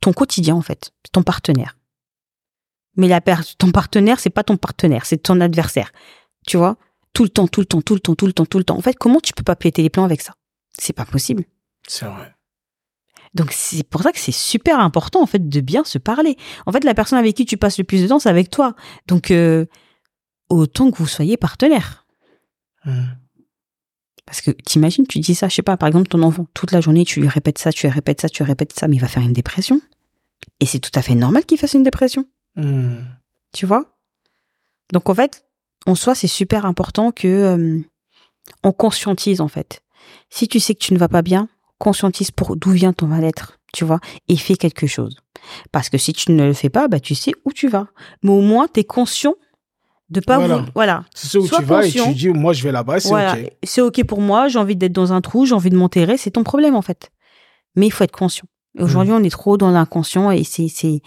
ton 0.00 0.12
quotidien 0.12 0.54
en 0.54 0.62
fait, 0.62 0.92
ton 1.12 1.22
partenaire. 1.22 1.76
Mais 2.96 3.08
la 3.08 3.20
per- 3.20 3.54
ton 3.58 3.70
partenaire, 3.70 4.20
c'est 4.20 4.30
pas 4.30 4.44
ton 4.44 4.56
partenaire, 4.56 5.04
c'est 5.04 5.18
ton 5.18 5.40
adversaire. 5.40 5.92
Tu 6.46 6.56
vois, 6.56 6.76
tout 7.12 7.24
le 7.24 7.28
temps, 7.28 7.46
tout 7.46 7.60
le 7.60 7.66
temps, 7.66 7.82
tout 7.82 7.94
le 7.94 8.00
temps, 8.00 8.14
tout 8.14 8.26
le 8.26 8.32
temps, 8.32 8.46
tout 8.46 8.58
le 8.58 8.64
temps. 8.64 8.76
En 8.76 8.80
fait, 8.82 8.94
comment 8.94 9.20
tu 9.20 9.32
peux 9.32 9.42
pas 9.42 9.56
péter 9.56 9.82
les 9.82 9.90
plans 9.90 10.04
avec 10.04 10.22
ça? 10.22 10.34
C'est 10.78 10.92
pas 10.92 11.04
possible. 11.04 11.44
C'est 11.86 12.06
vrai. 12.06 12.34
Donc 13.34 13.52
c'est 13.52 13.82
pour 13.86 14.02
ça 14.02 14.12
que 14.12 14.18
c'est 14.18 14.32
super 14.32 14.80
important 14.80 15.20
en 15.22 15.26
fait 15.26 15.46
de 15.46 15.60
bien 15.60 15.84
se 15.84 15.98
parler. 15.98 16.36
En 16.64 16.72
fait, 16.72 16.84
la 16.84 16.94
personne 16.94 17.18
avec 17.18 17.36
qui 17.36 17.44
tu 17.44 17.58
passes 17.58 17.76
le 17.76 17.84
plus 17.84 18.02
de 18.02 18.08
temps, 18.08 18.18
c'est 18.18 18.30
avec 18.30 18.50
toi. 18.50 18.74
Donc 19.08 19.30
euh, 19.30 19.66
autant 20.48 20.90
que 20.90 20.96
vous 20.96 21.06
soyez 21.06 21.36
partenaire. 21.36 22.06
Hmm. 22.84 23.04
Parce 24.26 24.40
que 24.40 24.50
t'imagines, 24.50 25.06
tu 25.06 25.20
dis 25.20 25.34
ça, 25.34 25.48
je 25.48 25.54
sais 25.54 25.62
pas, 25.62 25.76
par 25.76 25.86
exemple, 25.86 26.08
ton 26.08 26.22
enfant, 26.22 26.46
toute 26.52 26.72
la 26.72 26.80
journée, 26.80 27.04
tu 27.04 27.20
lui 27.20 27.28
répètes 27.28 27.58
ça, 27.58 27.72
tu 27.72 27.86
lui 27.86 27.92
répètes 27.92 28.20
ça, 28.20 28.28
tu 28.28 28.42
lui 28.42 28.48
répètes 28.48 28.72
ça, 28.72 28.88
mais 28.88 28.96
il 28.96 29.00
va 29.00 29.06
faire 29.08 29.22
une 29.22 29.32
dépression. 29.32 29.80
Et 30.60 30.66
c'est 30.66 30.80
tout 30.80 30.90
à 30.94 31.02
fait 31.02 31.14
normal 31.14 31.44
qu'il 31.46 31.58
fasse 31.58 31.74
une 31.74 31.82
dépression, 31.84 32.24
Hmm. 32.56 32.96
tu 33.52 33.66
vois? 33.66 33.84
Donc 34.92 35.08
en 35.10 35.14
fait, 35.14 35.44
en 35.86 35.94
soi, 35.94 36.14
c'est 36.14 36.26
super 36.26 36.64
important 36.66 37.12
que 37.12 37.28
euh, 37.28 37.80
on 38.64 38.72
conscientise 38.72 39.40
en 39.40 39.48
fait. 39.48 39.82
Si 40.30 40.48
tu 40.48 40.58
sais 40.60 40.74
que 40.74 40.80
tu 40.80 40.94
ne 40.94 40.98
vas 40.98 41.08
pas 41.08 41.22
bien, 41.22 41.48
conscientise 41.78 42.30
pour 42.30 42.56
d'où 42.56 42.70
vient 42.70 42.92
ton 42.92 43.06
mal-être, 43.06 43.58
tu 43.72 43.84
vois, 43.84 44.00
et 44.28 44.36
fais 44.36 44.56
quelque 44.56 44.86
chose. 44.86 45.18
Parce 45.70 45.88
que 45.90 45.98
si 45.98 46.12
tu 46.14 46.32
ne 46.32 46.44
le 46.44 46.54
fais 46.54 46.70
pas, 46.70 46.88
bah 46.88 46.98
tu 47.00 47.14
sais 47.14 47.32
où 47.44 47.52
tu 47.52 47.68
vas. 47.68 47.88
Mais 48.22 48.30
au 48.30 48.40
moins, 48.40 48.66
tu 48.72 48.80
es 48.80 48.84
conscient 48.84 49.34
de 50.08 50.20
pas 50.20 50.38
Voilà. 50.38 50.58
vou- 50.58 50.66
voilà, 50.74 51.04
C'est 51.14 51.26
ça 51.28 51.38
où 51.40 51.46
Sois 51.46 51.58
tu 51.58 51.64
vas 51.64 51.84
et 51.86 51.90
tu 51.90 52.14
dis, 52.14 52.28
moi, 52.28 52.52
je 52.52 52.62
vais 52.62 52.72
là-bas, 52.72 53.00
c'est 53.00 53.08
voilà, 53.08 53.32
OK. 53.34 53.52
c'est 53.64 53.80
ok 53.80 54.04
pour 54.04 54.20
moi, 54.20 54.48
j'ai 54.48 54.58
envie 54.58 54.76
d'être 54.76 54.92
dans 54.92 55.12
un 55.12 55.20
trou, 55.20 55.46
j'ai 55.46 55.54
envie 55.54 55.70
de 55.70 55.76
m'enterrer, 55.76 56.16
c'est 56.16 56.30
ton 56.32 56.44
problème 56.44 56.74
en 56.76 56.82
fait. 56.82 57.10
Mais 57.74 57.86
il 57.86 57.90
faut 57.90 58.04
être 58.04 58.16
conscient. 58.16 58.46
Aujourd'hui, 58.78 59.12
Mm. 59.12 59.16
on 59.16 59.24
est 59.24 59.30
trop 59.30 59.56
dans 59.56 59.70
l'inconscient 59.70 60.30
et 60.30 60.44
c'est 60.44 60.68
c'est 60.68 61.00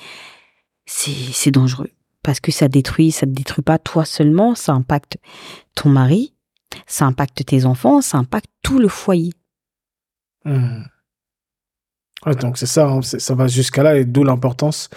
c'est 0.86 1.12
c'est 1.34 1.52
dangereux 1.52 1.90
parce 2.24 2.40
que 2.40 2.52
ça 2.52 2.68
détruit, 2.68 3.12
ça 3.12 3.26
te 3.28 3.32
détruit 3.32 3.64
pas 3.64 3.78
toi 3.78 4.06
seulement, 4.06 4.54
ça 4.56 4.74
impacte 4.74 5.18
ton 5.76 5.90
mari, 5.90 6.34
ça 6.88 7.06
impacte 7.06 7.46
tes 7.46 7.66
enfants, 7.66 8.02
ça 8.02 8.18
impacte 8.18 8.50
tout 8.64 8.80
le 8.80 8.88
foyer. 8.88 9.32
Ouais, 12.26 12.36
donc 12.36 12.58
c'est 12.58 12.66
ça, 12.66 12.86
hein, 12.90 13.02
ça 13.02 13.34
va 13.36 13.48
jusqu'à 13.48 13.82
là 13.84 13.96
et 13.98 14.04
d'où 14.04 14.24
l'importance 14.26 14.90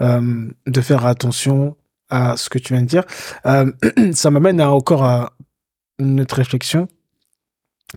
euh, 0.00 0.48
de 0.66 0.80
faire 0.80 1.04
attention 1.04 1.76
à 2.10 2.36
ce 2.36 2.48
que 2.50 2.58
tu 2.58 2.72
viens 2.74 2.82
de 2.82 2.88
dire. 2.88 3.04
Euh, 3.46 3.70
ça 4.12 4.30
m'amène 4.30 4.60
à 4.60 4.70
encore 4.70 5.04
à 5.04 5.32
une 5.98 6.20
autre 6.20 6.36
réflexion 6.36 6.88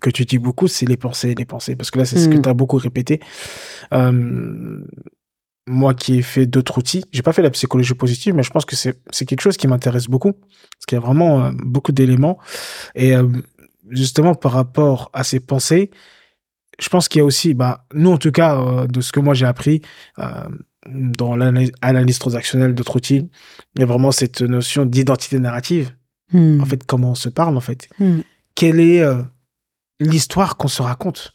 que 0.02 0.10
tu 0.10 0.26
dis 0.26 0.40
beaucoup, 0.40 0.68
c'est 0.68 0.86
les 0.88 0.98
pensées, 0.98 1.36
les 1.36 1.46
pensées, 1.46 1.76
parce 1.76 1.92
que 1.92 2.00
là 2.00 2.06
c'est 2.06 2.18
ce 2.18 2.28
que 2.28 2.36
Mm. 2.38 2.42
tu 2.42 2.50
as 2.50 2.54
beaucoup 2.54 2.78
répété. 2.78 3.20
Euh, 3.94 4.80
moi 5.68 5.94
qui 5.94 6.18
ai 6.18 6.22
fait 6.22 6.46
d'autres 6.46 6.78
outils, 6.80 7.06
j'ai 7.12 7.22
pas 7.22 7.32
fait 7.32 7.42
la 7.42 7.52
psychologie 7.52 7.94
positive, 7.94 8.34
mais 8.34 8.44
je 8.44 8.50
pense 8.50 8.66
que 8.66 8.76
c'est 8.76 9.00
c'est 9.12 9.26
quelque 9.26 9.42
chose 9.42 9.56
qui 9.56 9.68
m'intéresse 9.68 10.08
beaucoup, 10.08 10.34
parce 10.34 10.86
qu'il 10.88 10.98
y 10.98 11.02
a 11.02 11.06
vraiment 11.06 11.46
euh, 11.46 11.52
beaucoup 11.64 11.92
d'éléments 11.92 12.38
et 12.96 13.16
euh, 13.16 13.28
justement 13.90 14.36
par 14.36 14.52
rapport 14.54 15.10
à 15.14 15.24
ces 15.24 15.40
pensées, 15.40 15.92
je 16.80 16.90
pense 16.90 17.08
qu'il 17.08 17.20
y 17.20 17.22
a 17.22 17.26
aussi, 17.26 17.54
bah, 17.54 17.86
nous 17.94 18.12
en 18.12 18.18
tout 18.18 18.32
cas, 18.32 18.60
euh, 18.60 18.88
de 18.88 19.00
ce 19.02 19.12
que 19.12 19.20
moi 19.20 19.34
j'ai 19.36 19.46
appris 19.46 19.82
euh, 20.20 20.50
dans 20.88 21.36
l'analyse 21.36 21.72
analyse 21.82 22.20
transactionnelle 22.20 22.76
d'autres 22.76 22.96
outils, 22.96 23.30
il 23.76 23.80
y 23.80 23.84
a 23.84 23.86
vraiment 23.86 24.12
cette 24.12 24.42
notion 24.42 24.86
d'identité 24.86 25.40
narrative. 25.40 25.92
Hmm. 26.32 26.62
En 26.62 26.66
fait, 26.66 26.84
comment 26.86 27.12
on 27.12 27.16
se 27.16 27.30
parle, 27.30 27.56
en 27.58 27.62
fait. 27.62 27.88
Hmm. 28.00 28.22
Quelle 28.56 28.80
est 28.80 29.02
euh, 29.02 29.22
l'histoire 30.00 30.58
qu'on 30.58 30.68
se 30.68 30.82
raconte, 30.82 31.34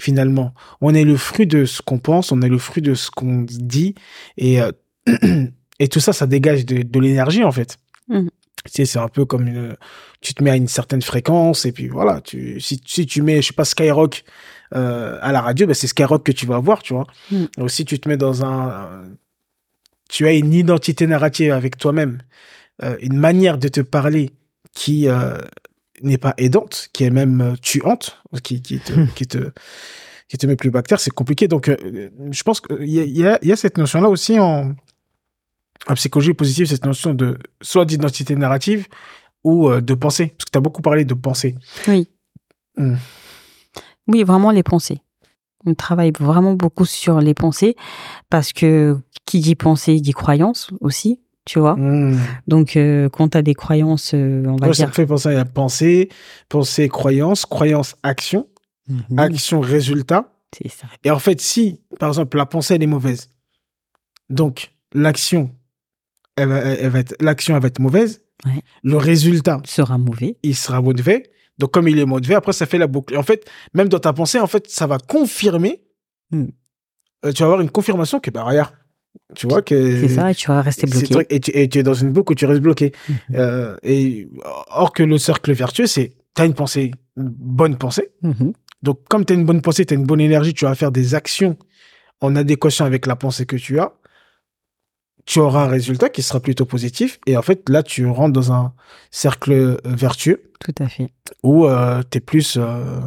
finalement? 0.00 0.54
On 0.80 0.94
est 0.94 1.04
le 1.04 1.16
fruit 1.16 1.46
de 1.46 1.64
ce 1.64 1.82
qu'on 1.82 1.98
pense, 1.98 2.32
on 2.32 2.40
est 2.42 2.48
le 2.48 2.58
fruit 2.58 2.82
de 2.82 2.94
ce 2.94 3.10
qu'on 3.10 3.42
dit, 3.42 3.94
et, 4.36 4.60
euh, 4.60 4.72
et 5.78 5.88
tout 5.88 6.00
ça, 6.00 6.12
ça 6.12 6.26
dégage 6.26 6.64
de, 6.64 6.82
de 6.82 7.00
l'énergie, 7.00 7.44
en 7.44 7.52
fait. 7.52 7.78
Mhm. 8.08 8.30
Tu 8.66 8.72
sais, 8.72 8.84
c'est 8.84 8.98
un 8.98 9.08
peu 9.08 9.24
comme 9.24 9.46
une, 9.46 9.76
tu 10.20 10.34
te 10.34 10.44
mets 10.44 10.50
à 10.50 10.56
une 10.56 10.68
certaine 10.68 11.02
fréquence, 11.02 11.64
et 11.64 11.72
puis 11.72 11.88
voilà, 11.88 12.20
tu, 12.20 12.60
si, 12.60 12.80
si 12.84 13.06
tu 13.06 13.22
mets, 13.22 13.40
je 13.40 13.48
sais 13.48 13.54
pas, 13.54 13.64
Skyrock 13.64 14.22
euh, 14.74 15.18
à 15.20 15.32
la 15.32 15.40
radio, 15.40 15.66
ben 15.66 15.74
c'est 15.74 15.86
Skyrock 15.86 16.24
que 16.24 16.32
tu 16.32 16.46
vas 16.46 16.58
voir, 16.58 16.82
tu 16.82 16.94
vois. 16.94 17.06
Aussi, 17.58 17.84
tu 17.84 17.98
te 17.98 18.08
mets 18.08 18.16
dans 18.16 18.44
un... 18.44 19.02
Tu 20.08 20.26
as 20.26 20.32
une 20.32 20.52
identité 20.52 21.06
narrative 21.06 21.52
avec 21.52 21.76
toi-même, 21.76 22.22
euh, 22.82 22.96
une 23.00 23.16
manière 23.16 23.58
de 23.58 23.68
te 23.68 23.80
parler 23.80 24.32
qui 24.72 25.08
euh, 25.08 25.38
n'est 26.02 26.18
pas 26.18 26.34
aidante, 26.36 26.88
qui 26.92 27.04
est 27.04 27.10
même 27.10 27.56
tuante, 27.62 28.20
qui, 28.42 28.60
qui, 28.60 28.80
te, 28.80 28.92
qui, 29.14 29.26
te, 29.26 29.52
qui 30.28 30.36
te 30.36 30.46
met 30.46 30.56
plus 30.56 30.70
bactère, 30.70 30.98
c'est 30.98 31.12
compliqué. 31.12 31.46
Donc, 31.46 31.68
je 31.68 32.42
pense 32.42 32.60
qu'il 32.60 32.88
y 32.88 33.24
a, 33.24 33.38
y, 33.40 33.48
y 33.48 33.56
cette 33.56 33.78
notion-là 33.78 34.08
aussi 34.08 34.40
en, 34.40 34.74
en 35.86 35.94
psychologie 35.94 36.34
positive, 36.34 36.66
cette 36.66 36.84
notion 36.84 37.14
de 37.14 37.38
soit 37.60 37.84
d'identité 37.84 38.34
narrative 38.34 38.86
ou 39.44 39.70
de 39.70 39.94
pensée. 39.94 40.34
Parce 40.36 40.46
que 40.46 40.50
tu 40.50 40.58
as 40.58 40.60
beaucoup 40.60 40.82
parlé 40.82 41.04
de 41.04 41.14
pensée. 41.14 41.54
Oui. 41.86 42.08
Hmm. 42.76 42.96
Oui, 44.08 44.22
vraiment 44.24 44.50
les 44.50 44.62
pensées. 44.62 45.00
On 45.66 45.74
travaille 45.74 46.12
vraiment 46.18 46.54
beaucoup 46.54 46.84
sur 46.86 47.20
les 47.20 47.34
pensées 47.34 47.76
parce 48.30 48.52
que 48.52 48.96
qui 49.26 49.40
dit 49.40 49.54
pensée 49.54 50.00
dit 50.00 50.12
croyance 50.12 50.70
aussi, 50.80 51.20
tu 51.44 51.58
vois. 51.58 51.76
Hmm. 51.76 52.18
Donc 52.46 52.76
euh, 52.76 53.08
quand 53.10 53.28
tu 53.30 53.38
as 53.38 53.42
des 53.42 53.54
croyances, 53.54 54.12
euh, 54.14 54.42
on 54.46 54.56
va 54.56 54.68
Ouais, 54.68 54.74
ça 54.74 54.84
dire 54.84 54.88
me 54.88 54.92
fait 54.94 55.06
penser 55.06 55.28
à 55.28 55.32
la 55.34 55.44
pensée, 55.44 56.08
pensée, 56.48 56.88
croyance, 56.88 57.44
croyance, 57.46 57.94
action, 58.02 58.46
Mhm. 58.88 59.18
action, 59.18 59.60
résultat. 59.60 60.32
c'est 60.56 60.68
ça. 60.68 60.86
Et 61.04 61.10
en 61.12 61.18
fait, 61.20 61.40
si, 61.40 61.80
par 62.00 62.08
exemple, 62.08 62.36
la 62.36 62.46
pensée, 62.46 62.74
elle 62.74 62.82
est 62.82 62.86
mauvaise, 62.88 63.28
donc 64.30 64.72
l'action, 64.94 65.50
elle 66.36 66.48
va, 66.48 66.58
elle 66.58 66.90
va 66.90 66.98
être, 67.00 67.14
l'action, 67.20 67.54
elle 67.54 67.62
va 67.62 67.68
être 67.68 67.78
mauvaise, 67.78 68.22
Ouais. 68.46 68.62
le 68.82 68.96
résultat, 68.96 69.60
Sera 69.66 69.98
mauvais. 69.98 70.38
il 70.42 70.56
sera 70.56 70.80
mauvais. 70.80 71.30
Donc, 71.60 71.70
comme 71.72 71.86
il 71.88 71.98
est 71.98 72.04
mauvais, 72.06 72.34
après, 72.34 72.52
ça 72.52 72.66
fait 72.66 72.78
la 72.78 72.86
boucle. 72.86 73.14
Et 73.14 73.16
en 73.16 73.22
fait, 73.22 73.48
même 73.74 73.88
dans 73.88 73.98
ta 74.00 74.12
pensée, 74.12 74.40
en 74.40 74.46
fait, 74.46 74.68
ça 74.68 74.86
va 74.86 74.98
confirmer, 74.98 75.82
Hmm. 76.32 76.46
euh, 77.24 77.32
tu 77.32 77.40
vas 77.42 77.46
avoir 77.46 77.60
une 77.60 77.70
confirmation 77.70 78.18
que, 78.20 78.30
bah, 78.30 78.44
regarde, 78.44 78.72
tu 79.34 79.46
vois 79.48 79.62
que... 79.62 80.00
C'est 80.00 80.08
ça, 80.14 80.30
et 80.30 80.34
tu 80.34 80.46
vas 80.48 80.62
rester 80.62 80.86
bloqué. 80.86 81.06
truc- 81.14 81.26
et, 81.28 81.40
tu, 81.40 81.50
et 81.50 81.68
tu 81.68 81.78
es 81.78 81.82
dans 81.82 81.94
une 81.94 82.12
boucle 82.12 82.32
où 82.32 82.34
tu 82.36 82.46
restes 82.46 82.62
bloqué. 82.62 82.92
Mhm. 83.08 83.16
Euh, 83.34 83.76
et 83.82 84.28
or 84.70 84.92
que 84.92 85.02
le 85.02 85.18
cercle 85.18 85.52
vertueux, 85.52 85.86
c'est 85.86 86.12
tu 86.36 86.42
as 86.42 86.46
une 86.46 86.54
pensée, 86.54 86.92
une 87.16 87.28
bonne 87.28 87.76
pensée. 87.76 88.10
Mhm. 88.22 88.52
Donc, 88.82 89.00
comme 89.08 89.24
tu 89.26 89.32
as 89.32 89.36
une 89.36 89.44
bonne 89.44 89.60
pensée, 89.60 89.84
tu 89.84 89.92
as 89.94 89.96
une 89.96 90.06
bonne 90.06 90.20
énergie, 90.20 90.54
tu 90.54 90.64
vas 90.64 90.74
faire 90.76 90.92
des 90.92 91.14
actions 91.14 91.56
en 92.20 92.36
adéquation 92.36 92.84
avec 92.84 93.06
la 93.06 93.16
pensée 93.16 93.44
que 93.46 93.56
tu 93.56 93.78
as. 93.80 93.92
Tu 95.30 95.38
auras 95.38 95.64
un 95.66 95.68
résultat 95.68 96.08
qui 96.08 96.22
sera 96.22 96.40
plutôt 96.40 96.64
positif. 96.66 97.20
Et 97.26 97.36
en 97.36 97.42
fait, 97.42 97.68
là, 97.68 97.84
tu 97.84 98.04
rentres 98.06 98.32
dans 98.32 98.50
un 98.52 98.74
cercle 99.12 99.52
euh, 99.52 99.76
vertueux 99.84 100.50
Tout 100.58 100.74
à 100.80 100.88
fait. 100.88 101.12
où 101.44 101.66
tu 102.10 102.18
es 102.18 102.20
plus. 102.20 102.56
euh, 102.56 102.98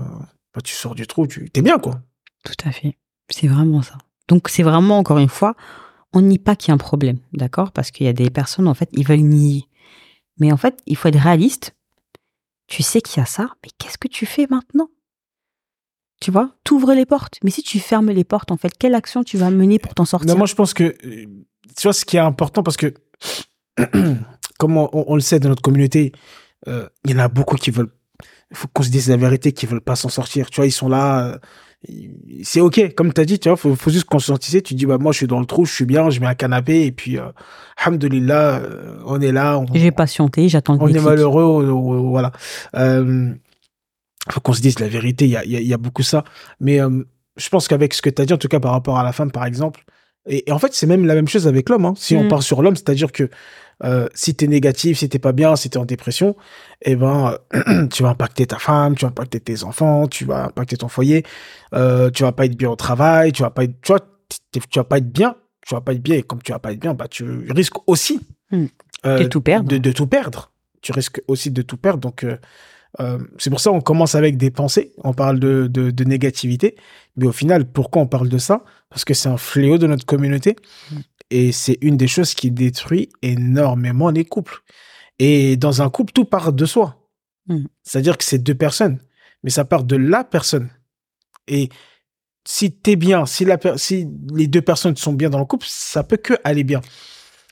bah, 0.54 0.62
tu 0.64 0.74
sors 0.74 0.96
du 0.96 1.06
trou, 1.06 1.28
tu 1.28 1.50
es 1.54 1.62
bien, 1.62 1.80
quoi. 1.80 2.00
Tout 2.46 2.54
à 2.66 2.72
fait. 2.72 2.98
C'est 3.30 3.48
vraiment 3.48 3.82
ça. 3.82 3.98
Donc 4.30 4.48
c'est 4.48 4.64
vraiment, 4.64 5.00
encore 5.00 5.18
une 5.18 5.28
fois, 5.28 5.56
on 6.14 6.22
nie 6.22 6.40
pas 6.40 6.56
qu'il 6.56 6.70
y 6.70 6.72
a 6.72 6.76
un 6.76 6.78
problème, 6.78 7.20
d'accord? 7.34 7.72
Parce 7.74 7.92
qu'il 7.92 8.06
y 8.06 8.10
a 8.10 8.14
des 8.14 8.30
personnes, 8.30 8.70
en 8.70 8.74
fait, 8.74 8.88
ils 8.94 9.06
veulent 9.06 9.20
nier. 9.20 9.66
Mais 10.40 10.52
en 10.54 10.58
fait, 10.58 10.80
il 10.86 10.96
faut 10.96 11.10
être 11.10 11.20
réaliste. 11.20 11.76
Tu 12.68 12.84
sais 12.84 13.02
qu'il 13.02 13.20
y 13.20 13.24
a 13.24 13.26
ça, 13.26 13.50
mais 13.64 13.70
qu'est-ce 13.78 13.98
que 13.98 14.08
tu 14.08 14.26
fais 14.26 14.48
maintenant? 14.50 14.90
Tu 16.22 16.32
vois? 16.32 16.56
T'ouvres 16.64 16.94
les 16.94 17.06
portes. 17.06 17.40
Mais 17.44 17.52
si 17.52 17.64
tu 17.64 17.80
fermes 17.80 18.12
les 18.12 18.24
portes, 18.24 18.52
en 18.52 18.58
fait, 18.58 18.72
quelle 18.78 18.96
action 18.96 19.24
tu 19.26 19.38
vas 19.38 19.50
mener 19.50 19.78
pour 19.78 19.94
t'en 19.94 20.06
sortir? 20.06 20.30
Non, 20.30 20.38
moi, 20.38 20.48
je 20.48 20.56
pense 20.56 20.74
que, 20.74 20.96
euh, 21.06 21.26
tu 21.78 21.84
vois, 21.84 21.94
ce 21.94 22.06
qui 22.06 22.18
est 22.18 22.22
important, 22.22 22.64
parce 22.64 22.78
que, 22.78 22.94
comme 24.60 24.78
on, 24.78 24.90
on 24.94 25.16
le 25.16 25.22
sait 25.22 25.40
dans 25.40 25.50
notre 25.50 25.62
communauté, 25.62 26.12
euh, 26.68 26.88
il 27.06 27.12
y 27.12 27.16
en 27.16 27.20
a 27.20 27.28
beaucoup 27.28 27.56
qui 27.56 27.72
veulent, 27.72 27.92
il 28.52 28.58
faut 28.58 28.68
qu'on 28.72 28.84
se 28.84 28.90
dise 28.90 29.10
la 29.10 29.18
vérité, 29.18 29.52
qui 29.52 29.66
veulent 29.66 29.82
pas 29.82 29.96
s'en 29.96 30.10
sortir. 30.10 30.50
Tu 30.50 30.58
vois, 30.58 30.66
ils 30.68 30.72
sont 30.72 30.88
là, 30.90 31.28
euh, 31.28 31.38
c'est 32.44 32.62
ok, 32.62 32.94
comme 32.96 33.12
tu 33.14 33.20
as 33.20 33.26
dit, 33.26 33.40
tu 33.40 33.50
vois, 33.50 33.58
faut, 33.58 33.76
faut 33.76 33.90
juste 33.90 34.06
conscientiser. 34.06 34.62
Tu 34.62 34.74
dis, 34.76 34.86
bah, 34.86 34.98
moi, 35.00 35.12
je 35.12 35.18
suis 35.18 35.28
dans 35.28 35.40
le 35.40 35.46
trou, 35.46 35.66
je 35.66 35.74
suis 35.74 35.86
bien, 35.86 36.10
je 36.10 36.20
mets 36.20 36.28
un 36.28 36.36
canapé, 36.36 36.86
et 36.86 36.92
puis, 36.92 37.18
euh, 37.18 37.26
alhamdoulilah, 37.78 38.60
euh, 38.60 39.02
on 39.06 39.20
est 39.20 39.32
là, 39.32 39.62
J'ai 39.74 39.92
patienté, 39.92 40.48
j'attends 40.50 40.78
on 40.80 40.88
est 40.88 40.94
malheureux, 41.10 41.44
on- 41.44 41.70
on- 41.74 42.10
voilà. 42.10 42.32
Euh, 42.76 43.34
faut 44.32 44.40
qu'on 44.40 44.54
se 44.54 44.62
dise 44.62 44.80
la 44.80 44.88
vérité, 44.88 45.26
il 45.26 45.32
y 45.32 45.36
a, 45.38 45.44
y 45.46 45.56
a- 45.58 45.62
y 45.62 45.74
a 45.74 45.78
beaucoup 45.78 46.04
ça. 46.04 46.24
Mais 46.62 46.80
euh, 46.82 47.04
je 47.36 47.50
pense 47.50 47.68
qu'avec 47.68 47.94
ce 47.94 48.02
que 48.02 48.10
tu 48.10 48.22
as 48.22 48.26
dit, 48.26 48.34
en 48.34 48.38
tout 48.38 48.48
cas 48.48 48.60
par 48.62 48.72
rapport 48.72 48.98
à 48.98 49.04
la 49.04 49.12
femme, 49.12 49.32
par 49.32 49.44
exemple, 49.46 49.84
et, 50.28 50.50
et 50.50 50.52
en 50.52 50.60
fait, 50.60 50.74
c'est 50.74 50.88
même 50.88 51.06
la 51.06 51.16
même 51.16 51.28
chose 51.28 51.48
avec 51.48 51.70
l'homme. 51.70 51.86
hein. 51.86 51.94
Si 51.98 52.16
on 52.16 52.24
Mm. 52.26 52.28
part 52.28 52.44
sur 52.44 52.62
l'homme, 52.62 52.76
c'est-à-dire 52.76 53.12
que 53.12 53.30
euh, 53.84 54.08
si 54.14 54.36
tu 54.36 54.46
es 54.46 54.48
négatif, 54.48 55.00
si 55.00 55.10
t'es 55.10 55.20
pas 55.20 55.32
bien, 55.34 55.56
si 55.56 55.70
tu 55.70 55.78
es 55.78 55.82
en 55.82 55.86
dépression, 55.86 56.36
eh 56.84 56.96
ben, 56.96 57.38
euh, 57.56 57.88
tu 57.92 58.04
vas 58.04 58.10
impacter 58.10 58.46
ta 58.48 58.58
femme, 58.60 58.96
tu 58.96 59.02
vas 59.04 59.10
impacter 59.10 59.40
tes 59.40 59.64
enfants, 59.64 60.08
tu 60.08 60.26
vas 60.26 60.46
impacter 60.46 60.78
ton 60.78 60.88
foyer, 60.88 61.24
euh, 61.74 62.10
tu 62.10 62.24
vas 62.24 62.32
pas 62.32 62.46
être 62.46 62.56
bien 62.56 62.70
au 62.70 62.76
travail, 62.76 63.32
tu 63.34 63.42
vas 63.42 63.50
pas 63.50 63.64
être, 63.66 63.76
tu 63.82 63.88
vois, 63.92 64.00
t'es- 64.52 64.60
tu 64.70 64.80
vas 64.80 64.84
pas 64.86 65.00
être 65.00 65.12
bien, 65.12 65.36
tu 65.66 65.74
vas 65.76 65.82
pas 65.82 65.94
être 65.94 66.02
bien, 66.04 66.16
et 66.18 66.24
comme 66.24 66.42
tu 66.42 66.52
vas 66.52 66.60
pas 66.60 66.72
être 66.72 66.80
bien, 66.80 66.94
bah, 66.94 67.08
tu 67.10 67.26
risques 67.52 67.78
aussi 67.88 68.20
Mm. 68.52 68.66
euh, 69.06 69.20
De 69.20 69.24
tout 69.26 69.42
perdre. 69.42 69.68
De, 69.68 69.78
de 69.78 69.92
tout 69.92 70.08
perdre. 70.08 70.52
Tu 70.82 70.92
risques 70.92 71.22
aussi 71.28 71.50
de 71.52 71.62
tout 71.64 71.78
perdre. 71.78 72.00
Donc, 72.00 72.24
euh, 73.00 73.20
c'est 73.38 73.50
pour 73.50 73.60
ça 73.60 73.72
qu'on 73.72 73.82
commence 73.82 74.16
avec 74.16 74.38
des 74.38 74.52
pensées. 74.52 74.94
On 75.04 75.14
parle 75.14 75.40
de, 75.40 75.68
de, 75.68 75.92
de 75.92 76.04
négativité. 76.04 76.76
Mais 77.16 77.26
au 77.26 77.32
final, 77.32 77.66
pourquoi 77.66 78.02
on 78.02 78.08
parle 78.08 78.30
de 78.30 78.38
ça? 78.38 78.64
Parce 78.90 79.06
que 79.06 79.14
c'est 79.14 79.30
un 79.30 79.38
fléau 79.38 79.78
de 79.78 79.88
notre 79.88 80.06
communauté. 80.06 80.56
Mm. 80.92 80.98
Et 81.32 81.52
c'est 81.52 81.78
une 81.82 81.98
des 81.98 82.08
choses 82.08 82.34
qui 82.34 82.52
détruit 82.52 83.10
énormément 83.22 84.10
les 84.10 84.26
couples. 84.26 84.62
Et 85.20 85.58
dans 85.58 85.82
un 85.82 85.90
couple, 85.90 86.14
tout 86.14 86.26
part 86.26 86.54
de 86.54 86.66
soi. 86.66 87.10
Mm. 87.48 87.66
C'est-à-dire 87.84 88.18
que 88.18 88.24
c'est 88.24 88.40
deux 88.40 88.56
personnes. 88.56 89.00
Mais 89.44 89.50
ça 89.50 89.66
part 89.66 89.84
de 89.84 89.96
la 89.96 90.24
personne. 90.24 90.70
Et 91.48 91.70
si 92.46 92.72
t'es 92.72 92.96
bien, 92.96 93.26
si, 93.26 93.46
la 93.46 93.58
si 93.78 94.08
les 94.34 94.48
deux 94.48 94.62
personnes 94.62 94.96
sont 94.98 95.14
bien 95.14 95.30
dans 95.30 95.40
le 95.40 95.46
couple, 95.46 95.66
ça 95.68 96.04
peut 96.04 96.18
que 96.18 96.34
aller 96.44 96.64
bien. 96.64 96.82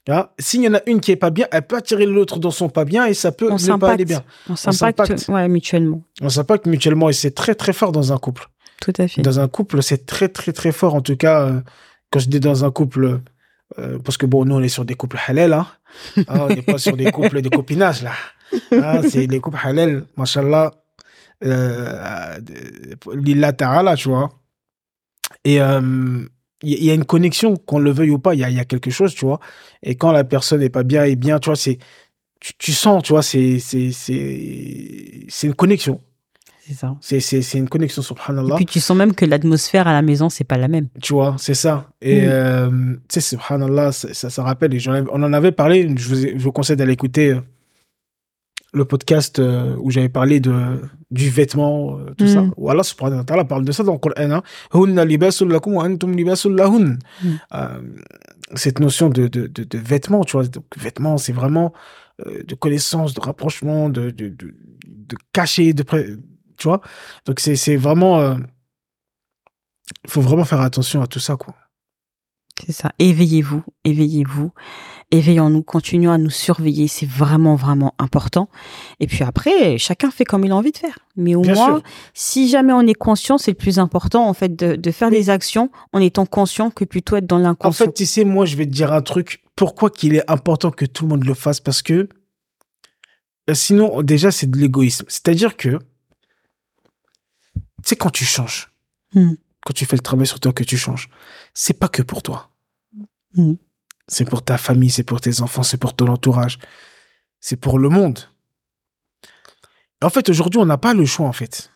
Hein 0.10 0.28
S'il 0.39 0.62
y 0.64 0.68
en 0.68 0.74
a 0.74 0.82
une 0.88 0.99
qui 0.99 1.12
est 1.12 1.16
pas 1.16 1.30
bien, 1.30 1.47
elle 1.52 1.62
peut 1.66 1.78
attirer 1.78 2.06
l'autre 2.08 2.39
dans 2.39 2.49
son 2.52 2.70
pas 2.70 2.86
bien 2.86 3.06
et 3.06 3.14
ça 3.14 3.32
peut 3.32 3.52
On 3.52 3.56
ne 3.56 3.78
pas 3.78 3.91
aller 3.91 4.06
s'impacte. 4.06 4.08
bien. 4.08 4.24
On 4.49 4.56
s'impacte. 4.56 5.28
ouais, 5.30 5.47
mutuellement. 5.47 6.04
On 6.22 6.30
s'impacte 6.30 6.66
mutuellement 6.66 7.10
et 7.10 7.14
c'est 7.14 7.32
très 7.32 7.54
très 7.56 7.74
fort 7.74 7.91
dans 7.91 8.12
un 8.12 8.18
couple. 8.18 8.47
Tout 8.82 8.93
à 8.97 9.08
fait. 9.08 9.22
Dans 9.22 9.39
un 9.39 9.47
couple, 9.47 9.84
c'est 9.84 10.06
très 10.08 10.28
très 10.28 10.54
très 10.54 10.72
fort. 10.72 10.95
En 10.95 11.02
tout 11.02 11.16
cas, 11.16 11.41
euh, 11.41 11.62
quand 12.10 12.20
je 12.20 12.30
dis 12.30 12.39
dans 12.39 12.66
un 12.66 12.72
couple, 12.72 13.20
euh, 13.78 13.99
parce 13.99 14.18
que 14.18 14.26
bon, 14.26 14.43
nous 14.43 14.56
on 14.56 14.62
est 14.62 14.70
sur 14.70 14.86
des 14.86 14.95
couples 14.95 15.20
halal, 15.28 15.54
hein. 15.54 15.68
Ah, 16.28 16.45
on 16.45 16.47
n'est 16.47 16.62
pas 16.64 16.80
sur 16.80 16.97
des 16.97 17.12
couples 17.12 17.41
de 17.43 17.49
copinage 17.49 18.02
là. 18.02 18.14
Ah, 18.72 19.02
c'est 19.08 19.28
les 19.28 19.39
couples 19.39 19.60
halal, 19.64 20.06
mashallah, 20.18 20.72
euh, 21.43 22.39
lillah 23.14 23.54
ta'ala, 23.54 23.95
tu 23.95 24.10
vois. 24.10 24.32
Et 25.43 25.62
euh, 25.62 26.26
il 26.64 26.84
y, 26.84 26.91
a 26.91 26.93
une 26.93 27.05
connexion, 27.05 27.55
qu'on 27.55 27.80
le 27.80 27.91
veuille 27.91 28.12
ou 28.12 28.20
pas, 28.20 28.34
il 28.36 28.39
y 28.39 28.43
a, 28.43 28.49
il 28.49 28.55
y 28.55 28.59
a 28.59 28.66
quelque 28.66 28.91
chose, 28.91 29.14
tu 29.16 29.26
vois. 29.26 29.39
Et 29.84 29.95
quand 29.95 30.12
la 30.12 30.24
personne 30.24 30.59
n'est 30.59 30.70
pas 30.70 30.84
bien 30.84 31.03
et 31.05 31.16
bien, 31.16 31.39
tu 31.39 31.47
vois, 31.49 31.55
c'est 31.55 31.78
tu, 32.39 32.53
tu 32.57 32.72
sens, 32.72 33.03
tu 33.03 33.14
vois, 33.14 33.24
c'est 33.24 33.59
c'est 33.59 33.91
c'est 33.91 35.26
c'est 35.28 35.47
une 35.47 35.53
connexion. 35.55 35.99
C'est 36.68 36.74
ça. 36.76 36.95
C'est 37.01 37.20
c'est 37.20 37.41
c'est 37.41 37.57
une 37.57 37.68
connexion, 37.70 38.01
Et 38.01 38.05
subhanallah. 38.05 38.55
puis 38.55 38.66
tu 38.68 38.80
sens 38.80 38.95
même 38.95 39.14
que 39.16 39.26
l'atmosphère 39.26 39.88
à 39.88 39.93
la 39.93 40.01
maison, 40.03 40.30
c'est 40.30 40.43
pas 40.43 40.57
la 40.57 40.68
même. 40.68 40.88
Tu 41.01 41.14
vois, 41.14 41.36
c'est 41.39 41.55
ça. 41.55 41.89
Et 42.01 42.22
Mm. 42.22 42.30
euh, 42.30 42.70
tu 43.09 43.20
sais, 43.20 43.22
subhanallah, 43.22 43.91
ça, 43.91 44.14
ça, 44.14 44.30
ça 44.30 44.43
rappelle, 44.43 44.74
et 44.76 44.80
j'en 44.80 45.03
on 45.12 45.24
en 45.24 45.34
avait 45.34 45.51
parlé, 45.51 45.88
je 45.97 46.07
vous, 46.07 46.26
ai- 46.26 46.34
je 46.38 46.43
vous 46.43 46.51
conseille 46.51 46.76
d'aller 46.78 46.93
écouter 46.93 47.32
euh, 47.32 47.41
le 48.74 48.86
podcast 48.86 49.39
euh, 49.39 49.76
où 49.80 49.89
j'avais 49.91 50.09
parlé 50.09 50.39
de, 50.39 50.53
du 51.12 51.30
vêtement, 51.30 51.97
euh, 51.99 52.14
tout 52.18 52.24
Mm. 52.26 52.28
ça. 52.34 52.43
Ou 52.57 52.70
Allah 52.70 52.84
subhanahu 52.84 53.18
wa 53.20 53.24
ta'ala 53.26 53.43
parle 53.45 53.66
de 53.66 53.72
ça 53.72 53.84
dans 53.84 53.93
le 53.93 53.99
Coran. 53.99 54.14
Hein. 54.18 54.43
Hunna 54.74 55.03
libasul 55.05 55.49
lakum 55.51 55.74
wa 55.76 55.84
antum 55.86 56.16
libasul 56.16 56.55
lahun. 56.55 56.97
Mm. 57.22 57.28
Euh, 57.53 57.82
cette 58.55 58.80
notion 58.80 59.09
de, 59.09 59.28
de, 59.28 59.47
de, 59.47 59.64
de 59.64 59.78
vêtements, 59.78 60.24
tu 60.24 60.34
vois, 60.38 60.45
donc, 60.47 60.66
vêtements, 60.78 61.18
c'est 61.18 61.34
vraiment 61.34 61.74
euh, 62.26 62.43
de 62.43 62.55
connaissance, 62.55 63.14
de 63.14 63.22
rapprochement, 63.22 63.89
de, 63.89 64.09
de, 64.09 64.30
de, 64.30 64.55
de 64.88 65.18
cacher, 65.34 65.74
de 65.74 65.84
pré- 65.84 66.16
tu 66.57 66.68
vois. 66.68 66.82
Donc 67.26 67.39
c'est 67.39 67.55
c'est 67.55 67.76
vraiment, 67.78 68.38
il 70.05 70.09
faut 70.09 70.22
vraiment 70.22 70.45
faire 70.45 70.62
attention 70.62 71.01
à 71.01 71.07
tout 71.07 71.20
ça, 71.20 71.36
quoi. 71.36 71.55
C'est 72.66 72.74
ça. 72.74 72.91
Éveillez-vous, 72.99 73.64
éveillez-vous, 73.86 74.51
éveillons-nous, 75.12 75.62
continuons 75.64 76.12
à 76.12 76.18
nous 76.18 76.30
surveiller. 76.30 76.88
C'est 76.88 77.05
vraiment, 77.05 77.55
vraiment 77.55 77.93
important. 77.99 78.49
Et 78.99 79.07
puis 79.07 79.24
après, 79.24 79.78
chacun 79.78 80.09
fait 80.12 80.26
comme 80.26 80.43
il 80.45 80.51
a 80.51 80.55
envie 80.55 80.72
de 80.72 80.78
faire. 80.78 80.99
Mais 81.16 81.36
au 81.36 81.41
Bien 81.41 81.53
moins, 81.53 81.66
sûr. 81.78 81.84
si 82.14 82.49
jamais 82.49 82.74
on 82.74 82.82
est 82.82 82.93
conscient, 82.93 83.38
c'est 83.38 83.51
le 83.51 83.57
plus 83.57 83.78
important, 83.80 84.28
en 84.28 84.34
fait, 84.34 84.55
de, 84.55 84.76
de 84.76 84.91
faire 84.91 85.09
Oui. 85.09 85.16
des 85.18 85.30
actions 85.30 85.70
en 85.93 85.99
étant 85.99 86.26
conscient 86.26 86.72
que 86.72 86.86
plutôt 86.86 87.16
être 87.18 87.28
dans 87.28 87.38
En 87.38 87.39
l'inconscient. 87.39 87.86
fait, 87.86 87.93
tu 87.93 88.05
sais, 88.05 88.24
moi, 88.24 88.45
je 88.45 88.55
vais 88.55 88.66
te 88.66 88.72
dire 88.72 88.91
un 88.93 89.01
truc. 89.01 89.43
Pourquoi 89.55 89.89
qu'il 89.89 90.16
est 90.16 90.30
important 90.32 90.72
que 90.72 90.86
tout 90.86 91.03
le 91.03 91.09
monde 91.09 91.26
le 91.26 91.34
fasse? 91.34 91.59
Parce 91.59 91.82
que 91.82 92.07
euh, 93.49 93.53
sinon, 93.53 94.01
déjà, 94.03 94.32
c'est 94.32 94.49
de 94.49 94.57
l'égoïsme. 94.57 95.05
C'est-à-dire 95.07 95.57
que, 95.57 95.70
tu 95.78 97.59
sais, 97.84 97.95
quand 97.95 98.09
tu 98.12 98.26
changes, 98.26 98.70
Hmm. 99.14 99.34
quand 99.66 99.74
tu 99.74 99.86
fais 99.86 99.97
le 99.97 100.01
travail 100.01 100.26
sur 100.26 100.39
toi, 100.39 100.53
que 100.53 100.64
tu 100.64 100.78
changes, 100.78 101.09
c'est 101.53 101.78
pas 101.78 101.89
que 101.89 102.01
pour 102.01 102.22
toi. 102.24 102.49
Hmm. 103.36 103.55
C'est 104.12 104.26
pour 104.26 104.43
ta 104.43 104.57
famille, 104.57 104.89
c'est 104.89 105.05
pour 105.05 105.22
tes 105.22 105.41
enfants, 105.41 105.64
c'est 105.64 105.78
pour 105.78 105.95
ton 105.95 106.07
entourage. 106.09 106.59
C'est 107.39 107.55
pour 107.55 107.80
le 107.80 107.88
monde. 107.88 108.20
En 110.03 110.09
fait, 110.09 110.28
aujourd'hui, 110.28 110.59
on 110.59 110.66
n'a 110.66 110.78
pas 110.78 110.93
le 110.93 111.05
choix, 111.05 111.28
en 111.28 111.32
fait. 111.32 111.72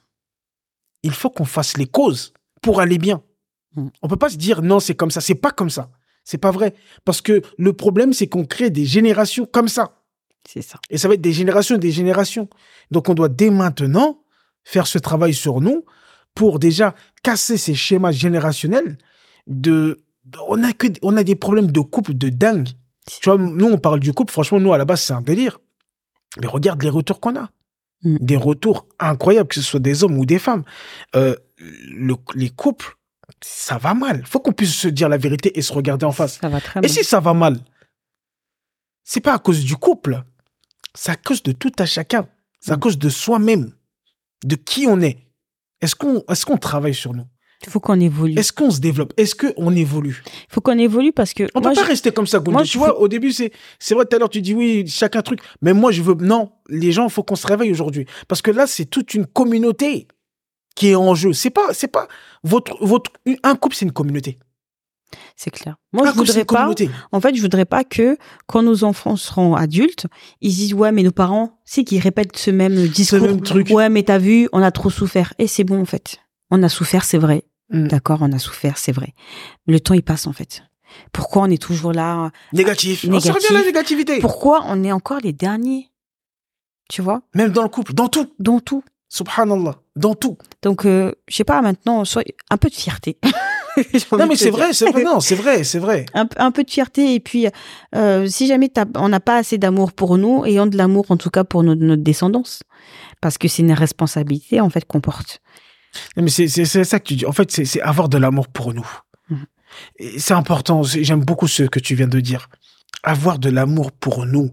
Il 1.02 1.14
faut 1.14 1.30
qu'on 1.30 1.46
fasse 1.46 1.78
les 1.78 1.86
causes 1.88 2.34
pour 2.62 2.82
aller 2.82 2.98
bien. 2.98 3.24
Hmm. 3.76 3.88
On 4.02 4.10
peut 4.10 4.18
pas 4.18 4.30
se 4.30 4.36
dire 4.36 4.62
non, 4.62 4.82
c'est 4.82 4.96
comme 4.96 5.12
ça. 5.12 5.22
C'est 5.22 5.36
pas 5.36 5.52
comme 5.52 5.70
ça. 5.70 5.90
C'est 6.26 6.38
pas 6.38 6.52
vrai. 6.52 6.76
Parce 7.06 7.22
que 7.22 7.42
le 7.58 7.72
problème, 7.72 8.12
c'est 8.12 8.28
qu'on 8.28 8.46
crée 8.46 8.70
des 8.70 8.86
générations 8.86 9.46
comme 9.46 9.70
ça. 9.70 10.02
C'est 10.46 10.62
ça. 10.62 10.78
Et 10.90 10.98
ça 10.98 11.08
va 11.08 11.14
être 11.14 11.22
des 11.22 11.32
générations 11.32 11.78
et 11.78 11.80
des 11.80 11.92
générations. 11.92 12.50
Donc, 12.92 13.08
on 13.08 13.14
doit 13.14 13.30
dès 13.30 13.50
maintenant 13.50 14.20
faire 14.66 14.88
ce 14.88 14.98
travail 14.98 15.34
sur 15.34 15.62
nous 15.62 15.86
pour 16.34 16.60
déjà 16.60 16.96
casser 17.24 17.56
ces 17.56 17.76
schémas 17.76 18.12
générationnels 18.12 18.98
de, 19.48 20.05
on 20.48 20.64
a 20.64 20.74
que, 20.74 20.88
on 21.02 21.16
a 21.18 21.24
des 21.24 21.36
problèmes 21.36 21.72
de 21.72 21.80
couple 21.80 22.14
de 22.14 22.30
dingue. 22.30 22.70
Tu 23.22 23.30
vois, 23.30 23.38
nous, 23.38 23.66
on 23.68 23.78
parle 23.78 24.00
du 24.00 24.14
couple. 24.14 24.32
Franchement, 24.32 24.60
nous, 24.60 24.74
à 24.74 24.78
la 24.78 24.86
base, 24.86 25.02
c'est 25.02 25.14
un 25.14 25.22
délire. 25.22 25.60
Mais 26.42 26.48
regarde 26.48 26.82
les 26.84 26.90
retours 26.90 27.20
qu'on 27.20 27.36
a. 27.36 27.50
Mm. 28.04 28.18
Des 28.20 28.38
retours 28.38 28.88
incroyables, 29.00 29.48
que 29.50 29.56
ce 29.56 29.62
soit 29.62 29.80
des 29.80 30.04
hommes 30.04 30.18
ou 30.18 30.26
des 30.26 30.40
femmes. 30.40 30.64
Euh, 31.16 31.36
le- 31.58 32.16
les 32.34 32.50
couples, 32.50 32.96
ça 33.42 33.78
va 33.78 33.94
mal. 33.94 34.26
faut 34.26 34.40
qu'on 34.40 34.52
puisse 34.52 34.74
se 34.76 34.88
dire 34.88 35.08
la 35.10 35.18
vérité 35.18 35.58
et 35.58 35.62
se 35.62 35.72
regarder 35.74 36.06
en 36.06 36.12
face. 36.12 36.40
Ça 36.40 36.50
va 36.50 36.60
très 36.62 36.80
Et 36.80 36.82
mal. 36.82 36.90
si 36.90 37.04
ça 37.04 37.20
va 37.20 37.34
mal, 37.34 37.60
c'est 39.04 39.22
pas 39.22 39.34
à 39.36 39.40
cause 39.40 39.64
du 39.64 39.76
couple. 39.76 40.24
C'est 40.94 41.12
à 41.12 41.16
cause 41.16 41.44
de 41.44 41.52
tout 41.52 41.72
à 41.80 41.86
chacun. 41.86 42.28
C'est 42.60 42.72
à 42.72 42.78
Mm. 42.78 42.80
cause 42.80 42.98
de 42.98 43.10
soi-même. 43.10 43.72
De 44.44 44.56
qui 44.56 44.88
on 44.88 45.00
est. 45.02 45.20
Est-ce 45.82 45.96
qu'on 45.96 46.20
est 46.28 46.46
qu'on 46.46 46.58
travaille 46.58 46.94
sur 46.96 47.14
nous? 47.14 47.26
Il 47.66 47.72
faut 47.72 47.80
qu'on 47.80 48.00
évolue. 48.00 48.38
Est-ce 48.38 48.54
qu'on 48.54 48.72
se 48.72 48.80
développe? 48.80 49.14
Est-ce 49.18 49.36
qu'on 49.36 49.76
évolue? 49.76 50.24
Il 50.50 50.54
faut 50.54 50.62
qu'on 50.62 50.78
évolue 50.78 51.12
parce 51.12 51.34
que 51.34 51.44
On 51.56 51.62
moi, 51.62 51.72
peut 51.72 51.76
pas 51.76 51.84
je- 51.84 51.88
rester 51.90 52.12
comme 52.12 52.28
ça, 52.28 52.40
Tu 52.64 52.78
vois, 52.78 53.00
au 53.00 53.08
début, 53.08 53.32
c'est 53.32 53.52
vrai, 53.92 54.06
tout 54.06 54.16
à 54.16 54.20
l'heure, 54.20 54.30
tu 54.30 54.42
dis 54.42 54.54
oui, 54.54 54.86
chacun 54.88 55.22
truc. 55.22 55.40
Mais 55.62 55.74
moi, 55.74 55.92
je 55.92 56.02
veux. 56.02 56.16
Non, 56.16 56.52
les 56.70 56.92
gens, 56.92 57.06
il 57.06 57.12
faut 57.12 57.24
qu'on 57.24 57.36
se 57.36 57.48
réveille 57.48 57.72
aujourd'hui. 57.72 58.06
Parce 58.28 58.42
que 58.42 58.52
là, 58.52 58.68
c'est 58.68 58.86
toute 58.86 59.14
une 59.14 59.26
communauté 59.26 60.08
qui 60.76 60.90
est 60.90 60.96
en 60.96 61.16
jeu. 61.16 61.34
C'est 61.34 61.50
pas, 61.50 61.74
c'est 61.74 61.88
pas. 61.88 62.08
Votre, 62.44 62.78
votre, 62.86 63.12
un 63.44 63.56
couple, 63.56 63.76
c'est 63.76 63.86
une 63.86 63.92
communauté. 63.94 64.38
c'est 65.38 65.52
clair. 65.52 65.76
Moi, 65.94 66.06
je 66.08 66.12
voudrais 66.16 66.46
pas. 66.46 66.56
communauté. 66.56 66.90
En 67.12 67.22
fait, 67.22 67.34
je 67.36 67.42
voudrais 67.42 67.66
pas 67.66 67.84
que 67.84 68.18
quand 68.48 68.62
nos 68.64 68.84
enfants 68.84 69.16
seront 69.16 69.56
adultes, 69.56 70.08
ils 70.42 70.54
disent 70.54 70.74
ouais, 70.74 70.92
mais 70.92 71.04
nos 71.04 71.12
parents, 71.12 71.60
c'est 71.66 71.84
qu'ils 71.84 72.00
répètent 72.02 72.36
ce 72.38 72.52
même 72.52 72.76
discours. 72.88 73.22
même 73.22 73.42
truc. 73.42 73.70
Ouais, 73.72 73.90
mais 73.90 74.04
t'as 74.04 74.18
vu, 74.18 74.50
on 74.52 74.62
a 74.62 74.72
trop 74.72 74.90
souffert. 74.90 75.34
Et 75.40 75.48
c'est 75.48 75.64
bon 75.64 75.80
en 75.82 75.86
fait. 75.86 76.18
On 76.52 76.62
a 76.64 76.70
souffert, 76.70 77.04
c'est 77.06 77.18
vrai. 77.18 77.44
Mm. 77.70 77.88
D'accord, 77.88 78.20
on 78.22 78.32
a 78.32 78.40
souffert, 78.40 78.78
c'est 78.78 78.92
vrai. 78.92 79.14
Le 79.68 79.80
temps 79.80 79.94
il 79.96 80.04
passe 80.04 80.28
en 80.28 80.34
fait. 80.34 80.64
Pourquoi 81.12 81.44
on 81.44 81.50
est 81.50 81.62
toujours 81.62 81.92
là 81.94 82.32
Négatif. 82.54 83.06
On 83.10 83.20
se 83.20 83.30
à 83.30 83.54
la 83.54 83.64
négativité. 83.66 84.20
Pourquoi 84.20 84.64
on 84.68 84.84
est 84.84 84.92
encore 84.92 85.20
les 85.24 85.34
derniers 85.34 85.90
Tu 86.90 87.02
vois? 87.02 87.22
Même 87.34 87.52
dans 87.52 87.64
le 87.64 87.70
couple, 87.70 87.94
dans 87.94 88.08
tout. 88.08 88.28
Dans 88.40 88.60
tout. 88.60 88.84
Subhanallah. 89.10 89.76
Dans 89.96 90.14
tout. 90.16 90.38
Donc, 90.62 90.86
euh, 90.86 91.12
je 91.28 91.36
sais 91.38 91.44
pas, 91.44 91.62
maintenant, 91.62 92.06
soit 92.06 92.24
un 92.50 92.58
peu 92.58 92.70
de 92.70 92.76
fierté. 92.76 93.18
Non, 94.14 94.26
mais 94.28 94.38
c'est 94.38 94.52
vrai, 94.52 94.72
c'est 94.72 94.90
vrai. 94.90 95.04
Non, 95.04 95.20
c'est 95.20 95.36
vrai, 95.36 95.66
c'est 95.66 95.80
vrai. 95.80 96.06
un, 96.14 96.26
peu- 96.28 96.40
un 96.42 96.52
peu 96.52 96.64
de 96.64 96.72
fierté 96.72 97.14
et 97.14 97.20
puis 97.20 97.48
euh, 97.94 98.26
si 98.26 98.48
jamais 98.48 98.72
on 98.96 99.10
n'a 99.10 99.20
pas 99.20 99.36
assez 99.36 99.58
d'amour 99.58 99.92
pour 99.92 100.18
nous, 100.18 100.46
ayons 100.46 100.66
de 100.66 100.78
l'amour 100.78 101.06
en 101.10 101.18
tout 101.18 101.30
cas 101.30 101.44
pour 101.44 101.62
notre, 101.62 101.82
notre 101.82 102.02
descendance, 102.02 102.64
parce 103.20 103.38
que 103.38 103.50
c'est 103.50 103.64
une 103.64 103.74
responsabilité 103.74 104.62
en 104.62 104.70
fait 104.70 104.86
qu'on 104.86 105.02
porte. 105.02 105.42
Non, 106.18 106.24
mais 106.24 106.30
c'est 106.30 106.48
ça 106.84 107.00
que 107.00 107.06
tu 107.08 107.16
dis. 107.16 107.26
En 107.26 107.32
fait, 107.32 107.52
c'est 107.52 107.82
avoir 107.82 108.10
de 108.10 108.18
l'amour 108.18 108.48
pour 108.48 108.74
nous. 108.74 108.88
Mhm. 109.30 109.46
C'est 110.18 110.34
important. 110.34 110.84
J'aime 110.84 111.24
beaucoup 111.24 111.48
ce 111.48 111.64
que 111.64 111.80
tu 111.80 111.96
viens 111.96 112.08
de 112.08 112.20
dire. 112.20 112.50
Avoir 113.04 113.40
de 113.40 113.50
l'amour 113.50 113.92
pour 113.92 114.26
nous. 114.26 114.52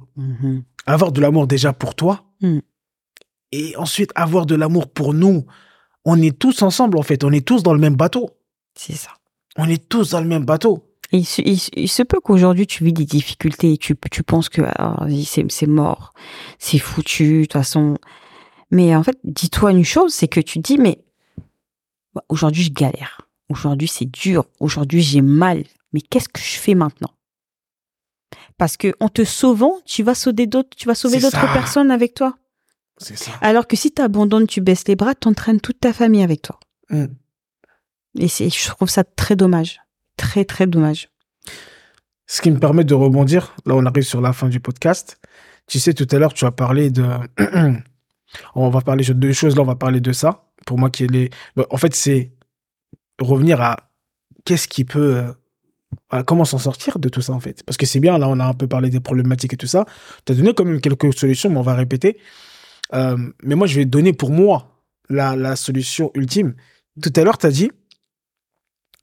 Avoir 0.86 1.12
de 1.12 1.20
l'amour 1.20 1.47
déjà 1.47 1.72
pour 1.72 1.95
toi. 1.95 2.24
Mhm. 2.40 2.62
Et 3.53 3.76
ensuite, 3.76 4.11
avoir 4.14 4.47
de 4.47 4.55
l'amour 4.55 4.90
pour 4.90 5.12
nous. 5.14 5.45
On 6.05 6.20
est 6.20 6.36
tous 6.36 6.62
ensemble, 6.62 6.99
en 6.99 7.03
fait. 7.03 7.22
On 7.24 7.30
est 7.32 7.47
tous 7.47 7.62
dans 7.62 7.74
le 7.74 7.78
même 7.80 7.97
bateau. 7.97 8.30
C'est 8.74 8.95
ça. 8.97 9.11
On 9.57 9.68
est 9.68 9.88
tous 9.88 10.11
dans 10.11 10.20
le 10.20 10.26
même 10.26 10.45
bateau. 10.45 10.88
Il, 11.12 11.26
se, 11.26 11.43
il 11.45 11.59
se- 11.61 11.70
il 11.76 11.88
se 11.88 12.03
peut 12.03 12.20
qu'aujourd'hui 12.24 12.66
tu 12.66 12.82
vis 12.84 12.95
des 12.95 13.05
difficultés 13.05 13.74
et 13.74 13.76
tu, 13.76 13.95
tu 14.11 14.22
penses 14.22 14.49
que 14.49 14.62
ah, 14.64 15.05
c'est 15.26 15.45
c'est 15.53 15.66
mort, 15.66 16.14
c'est 16.59 16.78
foutu, 16.78 17.40
de 17.40 17.43
toute 17.43 17.53
façon. 17.53 17.99
Mais 18.70 18.97
en 18.97 19.03
fait, 19.03 19.18
dis-toi 19.22 19.72
une 19.72 19.84
chose, 19.84 20.14
c'est 20.14 20.28
que 20.28 20.40
tu 20.40 20.59
dis, 20.61 20.78
mais 20.78 21.05
bah, 22.15 22.25
aujourd'hui 22.29 22.63
je 22.63 22.73
galère, 22.73 23.23
aujourd'hui 23.49 23.89
c'est 23.89 24.11
dur, 24.11 24.47
aujourd'hui 24.61 25.03
j'ai 25.03 25.21
mal, 25.23 25.65
mais 25.93 26.01
qu'est-ce 26.01 26.29
que 26.29 26.41
je 26.41 26.59
fais 26.59 26.75
maintenant? 26.75 27.11
Parce 28.59 28.77
que 28.77 28.95
en 29.01 29.09
te 29.09 29.25
sauvant, 29.25 29.79
tu 29.85 30.03
vas 30.03 30.15
sauver 30.15 30.47
d'autres, 30.47 30.71
tu 30.77 30.87
vas 30.87 30.95
sauver 30.95 31.19
d'autres 31.19 31.53
personnes 31.53 31.91
avec 31.91 32.15
toi. 32.15 32.37
C'est 32.99 33.17
ça. 33.17 33.33
Alors 33.41 33.67
que 33.67 33.77
si 33.77 33.93
tu 33.93 34.01
abandonnes, 34.01 34.47
tu 34.47 34.61
baisses 34.61 34.87
les 34.87 34.97
bras, 34.97 35.15
t'entraînes 35.15 35.61
toute 35.61 35.81
ta 35.81 35.93
famille 35.93 36.23
avec 36.23 36.43
toi. 36.43 36.61
Mm. 36.91 37.07
Et 38.19 38.29
c'est, 38.29 38.51
je 38.51 38.69
trouve 38.69 38.89
ça 38.89 39.05
très 39.05 39.37
dommage, 39.37 39.81
très 40.17 40.45
très 40.45 40.67
dommage. 40.67 41.09
Ce 42.27 42.41
qui 42.41 42.51
me 42.51 42.59
permet 42.59 42.85
de 42.85 42.95
rebondir, 42.95 43.55
là 43.67 43.75
on 43.75 43.85
arrive 43.85 44.05
sur 44.05 44.21
la 44.21 44.33
fin 44.33 44.49
du 44.49 44.61
podcast. 44.61 45.19
Tu 45.67 45.81
sais, 45.81 45.95
tout 45.95 46.07
à 46.11 46.19
l'heure, 46.19 46.35
tu 46.35 46.45
as 46.45 46.51
parlé 46.51 46.91
de... 46.91 47.07
on 48.55 48.69
va 48.71 48.81
parler 48.81 49.05
de 49.05 49.13
deux 49.13 49.33
choses, 49.33 49.57
là 49.57 49.63
on 49.63 49.67
va 49.67 49.77
parler 49.77 50.01
de 50.01 50.13
ça. 50.13 50.45
Pour 50.67 50.79
moi, 50.79 50.91
qui 50.91 51.05
est. 51.05 51.35
Bah, 51.57 51.67
En 51.71 51.77
fait, 51.77 51.95
c'est 51.95 52.33
revenir 53.21 53.61
à 53.61 53.91
qu'est-ce 54.45 54.69
qui 54.69 54.85
peut... 54.85 55.25
euh, 56.13 56.23
comment 56.25 56.45
s'en 56.45 56.59
sortir 56.59 56.99
de 56.99 57.09
tout 57.09 57.23
ça, 57.23 57.33
en 57.33 57.41
fait. 57.41 57.63
Parce 57.65 57.77
que 57.77 57.87
c'est 57.87 58.01
bien, 58.01 58.19
là 58.19 58.29
on 58.29 58.41
a 58.41 58.45
un 58.45 58.55
peu 58.55 58.67
parlé 58.67 58.91
des 58.91 59.01
problématiques 59.01 59.55
et 59.55 59.57
tout 59.57 59.67
ça. 59.67 59.85
Tu 60.25 60.33
as 60.33 60.35
donné 60.35 60.55
quand 60.55 60.65
même 60.65 60.81
quelques 60.81 61.17
solutions, 61.17 61.51
mais 61.51 61.59
on 61.59 61.63
va 61.63 61.75
répéter. 61.75 62.19
Euh, 62.95 63.17
mais 63.43 63.55
moi, 63.55 63.67
je 63.67 63.77
vais 63.77 63.85
donner 63.85 64.13
pour 64.13 64.31
moi 64.31 64.83
la, 65.09 65.37
la 65.37 65.57
solution 65.57 66.11
ultime. 66.15 66.55
Tout 67.03 67.13
à 67.17 67.25
l'heure, 67.25 67.39
tu 67.39 67.47
as 67.47 67.51
dit, 67.51 67.71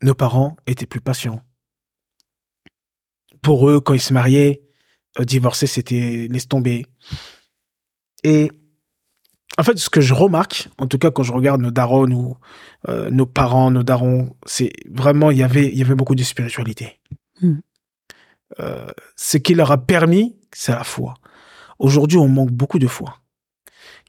nos 0.02 0.14
parents 0.16 0.58
étaient 0.68 0.86
plus 0.86 1.02
patients 1.02 1.42
pour 3.42 3.70
eux, 3.70 3.80
quand 3.80 3.94
ils 3.94 4.02
se 4.02 4.14
mariaient, 4.14 4.62
euh, 5.20 5.26
divorcer, 5.26 5.68
c'était 5.68 6.28
laisse 6.30 6.48
tomber. 6.48 6.86
Et 8.24 8.52
en 9.60 9.64
fait, 9.64 9.78
ce 9.78 9.90
que 9.90 10.00
je 10.02 10.14
remarque, 10.14 10.70
en 10.78 10.88
tout 10.88 10.98
cas 10.98 11.12
quand 11.12 11.24
je 11.24 11.34
regarde 11.34 11.62
nos 11.62 11.72
darons 11.72 12.10
ou 12.12 12.38
euh, 12.88 13.10
nos 13.10 13.26
parents, 13.26 13.72
nos 13.72 13.84
darons, 13.84 14.36
c'est 14.46 14.72
vraiment, 14.90 15.32
il 15.32 15.38
y 15.38 15.44
avait, 15.44 15.68
il 15.68 15.78
y 15.78 15.82
avait 15.82 15.96
beaucoup 15.96 16.16
de 16.16 16.24
spiritualité. 16.24 17.00
Hmm. 17.42 17.60
Euh, 18.60 18.88
ce 19.16 19.38
qui 19.38 19.54
leur 19.56 19.72
a 19.72 19.78
permis, 19.78 20.36
c'est 20.54 20.72
la 20.72 20.84
foi. 20.84 21.14
Aujourd'hui, 21.78 22.18
on 22.18 22.28
manque 22.28 22.52
beaucoup 22.52 22.80
de 22.80 22.88
foi. 22.88 23.20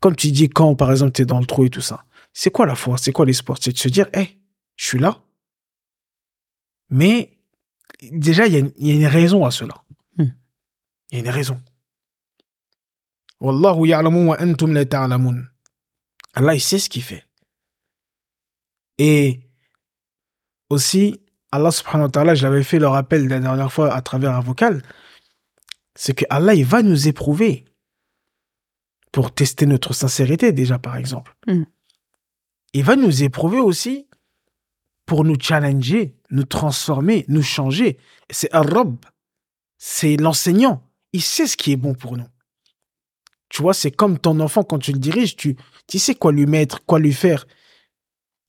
Comme 0.01 0.17
tu 0.17 0.31
dis, 0.31 0.49
quand, 0.49 0.75
par 0.77 0.91
exemple, 0.91 1.13
tu 1.13 1.23
es 1.23 1.27
dans 1.27 1.41
le 1.41 1.47
trou 1.47 1.65
et 1.65 1.71
tout 1.71 1.81
ça, 1.81 2.05
c'est 2.33 2.51
quoi 2.51 2.65
la 2.67 2.75
foi? 2.77 2.97
C'est 2.97 3.13
quoi 3.13 3.27
l'espoir? 3.27 3.59
C'est 3.61 3.73
de 3.73 3.79
se 3.79 3.89
dire, 3.89 4.07
hé, 4.15 4.39
je 4.77 4.87
suis 4.87 4.99
là. 4.99 5.19
Mais 6.91 7.37
déjà, 8.13 8.47
il 8.47 8.53
y, 8.53 8.57
a 8.57 8.61
une- 8.61 8.73
il 8.79 8.87
y 8.87 8.91
a 8.93 8.95
une 8.95 9.07
raison 9.07 9.45
à 9.45 9.51
cela. 9.51 9.75
Il 10.19 10.33
y 11.13 11.17
a 11.17 11.19
une 11.25 11.29
raison. 11.29 11.61
Wallahu 13.41 13.87
ya'lamu 13.87 14.29
wa 14.29 14.37
antum 14.41 14.73
la 14.73 14.85
ta'lamun. 14.85 15.45
Allah, 16.35 16.55
il 16.55 16.61
sait 16.61 16.79
ce 16.79 16.89
qu'il 16.89 17.03
fait. 17.03 17.25
Et 18.99 19.41
aussi, 20.69 21.21
Allah 21.51 21.71
subhanahu 21.71 22.07
wa 22.07 22.11
ta'ala, 22.11 22.35
je 22.35 22.47
l'avais 22.47 22.63
fait 22.63 22.79
le 22.79 22.87
rappel 22.87 23.27
la 23.29 23.41
dernière 23.41 23.73
fois 23.73 23.93
à 23.93 24.03
travers 24.03 24.33
un 24.33 24.41
vocal, 24.41 24.83
c'est 25.95 26.15
que 26.15 26.25
Allah, 26.31 26.55
il 26.55 26.65
va 26.65 26.83
nous 26.83 27.09
éprouver 27.09 27.65
pour 29.11 29.35
tester 29.35 29.67
notre 29.67 29.93
sincérité 29.93 30.53
déjà, 30.53 30.79
par 30.79 30.97
exemple. 30.97 31.35
Hmm. 31.47 31.65
Il 32.73 32.85
va 32.85 32.95
nous 32.95 33.25
éprouver 33.25 33.59
aussi 33.59 34.07
pour 35.07 35.25
nous 35.25 35.37
challenger, 35.41 36.17
nous 36.31 36.45
transformer, 36.45 37.25
nous 37.27 37.43
changer. 37.43 37.99
C'est 38.31 38.53
Ar-Rabb, 38.55 38.97
c'est 39.79 40.17
l'enseignant. 40.17 40.89
Il 41.13 41.23
sait 41.23 41.49
ce 41.49 41.57
qui 41.57 41.73
est 41.73 41.77
bon 41.77 41.95
pour 41.95 42.17
nous. 42.17 42.29
Tu 43.51 43.63
vois, 43.63 43.75
c'est 43.75 43.91
comme 43.91 44.19
ton 44.19 44.41
enfant, 44.41 44.63
quand 44.63 44.79
tu 44.79 44.93
le 44.93 44.99
diriges, 44.99 45.37
tu, 45.37 45.57
tu 45.87 45.99
sais 45.99 46.15
quoi 46.15 46.33
lui 46.33 46.47
mettre, 46.47 46.85
quoi 46.87 46.99
lui 46.99 47.13
faire 47.13 47.47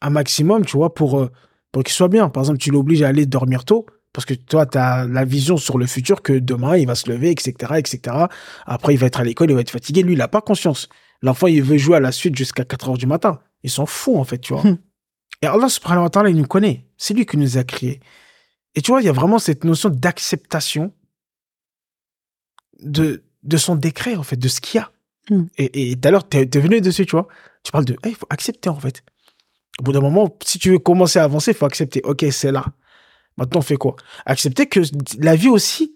un 0.02 0.12
maximum, 0.12 0.66
tu 0.66 0.78
vois, 0.78 0.93
pour, 0.93 1.20
euh, 1.20 1.32
pour 1.72 1.84
qu'il 1.84 1.93
soit 1.93 2.08
bien. 2.08 2.30
Par 2.30 2.43
exemple, 2.43 2.60
tu 2.60 2.72
l'obliges 2.72 3.02
à 3.02 3.08
aller 3.08 3.26
dormir 3.26 3.66
tôt, 3.66 3.86
parce 4.14 4.26
que 4.26 4.34
toi, 4.34 4.66
tu 4.66 4.78
as 4.78 5.08
la 5.08 5.26
vision 5.26 5.58
sur 5.58 5.78
le 5.78 5.88
futur 5.88 6.22
que 6.22 6.34
demain, 6.34 6.78
il 6.78 6.86
va 6.86 6.95
se 6.95 7.10
lever, 7.10 7.32
etc., 7.32 7.74
etc. 7.78 8.26
Après, 8.66 8.93
il 8.93 8.97
va 8.97 9.08
être 9.08 9.20
à 9.20 9.24
l'école, 9.24 9.49
il 9.49 9.56
va 9.56 9.62
être 9.62 9.72
fatigué. 9.72 10.04
Lui, 10.04 10.14
il 10.14 10.18
n'a 10.18 10.28
pas 10.28 10.41
conscience. 10.41 10.88
L'enfant, 11.22 11.47
il 11.47 11.64
veut 11.64 11.78
jouer 11.78 11.97
à 11.97 11.99
la 11.99 12.12
suite 12.12 12.36
jusqu'à 12.36 12.66
4 12.66 12.89
heures 12.89 12.97
du 12.97 13.08
matin. 13.08 13.39
Il 13.64 13.70
s'en 13.70 13.86
fout, 13.86 14.18
en 14.18 14.24
fait, 14.24 14.39
tu 14.39 14.54
vois. 14.54 14.64
Hmm. 14.64 14.78
Et 15.41 15.47
Allah, 15.47 15.70
subhanahu 15.70 16.04
wa 16.04 16.10
ta'ala, 16.10 16.30
il 16.30 16.36
nous 16.36 16.47
connaît. 16.47 16.86
C'est 16.97 17.14
lui 17.14 17.26
qui 17.26 17.38
nous 17.38 17.58
a 17.58 17.64
créés. 17.64 17.99
Et 18.76 18.82
tu 18.82 18.91
vois, 18.91 19.02
il 19.02 19.06
y 19.06 19.10
a 19.10 19.14
vraiment 19.14 19.39
cette 19.39 19.64
notion 19.64 19.89
d'acceptation 19.89 20.93
de, 22.82 23.24
de 23.43 23.57
son 23.57 23.75
décret, 23.75 24.15
en 24.15 24.23
fait, 24.23 24.37
de 24.37 24.47
ce 24.47 24.61
qu'il 24.61 24.79
y 24.79 24.83
a. 24.83 24.91
Hmm. 25.29 25.45
Et 25.57 25.95
tout 25.95 26.07
à 26.07 26.11
l'heure, 26.11 26.27
tu 26.27 26.37
es, 26.37 26.45
venu 26.59 26.81
dessus, 26.81 27.05
tu 27.05 27.11
vois. 27.11 27.27
Tu 27.63 27.71
parles 27.71 27.85
de, 27.85 27.95
il 28.05 28.15
faut 28.15 28.27
accepter, 28.29 28.69
en 28.69 28.79
fait. 28.79 29.03
Au 29.79 29.83
bout 29.83 29.93
d'un 29.93 30.01
moment, 30.01 30.35
si 30.43 30.59
tu 30.59 30.71
veux 30.71 30.79
commencer 30.79 31.19
à 31.19 31.23
avancer, 31.23 31.51
il 31.51 31.57
faut 31.57 31.65
accepter. 31.65 32.01
Ok, 32.03 32.25
c'est 32.31 32.51
là. 32.51 32.65
Maintenant, 33.37 33.59
on 33.59 33.63
fait 33.63 33.77
quoi? 33.77 33.95
Accepter 34.25 34.67
que 34.67 34.81
la 35.19 35.35
vie 35.35 35.47
aussi, 35.47 35.93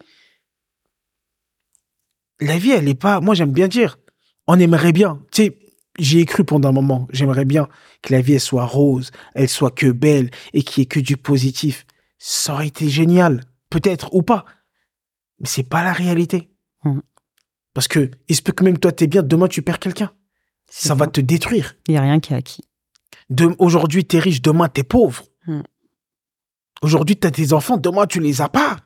la 2.40 2.58
vie, 2.58 2.72
elle 2.72 2.88
est 2.88 2.96
pas. 2.96 3.20
Moi, 3.20 3.36
j'aime 3.36 3.52
bien 3.52 3.68
dire, 3.68 4.00
on 4.48 4.60
aimerait 4.60 4.94
bien. 4.94 5.22
Tu 5.32 5.44
sais, 5.44 5.58
j'y 6.00 6.20
ai 6.20 6.26
cru 6.26 6.44
pendant 6.44 6.70
un 6.70 6.74
moment. 6.74 7.08
J'aimerais 7.12 7.46
bien 7.46 7.68
que 8.02 8.14
la 8.14 8.22
vie, 8.22 8.34
elle 8.34 8.40
soit 8.40 8.66
rose, 8.66 9.12
elle 9.34 9.50
soit 9.50 9.72
que 9.72 9.92
belle 9.92 10.32
et 10.54 10.64
qu'il 10.64 10.82
y 10.82 10.84
ait 10.84 10.88
que 10.88 11.00
du 11.00 11.18
positif. 11.18 11.86
Ça 12.18 12.54
aurait 12.54 12.68
été 12.68 12.90
génial, 12.90 13.44
peut-être 13.70 14.14
ou 14.14 14.22
pas. 14.22 14.46
Mais 15.40 15.48
c'est 15.48 15.68
pas 15.68 15.84
la 15.84 15.94
réalité. 15.94 16.50
Mhm. 16.84 17.02
Parce 17.76 17.88
que 17.88 18.10
il 18.30 18.36
se 18.36 18.42
peut 18.42 18.54
que 18.54 18.64
même 18.64 18.80
toi, 18.80 18.92
t'es 18.92 19.06
bien, 19.06 19.22
demain, 19.22 19.48
tu 19.48 19.62
perds 19.62 19.80
quelqu'un. 19.80 20.12
Ça 20.68 20.96
va 20.96 21.06
te 21.06 21.22
détruire. 21.22 21.76
Il 21.88 21.92
n'y 21.92 21.98
a 21.98 22.02
rien 22.02 22.20
qui 22.20 22.34
est 22.34 22.36
acquis. 22.36 22.64
Aujourd'hui, 23.60 24.06
t'es 24.06 24.18
riche, 24.18 24.42
demain, 24.42 24.70
t'es 24.70 24.84
pauvre. 24.84 25.24
Hmm. 25.46 25.62
Aujourd'hui, 26.82 27.18
t'as 27.18 27.32
tes 27.32 27.54
enfants, 27.54 27.78
demain, 27.78 28.08
tu 28.08 28.20
les 28.20 28.42
as 28.42 28.50
pas. 28.50 28.78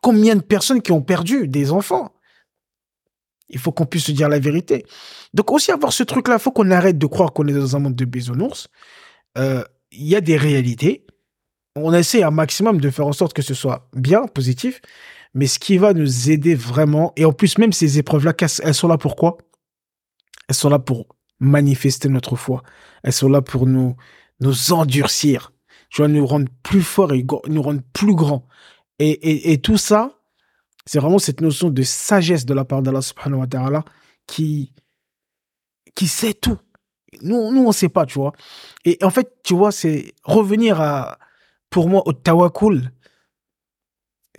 Combien 0.00 0.36
de 0.36 0.40
personnes 0.40 0.80
qui 0.80 0.90
ont 0.90 1.02
perdu 1.02 1.46
des 1.46 1.70
enfants? 1.70 2.12
Il 3.50 3.58
faut 3.58 3.72
qu'on 3.72 3.86
puisse 3.86 4.04
se 4.04 4.12
dire 4.12 4.28
la 4.28 4.38
vérité. 4.38 4.86
Donc 5.34 5.52
aussi 5.52 5.70
avoir 5.70 5.92
ce 5.92 6.02
truc-là, 6.02 6.36
il 6.36 6.40
faut 6.40 6.50
qu'on 6.50 6.70
arrête 6.70 6.98
de 6.98 7.06
croire 7.06 7.32
qu'on 7.32 7.46
est 7.46 7.52
dans 7.52 7.76
un 7.76 7.78
monde 7.78 7.94
de 7.94 8.04
bisounours. 8.04 8.68
Euh, 9.36 9.64
Il 9.90 10.06
y 10.06 10.16
a 10.16 10.20
des 10.20 10.36
réalités. 10.36 11.06
On 11.76 11.92
essaie 11.92 12.22
un 12.22 12.30
maximum 12.30 12.80
de 12.80 12.90
faire 12.90 13.06
en 13.06 13.12
sorte 13.12 13.34
que 13.34 13.42
ce 13.42 13.54
soit 13.54 13.88
bien, 13.94 14.26
positif. 14.26 14.80
Mais 15.38 15.46
ce 15.46 15.60
qui 15.60 15.78
va 15.78 15.94
nous 15.94 16.30
aider 16.30 16.56
vraiment, 16.56 17.12
et 17.14 17.24
en 17.24 17.32
plus 17.32 17.58
même 17.58 17.72
ces 17.72 18.00
épreuves-là, 18.00 18.34
elles 18.60 18.74
sont 18.74 18.88
là 18.88 18.98
pour 18.98 19.14
quoi? 19.14 19.38
Elles 20.48 20.56
sont 20.56 20.68
là 20.68 20.80
pour 20.80 21.14
manifester 21.38 22.08
notre 22.08 22.34
foi. 22.34 22.64
Elles 23.04 23.12
sont 23.12 23.28
là 23.28 23.40
pour 23.40 23.68
nous, 23.68 23.94
nous 24.40 24.72
endurcir. 24.72 25.52
Tu 25.90 25.98
vois, 26.02 26.08
nous 26.08 26.26
rendre 26.26 26.48
plus 26.64 26.82
forts 26.82 27.12
et 27.12 27.24
nous 27.46 27.62
rendre 27.62 27.82
plus 27.92 28.16
grands. 28.16 28.48
Et, 28.98 29.10
et, 29.10 29.52
et 29.52 29.60
tout 29.60 29.76
ça, 29.76 30.18
c'est 30.86 30.98
vraiment 30.98 31.20
cette 31.20 31.40
notion 31.40 31.70
de 31.70 31.82
sagesse 31.84 32.44
de 32.44 32.52
la 32.52 32.64
part 32.64 32.82
d'Allah 32.82 33.00
subhanahu 33.00 33.38
wa 33.38 33.46
ta'ala 33.46 33.84
qui, 34.26 34.72
qui 35.94 36.08
sait 36.08 36.34
tout. 36.34 36.58
Nous, 37.22 37.52
nous, 37.52 37.64
on 37.64 37.70
sait 37.70 37.88
pas, 37.88 38.06
tu 38.06 38.18
vois. 38.18 38.32
Et 38.84 38.98
en 39.02 39.10
fait, 39.10 39.36
tu 39.44 39.54
vois, 39.54 39.70
c'est 39.70 40.14
revenir 40.24 40.80
à, 40.80 41.20
pour 41.70 41.88
moi, 41.88 42.02
au 42.06 42.12
tawakkul. 42.12 42.90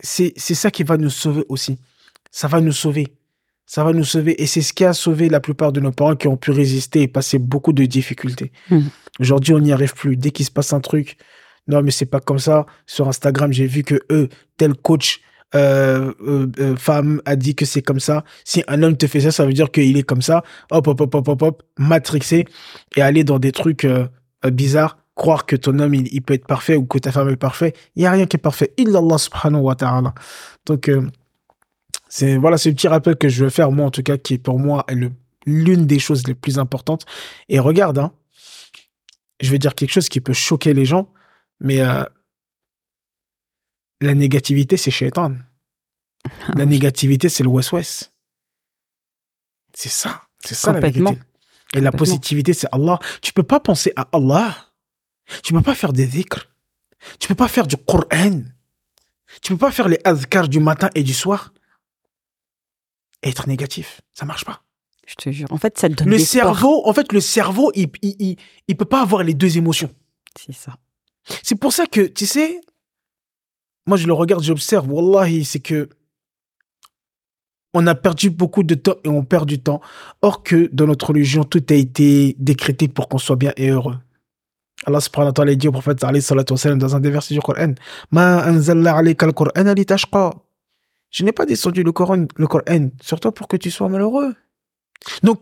C'est, 0.01 0.33
c'est 0.37 0.55
ça 0.55 0.71
qui 0.71 0.83
va 0.83 0.97
nous 0.97 1.09
sauver 1.09 1.43
aussi. 1.49 1.77
Ça 2.31 2.47
va 2.47 2.61
nous 2.61 2.71
sauver. 2.71 3.07
Ça 3.65 3.83
va 3.83 3.93
nous 3.93 4.03
sauver. 4.03 4.41
Et 4.41 4.47
c'est 4.47 4.61
ce 4.61 4.73
qui 4.73 4.85
a 4.85 4.93
sauvé 4.93 5.29
la 5.29 5.39
plupart 5.39 5.71
de 5.71 5.79
nos 5.79 5.91
parents 5.91 6.15
qui 6.15 6.27
ont 6.27 6.37
pu 6.37 6.51
résister 6.51 7.03
et 7.03 7.07
passer 7.07 7.39
beaucoup 7.39 7.73
de 7.73 7.85
difficultés. 7.85 8.51
Mhm. 8.69 8.89
Aujourd'hui, 9.19 9.53
on 9.53 9.59
n'y 9.59 9.71
arrive 9.71 9.93
plus. 9.93 10.17
Dès 10.17 10.31
qu'il 10.31 10.45
se 10.45 10.51
passe 10.51 10.73
un 10.73 10.79
truc, 10.79 11.17
non, 11.67 11.83
mais 11.83 11.91
c'est 11.91 12.05
pas 12.05 12.19
comme 12.19 12.39
ça. 12.39 12.65
Sur 12.87 13.07
Instagram, 13.07 13.53
j'ai 13.53 13.67
vu 13.67 13.83
que 13.83 13.99
eux, 14.11 14.29
tel 14.57 14.73
coach, 14.73 15.21
euh, 15.55 16.13
euh, 16.21 16.47
euh, 16.59 16.75
femme 16.75 17.21
a 17.25 17.35
dit 17.35 17.55
que 17.55 17.65
c'est 17.65 17.81
comme 17.81 17.99
ça. 17.99 18.23
Si 18.43 18.63
un 18.67 18.83
homme 18.83 18.97
te 18.97 19.07
fait 19.07 19.21
ça, 19.21 19.31
ça 19.31 19.45
veut 19.45 19.53
dire 19.53 19.71
qu'il 19.71 19.97
est 19.97 20.03
comme 20.03 20.21
ça. 20.21 20.43
Hop, 20.71 20.87
hop, 20.87 21.01
hop, 21.01 21.15
hop, 21.15 21.27
hop, 21.27 21.41
hop, 21.41 21.63
matrixé 21.77 22.45
et 22.95 23.01
aller 23.01 23.23
dans 23.23 23.39
des 23.39 23.51
trucs 23.51 23.85
euh, 23.85 24.07
euh, 24.45 24.51
bizarres. 24.51 24.97
Croire 25.19 25.45
que 25.45 25.57
ton 25.57 25.77
homme, 25.79 25.95
il, 25.95 26.07
il 26.13 26.21
peut 26.21 26.33
être 26.33 26.47
parfait 26.47 26.77
ou 26.77 26.85
que 26.85 26.97
ta 26.97 27.11
femme 27.11 27.27
est 27.27 27.35
parfaite. 27.35 27.77
Il 27.97 28.03
y 28.03 28.05
a 28.05 28.11
rien 28.11 28.25
qui 28.25 28.37
est 28.37 28.39
parfait. 28.39 28.73
Illallah 28.77 29.17
subhanahu 29.17 29.63
wa 29.63 29.75
ta'ala. 29.75 30.13
Donc, 30.65 30.87
euh, 30.87 31.05
c'est, 32.07 32.37
voilà, 32.37 32.55
le 32.55 32.71
petit 32.71 32.87
rappel 32.87 33.17
que 33.17 33.27
je 33.27 33.43
veux 33.43 33.49
faire, 33.49 33.69
moi, 33.69 33.85
en 33.85 33.91
tout 33.91 34.01
cas, 34.01 34.17
qui 34.17 34.37
pour 34.37 34.59
moi 34.59 34.85
est 34.87 34.95
l'une 35.45 35.85
des 35.85 35.99
choses 35.99 36.25
les 36.25 36.35
plus 36.35 36.57
importantes. 36.57 37.05
Et 37.49 37.59
regarde, 37.59 37.99
hein, 37.99 38.13
je 39.41 39.51
vais 39.51 39.59
dire 39.59 39.75
quelque 39.75 39.91
chose 39.91 40.07
qui 40.07 40.21
peut 40.21 40.31
choquer 40.31 40.73
les 40.73 40.85
gens, 40.85 41.11
mais 41.59 41.81
euh, 41.81 42.05
la 43.99 44.13
négativité, 44.15 44.77
c'est 44.77 44.91
shaitan. 44.91 45.33
La 46.55 46.65
négativité, 46.65 47.27
c'est 47.27 47.43
le 47.43 47.49
west-west. 47.49 48.13
C'est 49.73 49.89
ça. 49.89 50.21
C'est 50.45 50.55
ça 50.55 50.71
la 50.71 50.79
vérité. 50.79 51.19
Et 51.73 51.81
la 51.81 51.91
positivité, 51.91 52.53
c'est 52.53 52.67
Allah. 52.71 52.99
Tu 53.21 53.33
peux 53.33 53.43
pas 53.43 53.59
penser 53.59 53.91
à 53.97 54.07
Allah. 54.13 54.55
Tu 55.43 55.53
peux 55.53 55.61
pas 55.61 55.75
faire 55.75 55.93
des 55.93 56.05
dhikrs. 56.05 56.47
Tu 57.19 57.27
peux 57.27 57.35
pas 57.35 57.47
faire 57.47 57.67
du 57.67 57.77
Coran. 57.77 58.41
Tu 59.41 59.53
peux 59.53 59.57
pas 59.57 59.71
faire 59.71 59.87
les 59.87 59.99
azkars 60.03 60.47
du 60.47 60.59
matin 60.59 60.89
et 60.95 61.03
du 61.03 61.13
soir. 61.13 61.53
Et 63.23 63.29
être 63.29 63.47
négatif. 63.47 64.01
Ça 64.13 64.25
marche 64.25 64.45
pas. 64.45 64.63
Je 65.07 65.15
te 65.15 65.31
jure. 65.31 65.47
En 65.51 65.57
fait, 65.57 65.77
ça 65.77 65.89
te 65.89 65.95
donne 65.95 66.09
Le 66.09 66.19
cerveau, 66.19 66.87
en 66.87 66.93
fait, 66.93 67.11
le 67.11 67.19
cerveau, 67.19 67.71
il, 67.75 67.89
il, 68.01 68.15
il, 68.19 68.37
il 68.67 68.77
peut 68.77 68.85
pas 68.85 69.01
avoir 69.01 69.23
les 69.23 69.33
deux 69.33 69.57
émotions. 69.57 69.89
C'est 70.37 70.53
ça. 70.53 70.77
C'est 71.43 71.55
pour 71.55 71.73
ça 71.73 71.85
que, 71.85 72.01
tu 72.01 72.25
sais, 72.25 72.61
moi 73.85 73.97
je 73.97 74.07
le 74.07 74.13
regarde, 74.13 74.43
j'observe, 74.43 74.89
wallahi, 74.91 75.43
c'est 75.45 75.59
que 75.59 75.89
on 77.73 77.85
a 77.87 77.95
perdu 77.95 78.29
beaucoup 78.29 78.63
de 78.63 78.75
temps 78.75 78.95
et 79.03 79.09
on 79.09 79.23
perd 79.23 79.47
du 79.47 79.59
temps. 79.59 79.81
Or 80.21 80.43
que 80.43 80.69
dans 80.73 80.87
notre 80.87 81.07
religion, 81.07 81.43
tout 81.43 81.63
a 81.69 81.73
été 81.73 82.35
décrété 82.39 82.87
pour 82.87 83.09
qu'on 83.09 83.19
soit 83.19 83.35
bien 83.35 83.53
et 83.57 83.69
heureux. 83.69 83.97
Allah 84.85 85.01
subhanahu 85.01 85.29
wa 85.29 85.33
ta'ala 85.33 85.55
dit 85.55 85.67
au 85.67 85.71
prophète 85.71 85.99
dans 85.99 86.95
un 86.95 86.99
des 86.99 87.11
du 87.29 87.39
Coran. 87.41 87.73
Je 91.11 91.23
n'ai 91.23 91.31
pas 91.31 91.45
descendu 91.45 91.83
le 91.83 91.91
Coran, 91.91 92.25
le 92.35 92.47
Coran 92.47 92.89
sur 93.01 93.19
toi 93.19 93.33
pour 93.33 93.47
que 93.47 93.57
tu 93.57 93.71
sois 93.71 93.89
malheureux. 93.89 94.35
Donc, 95.23 95.39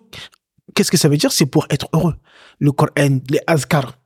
qu'est-ce 0.74 0.92
que 0.92 0.98
ça 0.98 1.10
veut 1.10 1.18
dire? 1.18 1.32
C'est 1.32 1.46
pour 1.46 1.68
être 1.70 1.88
heureux. 1.94 2.16
Le 2.60 2.72
Coran, 2.72 3.20
les 3.30 3.42
azkar 3.48 4.00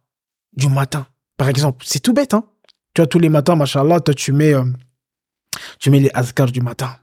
du 0.54 0.68
matin, 0.68 1.08
par 1.38 1.50
exemple. 1.50 1.86
C'est 1.88 2.00
tout 2.00 2.14
bête, 2.14 2.34
hein. 2.34 2.46
Tu 2.94 3.02
vois, 3.02 3.08
tous 3.08 3.20
les 3.20 3.30
matins, 3.30 3.56
machallah, 3.56 4.02
toi, 4.02 4.14
tu 4.14 4.34
mets, 4.34 4.54
euh, 4.54 4.66
tu 5.80 5.90
mets 5.92 6.00
les 6.00 6.12
azkars 6.14 6.52
du 6.52 6.62
matin. 6.62 6.98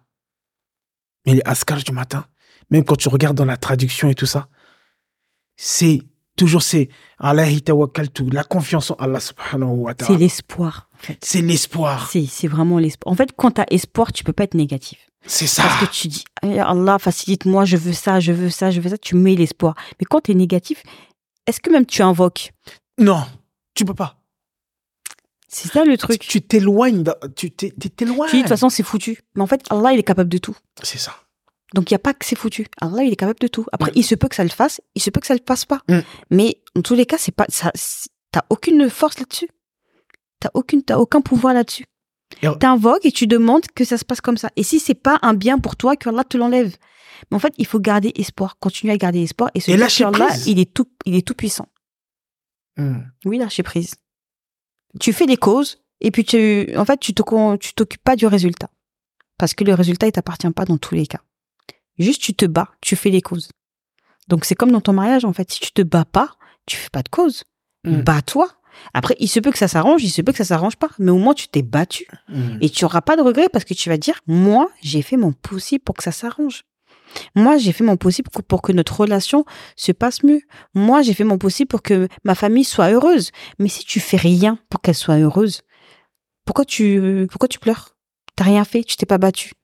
Mais 1.25 1.35
les 1.35 1.43
azkars 1.45 1.83
du 1.83 1.93
matin, 1.93 2.27
même 2.71 2.85
quand 2.85 2.97
tu 2.97 3.09
regardes 3.09 3.37
dans 3.37 3.47
la 3.47 3.57
traduction 3.57 4.11
et 4.11 4.15
tout 4.15 4.27
ça, 4.27 4.49
c'est 5.57 6.03
toujours 6.39 6.63
c'est 6.63 6.89
Allahi 7.19 7.61
tawakkaltu, 7.63 8.31
la 8.31 8.45
confiance 8.45 8.91
en 8.91 8.95
Allah 8.95 9.21
subhanahu 9.21 9.71
wa 9.81 9.93
C'est 10.01 10.17
l'espoir. 10.17 10.89
en 10.95 10.99
fait. 10.99 11.19
C'est 11.23 11.43
l'espoir. 11.43 12.09
C'est 12.11 12.25
c'est 12.27 12.49
vraiment 12.49 12.79
l'espoir. 12.79 13.13
En 13.13 13.17
fait, 13.17 13.31
quand 13.37 13.51
tu 13.53 13.61
as 13.61 13.67
espoir, 13.71 14.13
tu 14.13 14.25
peux 14.25 14.33
pas 14.33 14.45
être 14.45 14.55
négatif. 14.55 14.99
C'est 15.27 15.47
ça. 15.47 15.65
Parce 15.65 15.81
que 15.81 15.93
tu 15.93 16.09
dis, 16.09 16.25
Eh, 16.43 16.59
Allah, 16.61 16.99
facilite-moi, 16.99 17.65
je 17.67 17.77
veux 17.77 17.93
ça, 17.93 18.21
je 18.21 18.33
veux 18.33 18.51
ça, 18.51 18.71
je 18.71 18.81
veux 18.81 18.89
ça, 18.89 18.97
tu 18.99 19.15
mets 19.17 19.35
l'espoir. 19.35 19.75
Mais 20.01 20.07
quand 20.09 20.23
tu 20.23 20.31
es 20.31 20.35
négatif, 20.35 20.83
est-ce 21.47 21.61
que 21.61 21.71
même 21.71 21.85
tu 21.87 22.01
invoques? 22.03 22.53
Non, 22.99 23.25
tu 23.75 23.85
peux 23.85 23.95
pas. 23.95 24.15
C'est 25.49 25.69
ça 25.73 25.85
le 25.85 25.97
truc. 25.97 26.21
Tu 26.21 26.43
t'éloignes, 26.43 27.05
tu 27.35 27.51
t'é- 27.51 27.71
t'é- 27.73 27.89
t'éloignes. 27.89 28.29
Tu 28.31 28.37
dis, 28.37 28.43
de 28.43 28.47
toute 28.47 28.51
façon, 28.51 28.69
c'est 28.69 28.83
foutu. 28.83 29.19
Mais 29.35 29.43
en 29.43 29.47
fait, 29.47 29.63
Allah, 29.71 29.93
il 29.93 29.99
est 29.99 30.03
capable 30.05 30.29
de 30.29 30.39
tout. 30.39 30.57
C'est 30.83 30.99
ça. 30.99 31.15
Donc, 31.75 31.91
il 31.91 31.95
n'y 31.95 31.97
a 31.97 32.01
pas 32.01 32.15
que 32.15 32.25
c'est 32.25 32.37
foutu. 32.37 32.67
Allah, 32.81 33.05
il 33.05 33.13
est 33.13 33.17
capable 33.17 33.41
de 33.41 33.49
tout. 33.49 33.67
Après, 33.73 33.93
il 33.95 34.03
se 34.03 34.15
peut 34.15 34.29
que 34.29 34.35
ça 34.35 34.45
le 34.45 34.51
fasse, 34.51 34.81
il 34.95 35.03
se 35.03 35.11
peut 35.11 35.21
que 35.21 35.27
ça 35.27 35.35
le 35.35 35.41
fasse 35.47 35.65
pas. 35.65 35.81
Mm. 35.89 35.99
Mais, 36.31 36.61
en 36.77 36.83
tous 36.83 36.95
les 36.95 37.05
cas, 37.05 37.19
c'est 37.19 37.35
pas, 37.35 37.47
ça, 37.49 37.71
t'as 38.33 38.43
aucune 38.49 38.89
force 38.89 39.19
là-dessus. 39.19 39.49
T'as 40.41 40.51
aucune, 40.55 40.83
t'as 40.83 40.97
aucun 40.97 41.21
pouvoir 41.21 41.55
là-dessus. 41.55 41.85
T'invoques 42.61 43.05
et 43.05 43.13
tu 43.13 43.27
demandes 43.27 43.67
que 43.75 43.85
ça 43.85 43.99
se 43.99 44.05
passe 44.05 44.21
comme 44.21 44.37
ça. 44.37 44.51
Et 44.57 44.63
si 44.63 44.79
c'est 44.81 44.95
pas 44.95 45.19
un 45.23 45.35
bien 45.35 45.59
pour 45.59 45.77
toi, 45.77 45.97
que 45.97 46.09
Allah 46.09 46.25
te 46.25 46.37
l'enlève. 46.37 46.77
Mais 47.31 47.37
en 47.37 47.41
fait, 47.41 47.55
il 47.59 47.67
faut 47.67 47.81
garder 47.81 48.13
espoir, 48.17 48.59
continuer 48.59 48.93
à 48.93 48.97
garder 48.97 49.23
espoir 49.23 49.51
et 49.55 49.61
qu'Allah, 49.61 49.87
prise. 49.87 50.47
il 50.47 50.61
est 50.61 50.73
tout, 50.73 50.89
il 51.05 51.17
est 51.17 51.27
tout 51.27 51.35
puissant. 51.35 51.67
Hmm. 52.77 53.01
Oui, 53.25 53.39
lâcher 53.39 53.63
prise. 53.63 53.95
Tu 55.01 55.13
fais 55.13 55.27
des 55.27 55.37
causes 55.37 55.83
et 56.01 56.11
puis 56.11 56.25
tu, 56.25 56.73
en 56.77 56.85
fait, 56.85 57.01
tu 57.01 57.13
te, 57.13 57.57
tu 57.57 57.75
t'occupes 57.75 58.05
pas 58.05 58.15
du 58.15 58.27
résultat. 58.27 58.71
Parce 59.37 59.55
que 59.55 59.65
le 59.65 59.75
résultat, 59.75 60.07
il 60.07 60.13
t'appartient 60.13 60.51
pas 60.51 60.65
dans 60.65 60.79
tous 60.79 60.95
les 60.95 61.07
cas. 61.07 61.21
Juste, 61.99 62.23
tu 62.23 62.35
te 62.35 62.45
bats, 62.47 62.71
tu 62.81 62.97
fais 62.97 63.11
les 63.11 63.23
causes. 63.23 63.49
Donc, 64.29 64.45
c'est 64.45 64.55
comme 64.55 64.71
dans 64.73 64.81
ton 64.81 64.93
mariage, 64.93 65.25
en 65.25 65.33
fait. 65.33 65.51
Si 65.51 65.61
tu 65.61 65.73
te 65.73 65.83
bats 65.83 66.05
pas, 66.05 66.37
tu 66.67 66.77
fais 66.77 66.91
pas 66.91 67.03
de 67.03 67.09
cause. 67.09 67.45
Mm. 67.85 68.01
Bats-toi. 68.03 68.49
Après, 68.95 69.17
il 69.19 69.27
se 69.29 69.41
peut 69.41 69.51
que 69.51 69.59
ça 69.59 69.67
s'arrange, 69.67 70.05
il 70.05 70.11
se 70.11 70.23
peut 70.23 70.31
que 70.31 70.39
ça 70.39 70.45
s'arrange 70.45 70.77
pas. 70.77 70.91
Mais 70.99 71.11
au 71.11 71.19
moins, 71.19 71.35
tu 71.35 71.49
t'es 71.49 71.63
battu. 71.63 72.07
Hmm. 72.29 72.59
Et 72.61 72.71
tu 72.71 72.85
auras 72.85 73.01
pas 73.01 73.17
de 73.17 73.23
regret 73.23 73.49
parce 73.53 73.65
que 73.65 73.75
tu 73.75 73.89
vas 73.89 73.97
dire, 73.97 74.21
moi, 74.29 74.71
j'ai 74.83 75.03
fait 75.03 75.17
mon 75.17 75.33
possible 75.33 75.83
pour 75.83 75.97
que 75.97 76.05
ça 76.05 76.13
s'arrange. 76.13 76.63
Moi, 77.35 77.57
j'ai 77.57 77.73
fait 77.73 77.83
mon 77.83 77.97
possible 77.97 78.31
pour- 78.31 78.45
pour 78.45 78.63
que 78.63 78.71
notre 78.71 79.01
relation 79.01 79.45
se 79.75 79.91
passe 79.91 80.23
mieux. 80.23 80.43
Moi, 80.75 81.03
j'ai 81.03 81.15
fait 81.15 81.25
mon 81.25 81.39
possible 81.39 81.67
pour 81.67 81.83
que 81.83 82.07
ma 82.23 82.37
famille 82.37 82.63
soit 82.63 82.91
heureuse. 82.91 83.33
Mais 83.59 83.69
si 83.69 83.85
tu 83.85 83.99
fais 83.99 84.17
rien 84.19 84.59
pour 84.71 84.81
qu'elle 84.81 84.95
soit 84.95 85.17
heureuse, 85.19 85.63
pourquoi 86.45 86.65
tu, 86.65 87.27
pourquoi 87.33 87.49
tu 87.49 87.59
pleures? 87.59 87.97
T'as 88.37 88.45
rien 88.45 88.65
fait, 88.65 88.85
tu 88.85 88.97
t'es 88.97 89.07
pas 89.07 89.19
battu. 89.19 89.55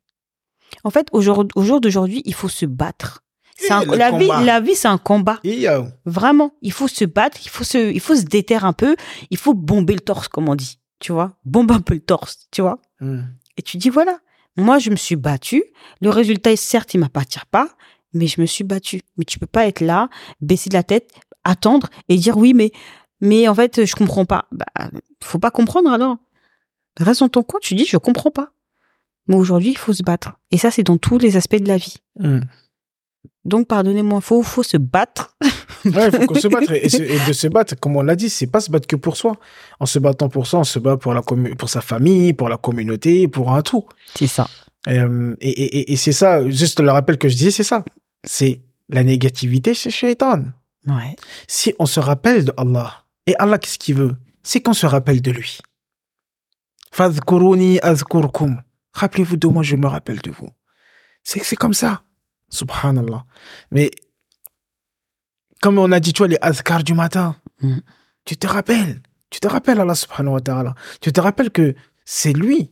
En 0.82 0.90
fait, 0.90 1.08
au 1.12 1.20
jour, 1.20 1.44
au 1.54 1.62
jour 1.62 1.80
d'aujourd'hui, 1.80 2.22
il 2.24 2.34
faut 2.34 2.48
se 2.48 2.66
battre. 2.66 3.22
Un- 3.70 3.84
la 3.96 4.10
vie, 4.18 4.26
la 4.44 4.60
vie, 4.60 4.74
c'est 4.74 4.88
un 4.88 4.98
combat. 4.98 5.38
Yo. 5.44 5.86
Vraiment, 6.04 6.52
il 6.60 6.72
faut 6.72 6.88
se 6.88 7.04
battre, 7.04 7.38
il 7.44 7.48
faut 7.50 7.64
se, 7.64 7.92
il 7.92 8.00
faut 8.00 8.16
se 8.16 8.22
déterre 8.24 8.64
un 8.64 8.72
peu, 8.72 8.96
il 9.30 9.36
faut 9.38 9.54
bomber 9.54 9.94
le 9.94 10.00
torse, 10.00 10.28
comme 10.28 10.48
on 10.48 10.54
dit. 10.56 10.78
Tu 10.98 11.12
vois? 11.12 11.36
Bombe 11.44 11.70
un 11.72 11.80
peu 11.80 11.94
le 11.94 12.00
torse, 12.00 12.48
tu 12.50 12.62
vois? 12.62 12.78
Hmm. 13.00 13.22
Et 13.56 13.62
tu 13.62 13.76
dis, 13.76 13.90
voilà, 13.90 14.18
moi, 14.56 14.78
je 14.78 14.90
me 14.90 14.96
suis 14.96 15.16
battue. 15.16 15.62
Le 16.00 16.10
résultat, 16.10 16.54
certes, 16.56 16.94
il 16.94 16.98
m'appartient 16.98 17.38
pas, 17.50 17.68
mais 18.12 18.26
je 18.26 18.40
me 18.40 18.46
suis 18.46 18.64
battue. 18.64 19.02
Mais 19.16 19.24
tu 19.24 19.38
peux 19.38 19.46
pas 19.46 19.66
être 19.66 19.80
là, 19.80 20.08
baisser 20.40 20.68
de 20.70 20.74
la 20.74 20.82
tête, 20.82 21.10
attendre 21.44 21.88
et 22.08 22.16
dire, 22.16 22.36
oui, 22.36 22.54
mais, 22.54 22.72
mais 23.20 23.46
en 23.48 23.54
fait, 23.54 23.84
je 23.84 23.94
comprends 23.94 24.24
pas. 24.24 24.46
Bah, 24.50 24.66
faut 25.22 25.38
pas 25.38 25.50
comprendre 25.52 25.90
alors. 25.92 26.16
Reste 26.98 27.20
dans 27.20 27.28
ton 27.28 27.42
coin, 27.42 27.60
tu 27.62 27.74
dis, 27.74 27.84
je 27.84 27.96
comprends 27.96 28.30
pas. 28.30 28.50
Mais 29.26 29.36
aujourd'hui, 29.36 29.70
il 29.70 29.78
faut 29.78 29.92
se 29.92 30.02
battre. 30.02 30.32
Et 30.50 30.58
ça, 30.58 30.70
c'est 30.70 30.82
dans 30.82 30.98
tous 30.98 31.18
les 31.18 31.36
aspects 31.36 31.56
de 31.56 31.68
la 31.68 31.76
vie. 31.76 31.96
Hmm. 32.18 32.40
Donc, 33.44 33.68
pardonnez-moi, 33.68 34.20
faut, 34.20 34.42
faut 34.42 34.62
se 34.62 34.76
battre. 34.76 35.36
Ouais, 35.84 36.08
il 36.08 36.18
faut 36.18 36.26
qu'on 36.26 36.34
se 36.34 36.48
batte. 36.48 36.70
Et, 36.70 36.88
de 37.26 37.32
se 37.32 37.46
battre, 37.46 37.78
comme 37.78 37.96
on 37.96 38.02
l'a 38.02 38.16
dit, 38.16 38.30
c'est 38.30 38.46
pas 38.46 38.60
se 38.60 38.70
battre 38.70 38.86
que 38.86 38.96
pour 38.96 39.16
soi. 39.16 39.36
En 39.80 39.86
se 39.86 39.98
battant 39.98 40.28
pour 40.28 40.46
soi, 40.46 40.60
on 40.60 40.64
se 40.64 40.78
bat 40.78 40.96
pour, 40.96 41.12
la 41.12 41.22
pour 41.22 41.68
sa 41.68 41.82
famille, 41.82 42.32
pour 42.32 42.48
la 42.48 42.56
communauté, 42.56 43.28
pour 43.28 43.52
un 43.52 43.60
tout. 43.60 43.84
C'est 44.14 44.26
ça. 44.26 44.48
Euh, 44.88 45.34
et 45.40 45.50
et, 45.50 45.78
et, 45.78 45.92
et 45.92 45.96
c'est 45.96 46.12
ça, 46.12 46.48
juste 46.48 46.80
le 46.80 46.90
rappel 46.90 47.18
que 47.18 47.28
je 47.28 47.36
disais, 47.36 47.50
c'est 47.50 47.64
ça. 47.64 47.84
C'est 48.26 48.62
la 48.88 49.04
négativité 49.04 49.74
chez 49.74 49.90
Shaitan. 49.90 50.44
Ouais. 50.86 51.16
Si 51.48 51.74
on 51.78 51.86
se 51.86 52.00
rappelle 52.00 52.44
de 52.44 52.52
Allah, 52.56 53.04
et 53.26 53.34
Allah, 53.38 53.58
qu'est-ce 53.58 53.78
qu'il 53.78 53.96
veut? 53.96 54.16
C'est 54.42 54.60
qu'on 54.60 54.74
se 54.74 54.86
rappelle 54.86 55.22
de 55.22 55.30
lui. 55.30 55.58
Fadhkuruni 56.92 57.80
azkurkum. 57.80 58.62
Rappelez-vous 58.94 59.36
de 59.36 59.46
moi, 59.48 59.62
je 59.62 59.76
me 59.76 59.86
rappelle 59.86 60.20
de 60.20 60.30
vous. 60.30 60.48
C'est 61.22 61.42
c'est 61.44 61.56
comme 61.56 61.74
ça. 61.74 62.02
Subhanallah. 62.48 63.24
Mais 63.70 63.90
comme 65.60 65.78
on 65.78 65.90
a 65.92 66.00
dit, 66.00 66.12
tu 66.12 66.18
vois, 66.18 66.28
les 66.28 66.38
azkar 66.40 66.82
du 66.84 66.94
matin, 66.94 67.36
Mm. 67.60 67.78
tu 68.24 68.36
te 68.36 68.46
rappelles. 68.46 69.00
Tu 69.30 69.40
te 69.40 69.48
rappelles 69.48 69.80
Allah 69.80 69.94
subhanahu 69.94 70.34
wa 70.34 70.40
ta'ala. 70.40 70.74
Tu 71.00 71.12
te 71.12 71.20
rappelles 71.20 71.50
que 71.50 71.74
c'est 72.04 72.32
lui 72.32 72.70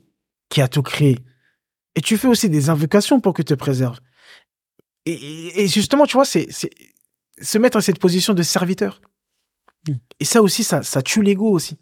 qui 0.48 0.60
a 0.60 0.68
tout 0.68 0.82
créé. 0.82 1.18
Et 1.94 2.00
tu 2.00 2.16
fais 2.18 2.28
aussi 2.28 2.48
des 2.50 2.68
invocations 2.68 3.20
pour 3.20 3.32
que 3.34 3.42
te 3.42 3.54
préserve. 3.54 3.98
Et, 5.06 5.12
et- 5.14 5.62
et 5.62 5.68
justement, 5.68 6.04
tu 6.06 6.14
vois, 6.14 6.24
c'est 6.24 6.46
c'est 6.50 6.70
se 7.40 7.58
mettre 7.58 7.76
à 7.78 7.80
cette 7.82 7.98
position 7.98 8.34
de 8.34 8.42
serviteur. 8.42 9.00
Mm. 9.88 9.94
Et 10.20 10.24
ça 10.24 10.42
aussi, 10.42 10.62
ça, 10.64 10.82
ça 10.82 11.02
tue 11.02 11.22
l'ego 11.22 11.50
aussi. 11.50 11.78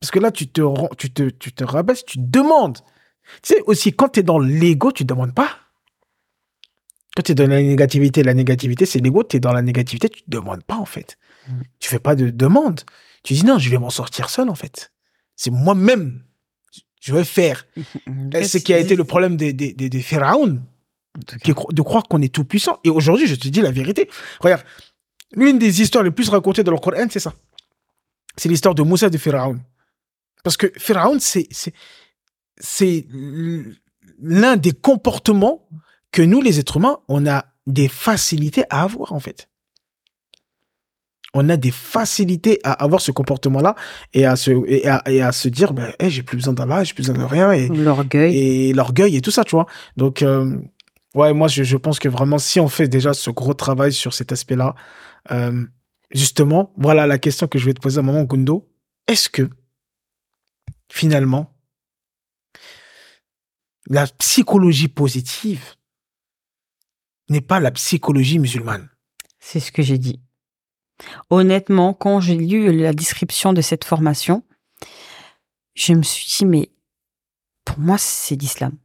Parce 0.00 0.10
que 0.10 0.18
là, 0.18 0.30
tu 0.32 0.48
te, 0.48 0.62
tu 0.96 1.10
te, 1.12 1.28
tu 1.30 1.52
te 1.52 1.64
rabaisses, 1.64 2.04
tu 2.04 2.18
demandes. 2.18 2.78
Tu 3.42 3.54
sais, 3.54 3.62
aussi, 3.66 3.92
quand 3.92 4.10
tu 4.10 4.20
es 4.20 4.22
dans 4.22 4.38
l'ego, 4.38 4.92
tu 4.92 5.04
demandes 5.04 5.34
pas. 5.34 5.58
Quand 7.16 7.22
tu 7.22 7.32
es 7.32 7.34
dans 7.34 7.48
la 7.48 7.62
négativité, 7.62 8.22
la 8.22 8.34
négativité, 8.34 8.86
c'est 8.86 9.00
l'ego, 9.00 9.24
tu 9.24 9.36
es 9.36 9.40
dans 9.40 9.52
la 9.52 9.62
négativité, 9.62 10.08
tu 10.08 10.22
demandes 10.28 10.62
pas, 10.64 10.76
en 10.76 10.84
fait. 10.84 11.18
Mm. 11.48 11.52
Tu 11.78 11.88
fais 11.88 11.98
pas 11.98 12.14
de 12.14 12.30
demande. 12.30 12.80
Tu 13.22 13.34
dis 13.34 13.44
non, 13.44 13.58
je 13.58 13.68
vais 13.70 13.78
m'en 13.78 13.90
sortir 13.90 14.30
seul, 14.30 14.48
en 14.48 14.54
fait. 14.54 14.92
C'est 15.36 15.50
moi-même. 15.50 16.22
Je 17.00 17.14
vais 17.14 17.24
faire. 17.24 17.66
C'est 18.32 18.44
ce 18.44 18.58
qui 18.58 18.74
a 18.74 18.78
été 18.78 18.94
le 18.94 19.04
problème 19.04 19.36
des, 19.36 19.52
des, 19.52 19.72
des, 19.72 19.88
des 19.88 20.02
pharaons, 20.02 20.60
de 21.16 21.82
croire 21.82 22.04
qu'on 22.04 22.22
est 22.22 22.32
tout 22.32 22.44
puissant. 22.44 22.78
Et 22.84 22.90
aujourd'hui, 22.90 23.26
je 23.26 23.34
te 23.34 23.48
dis 23.48 23.60
la 23.60 23.70
vérité. 23.70 24.08
Regarde, 24.40 24.62
l'une 25.32 25.58
des 25.58 25.80
histoires 25.80 26.04
les 26.04 26.10
plus 26.10 26.28
racontées 26.28 26.62
dans 26.62 26.72
le 26.72 26.78
Coran, 26.78 27.06
c'est 27.10 27.20
ça. 27.20 27.34
C'est 28.36 28.48
l'histoire 28.48 28.74
de 28.74 28.82
Moussa 28.82 29.10
de 29.10 29.18
Pharaon. 29.18 29.58
Parce 30.42 30.56
que 30.56 30.72
Pharaon, 30.78 31.18
c'est, 31.18 31.48
c'est, 32.60 33.06
l'un 34.22 34.56
des 34.56 34.72
comportements 34.72 35.66
que 36.12 36.22
nous, 36.22 36.40
les 36.40 36.60
êtres 36.60 36.76
humains, 36.76 36.98
on 37.08 37.26
a 37.26 37.46
des 37.66 37.88
facilités 37.88 38.64
à 38.70 38.82
avoir, 38.82 39.12
en 39.12 39.20
fait. 39.20 39.48
On 41.32 41.48
a 41.48 41.56
des 41.56 41.70
facilités 41.70 42.58
à 42.64 42.72
avoir 42.72 43.00
ce 43.00 43.12
comportement-là 43.12 43.76
et 44.14 44.26
à 44.26 44.34
se, 44.34 44.50
et 44.66 44.88
à, 44.88 45.02
et 45.08 45.22
à 45.22 45.30
se 45.30 45.48
dire, 45.48 45.72
ben, 45.72 45.92
hey, 46.00 46.10
j'ai 46.10 46.22
plus 46.24 46.36
besoin 46.36 46.54
d'Allah, 46.54 46.82
j'ai 46.82 46.92
plus 46.92 47.06
besoin 47.06 47.24
de 47.24 47.28
rien. 47.28 47.52
Et, 47.52 47.68
L'orgueil. 47.68 48.36
et 48.36 48.72
l'orgueil 48.72 49.16
et 49.16 49.20
tout 49.20 49.30
ça, 49.30 49.44
tu 49.44 49.52
vois. 49.52 49.66
Donc, 49.96 50.22
euh, 50.22 50.56
ouais, 51.14 51.32
moi, 51.32 51.46
je, 51.46 51.62
je 51.62 51.76
pense 51.76 52.00
que 52.00 52.08
vraiment, 52.08 52.38
si 52.38 52.58
on 52.58 52.68
fait 52.68 52.88
déjà 52.88 53.14
ce 53.14 53.30
gros 53.30 53.54
travail 53.54 53.92
sur 53.92 54.12
cet 54.12 54.32
aspect-là, 54.32 54.74
euh, 55.30 55.64
justement, 56.10 56.72
voilà 56.76 57.06
la 57.06 57.18
question 57.18 57.46
que 57.46 57.58
je 57.60 57.66
vais 57.66 57.74
te 57.74 57.80
poser 57.80 58.00
à 58.00 58.02
maman 58.02 58.24
Gundo. 58.24 58.68
Est-ce 59.06 59.28
que, 59.28 59.48
finalement, 60.90 61.54
la 63.90 64.06
psychologie 64.06 64.88
positive 64.88 65.74
n'est 67.28 67.40
pas 67.40 67.58
la 67.58 67.72
psychologie 67.72 68.38
musulmane 68.38 68.88
C'est 69.40 69.60
ce 69.60 69.72
que 69.72 69.82
j'ai 69.82 69.98
dit. 69.98 70.20
Honnêtement, 71.28 71.92
quand 71.92 72.20
j'ai 72.20 72.36
lu 72.36 72.72
la 72.72 72.92
description 72.92 73.52
de 73.52 73.60
cette 73.60 73.84
formation, 73.84 74.44
je 75.74 75.92
me 75.94 76.02
suis 76.02 76.26
dit, 76.38 76.46
mais 76.46 76.70
pour 77.64 77.78
moi, 77.80 77.98
c'est 77.98 78.36
l'islam. 78.36 78.78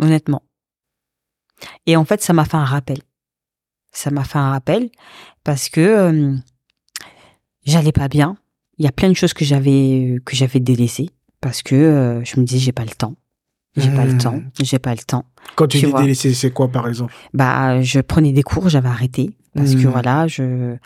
Honnêtement. 0.00 0.42
Et 1.84 1.96
en 1.96 2.04
fait, 2.06 2.22
ça 2.22 2.32
m'a 2.32 2.46
fait 2.46 2.56
un 2.56 2.64
rappel. 2.64 3.02
Ça 3.92 4.10
m'a 4.10 4.24
fait 4.24 4.38
un 4.38 4.50
rappel 4.50 4.90
parce 5.44 5.68
que 5.68 5.80
euh, 5.80 6.36
j'allais 7.64 7.92
pas 7.92 8.08
bien. 8.08 8.38
Il 8.78 8.84
y 8.84 8.88
a 8.88 8.92
plein 8.92 9.08
de 9.08 9.14
choses 9.14 9.34
que 9.34 9.44
j'avais 9.44 10.60
délaissées 10.60 11.10
parce 11.40 11.62
que 11.62 11.74
euh, 11.74 12.24
je 12.24 12.38
me 12.40 12.46
disais 12.46 12.60
j'ai 12.60 12.72
pas 12.72 12.84
le 12.84 12.90
temps. 12.90 13.16
J'ai 13.76 13.90
pas 13.94 14.04
le 14.06 14.14
Hmm. 14.14 14.18
temps, 14.18 14.42
j'ai 14.60 14.78
pas 14.78 14.92
le 14.92 14.98
temps. 15.06 15.24
Quand 15.54 15.68
tu, 15.68 15.78
Tu 15.78 15.86
dis 15.86 15.92
délaissé, 15.92 16.34
c'est 16.34 16.50
quoi, 16.50 16.68
par 16.68 16.88
exemple? 16.88 17.14
Bah, 17.34 17.80
je 17.82 18.00
prenais 18.00 18.32
des 18.32 18.42
cours, 18.42 18.68
j'avais 18.68 18.88
arrêté 18.88 19.30
parce 19.54 19.74
que 19.74 19.86
Hmm. 19.86 19.90
voilà, 19.90 20.26
je 20.26 20.76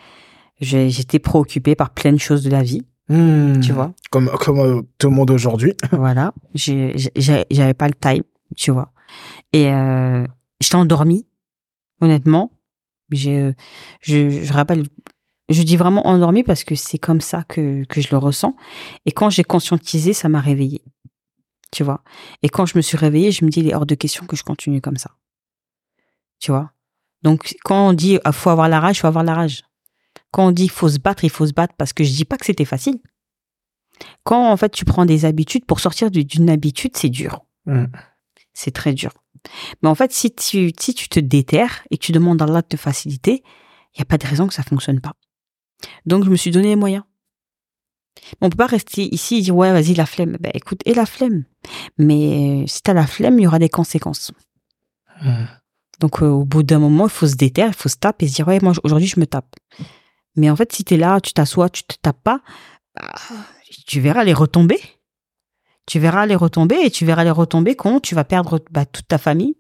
je- 0.60 0.88
j'étais 0.88 1.18
préoccupée 1.18 1.74
par 1.74 1.90
plein 1.90 2.12
de 2.12 2.18
choses 2.18 2.42
de 2.44 2.50
la 2.50 2.62
vie, 2.62 2.82
Hmm. 3.08 3.58
tu 3.60 3.72
vois. 3.72 3.92
Comme, 4.10 4.28
comme 4.40 4.58
euh, 4.60 4.82
tout 4.98 5.08
le 5.08 5.14
monde 5.14 5.30
aujourd'hui. 5.30 5.72
voilà, 5.92 6.32
j'avais 6.54 7.74
pas 7.74 7.88
le 7.88 7.94
time, 7.94 8.22
tu 8.56 8.70
vois. 8.70 8.92
Et 9.52 9.72
euh, 9.72 10.24
j'étais 10.60 10.76
endormie, 10.76 11.26
honnêtement. 12.00 12.52
J'ai 13.10 13.52
je, 14.00 14.30
je 14.30 14.52
rappelle 14.52 14.84
je 15.50 15.62
dis 15.62 15.76
vraiment 15.76 16.06
endormie 16.06 16.44
parce 16.44 16.64
que 16.64 16.74
c'est 16.74 16.98
comme 16.98 17.20
ça 17.20 17.42
que 17.44 17.84
que 17.84 18.00
je 18.00 18.08
le 18.10 18.16
ressens 18.16 18.56
et 19.04 19.12
quand 19.12 19.28
j'ai 19.28 19.44
conscientisé, 19.44 20.12
ça 20.14 20.28
m'a 20.30 20.40
réveillée. 20.40 20.82
Tu 21.72 21.82
vois. 21.82 22.02
Et 22.42 22.48
quand 22.48 22.66
je 22.66 22.76
me 22.76 22.82
suis 22.82 22.96
réveillée, 22.96 23.32
je 23.32 23.44
me 23.44 23.50
dis 23.50 23.60
il 23.60 23.68
est 23.68 23.74
hors 23.74 23.86
de 23.86 23.94
question 23.94 24.26
que 24.26 24.36
je 24.36 24.42
continue 24.44 24.80
comme 24.80 24.96
ça. 24.98 25.12
Tu 26.38 26.50
vois. 26.50 26.72
Donc 27.22 27.54
quand 27.64 27.88
on 27.88 27.92
dit 27.92 28.18
ah, 28.24 28.32
faut 28.32 28.50
avoir 28.50 28.68
la 28.68 28.78
rage, 28.78 29.00
faut 29.00 29.06
avoir 29.06 29.24
la 29.24 29.34
rage. 29.34 29.62
Quand 30.30 30.46
on 30.48 30.52
dit 30.52 30.68
faut 30.68 30.88
se 30.88 30.98
battre, 30.98 31.24
il 31.24 31.30
faut 31.30 31.46
se 31.46 31.52
battre 31.52 31.74
parce 31.76 31.92
que 31.92 32.04
je 32.04 32.12
dis 32.12 32.24
pas 32.24 32.36
que 32.36 32.44
c'était 32.46 32.64
facile. 32.64 32.98
Quand 34.24 34.50
en 34.50 34.56
fait 34.56 34.70
tu 34.70 34.84
prends 34.84 35.06
des 35.06 35.24
habitudes 35.24 35.64
pour 35.64 35.80
sortir 35.80 36.10
du- 36.10 36.24
d'une 36.24 36.50
habitude, 36.50 36.96
c'est 36.96 37.08
dur. 37.08 37.44
Hmm. 37.66 37.86
C'est 38.52 38.72
très 38.72 38.92
dur. 38.92 39.12
Mais 39.82 39.88
en 39.88 39.94
fait, 39.94 40.12
si 40.12 40.34
tu 40.34 40.72
si 40.78 40.94
tu 40.94 41.08
te 41.08 41.20
déterres 41.20 41.82
et 41.90 41.96
que 41.98 42.04
tu 42.04 42.12
demandes 42.12 42.40
à 42.42 42.44
Allah 42.44 42.62
de 42.62 42.66
te 42.68 42.76
faciliter, 42.76 43.42
il 43.94 43.98
y 43.98 44.02
a 44.02 44.04
pas 44.04 44.18
de 44.18 44.26
raison 44.26 44.46
que 44.46 44.54
ça 44.54 44.62
fonctionne 44.62 45.00
pas. 45.00 45.14
Donc 46.06 46.24
je 46.24 46.30
me 46.30 46.36
suis 46.36 46.50
donné 46.50 46.68
les 46.68 46.76
moyens. 46.76 47.04
On 48.40 48.50
peut 48.50 48.56
pas 48.56 48.66
rester 48.66 49.12
ici 49.14 49.36
et 49.36 49.40
dire 49.42 49.56
ouais 49.56 49.72
vas-y 49.72 49.94
la 49.94 50.06
flemme. 50.06 50.36
Ben 50.40 50.52
écoute 50.54 50.80
et 50.84 50.94
la 50.94 51.06
flemme? 51.06 51.44
Mais 51.98 52.62
euh, 52.62 52.66
si 52.66 52.82
t'as 52.82 52.94
la 52.94 53.06
flemme, 53.06 53.38
il 53.38 53.42
y 53.42 53.46
aura 53.46 53.58
des 53.58 53.68
conséquences. 53.68 54.32
Donc 56.00 56.22
euh, 56.22 56.26
au 56.26 56.44
bout 56.44 56.62
d'un 56.62 56.78
moment, 56.78 57.06
il 57.06 57.10
faut 57.10 57.26
se 57.26 57.36
déterre, 57.36 57.68
il 57.68 57.74
faut 57.74 57.88
se 57.88 57.96
taper 57.96 58.26
et 58.26 58.28
se 58.28 58.34
dire 58.34 58.48
ouais 58.48 58.58
moi 58.60 58.72
aujourd'hui 58.82 59.08
je 59.08 59.20
me 59.20 59.26
tape. 59.26 59.54
Mais 60.36 60.50
en 60.50 60.56
fait, 60.56 60.72
si 60.72 60.84
t'es 60.84 60.96
là, 60.96 61.20
tu 61.20 61.32
t'assois, 61.32 61.68
tu 61.68 61.84
te 61.84 61.94
tapes 62.00 62.22
pas, 62.22 62.40
bah, 62.94 63.12
tu 63.86 64.00
verras 64.00 64.24
les 64.24 64.32
retombées. 64.32 64.80
Tu 65.86 65.98
verras 65.98 66.26
les 66.26 66.36
retombées 66.36 66.80
et 66.84 66.90
tu 66.90 67.04
verras 67.04 67.24
les 67.24 67.30
retombées 67.30 67.74
quand 67.74 68.00
tu 68.00 68.14
vas 68.14 68.24
perdre 68.24 68.64
bah, 68.70 68.86
toute 68.86 69.08
ta 69.08 69.18
famille, 69.18 69.56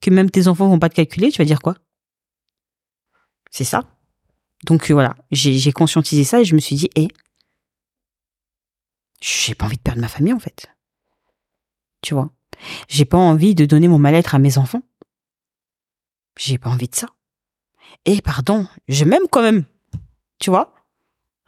que 0.00 0.10
même 0.10 0.30
tes 0.30 0.48
enfants 0.48 0.68
vont 0.68 0.78
pas 0.78 0.88
te 0.88 0.94
calculer. 0.94 1.30
Tu 1.30 1.38
vas 1.38 1.44
dire 1.44 1.60
quoi? 1.60 1.76
C'est 3.50 3.64
ça. 3.64 3.84
Donc 4.64 4.90
euh, 4.90 4.94
voilà, 4.94 5.16
j'ai 5.30 5.72
conscientisé 5.72 6.24
ça 6.24 6.40
et 6.40 6.44
je 6.44 6.54
me 6.54 6.60
suis 6.60 6.76
dit, 6.76 6.90
hé, 6.96 7.08
j'ai 9.20 9.54
pas 9.54 9.66
envie 9.66 9.76
de 9.76 9.82
perdre 9.82 10.00
ma 10.00 10.08
famille 10.08 10.32
en 10.32 10.38
fait. 10.38 10.68
Tu 12.02 12.14
vois, 12.14 12.30
j'ai 12.88 13.04
pas 13.04 13.18
envie 13.18 13.54
de 13.54 13.64
donner 13.64 13.88
mon 13.88 13.98
mal-être 13.98 14.34
à 14.34 14.38
mes 14.38 14.58
enfants. 14.58 14.82
J'ai 16.38 16.58
pas 16.58 16.70
envie 16.70 16.88
de 16.88 16.94
ça. 16.94 17.08
Et 18.04 18.20
pardon, 18.20 18.66
je 18.88 19.04
m'aime 19.04 19.26
quand 19.30 19.42
même. 19.42 19.64
Tu 20.38 20.50
vois? 20.50 20.74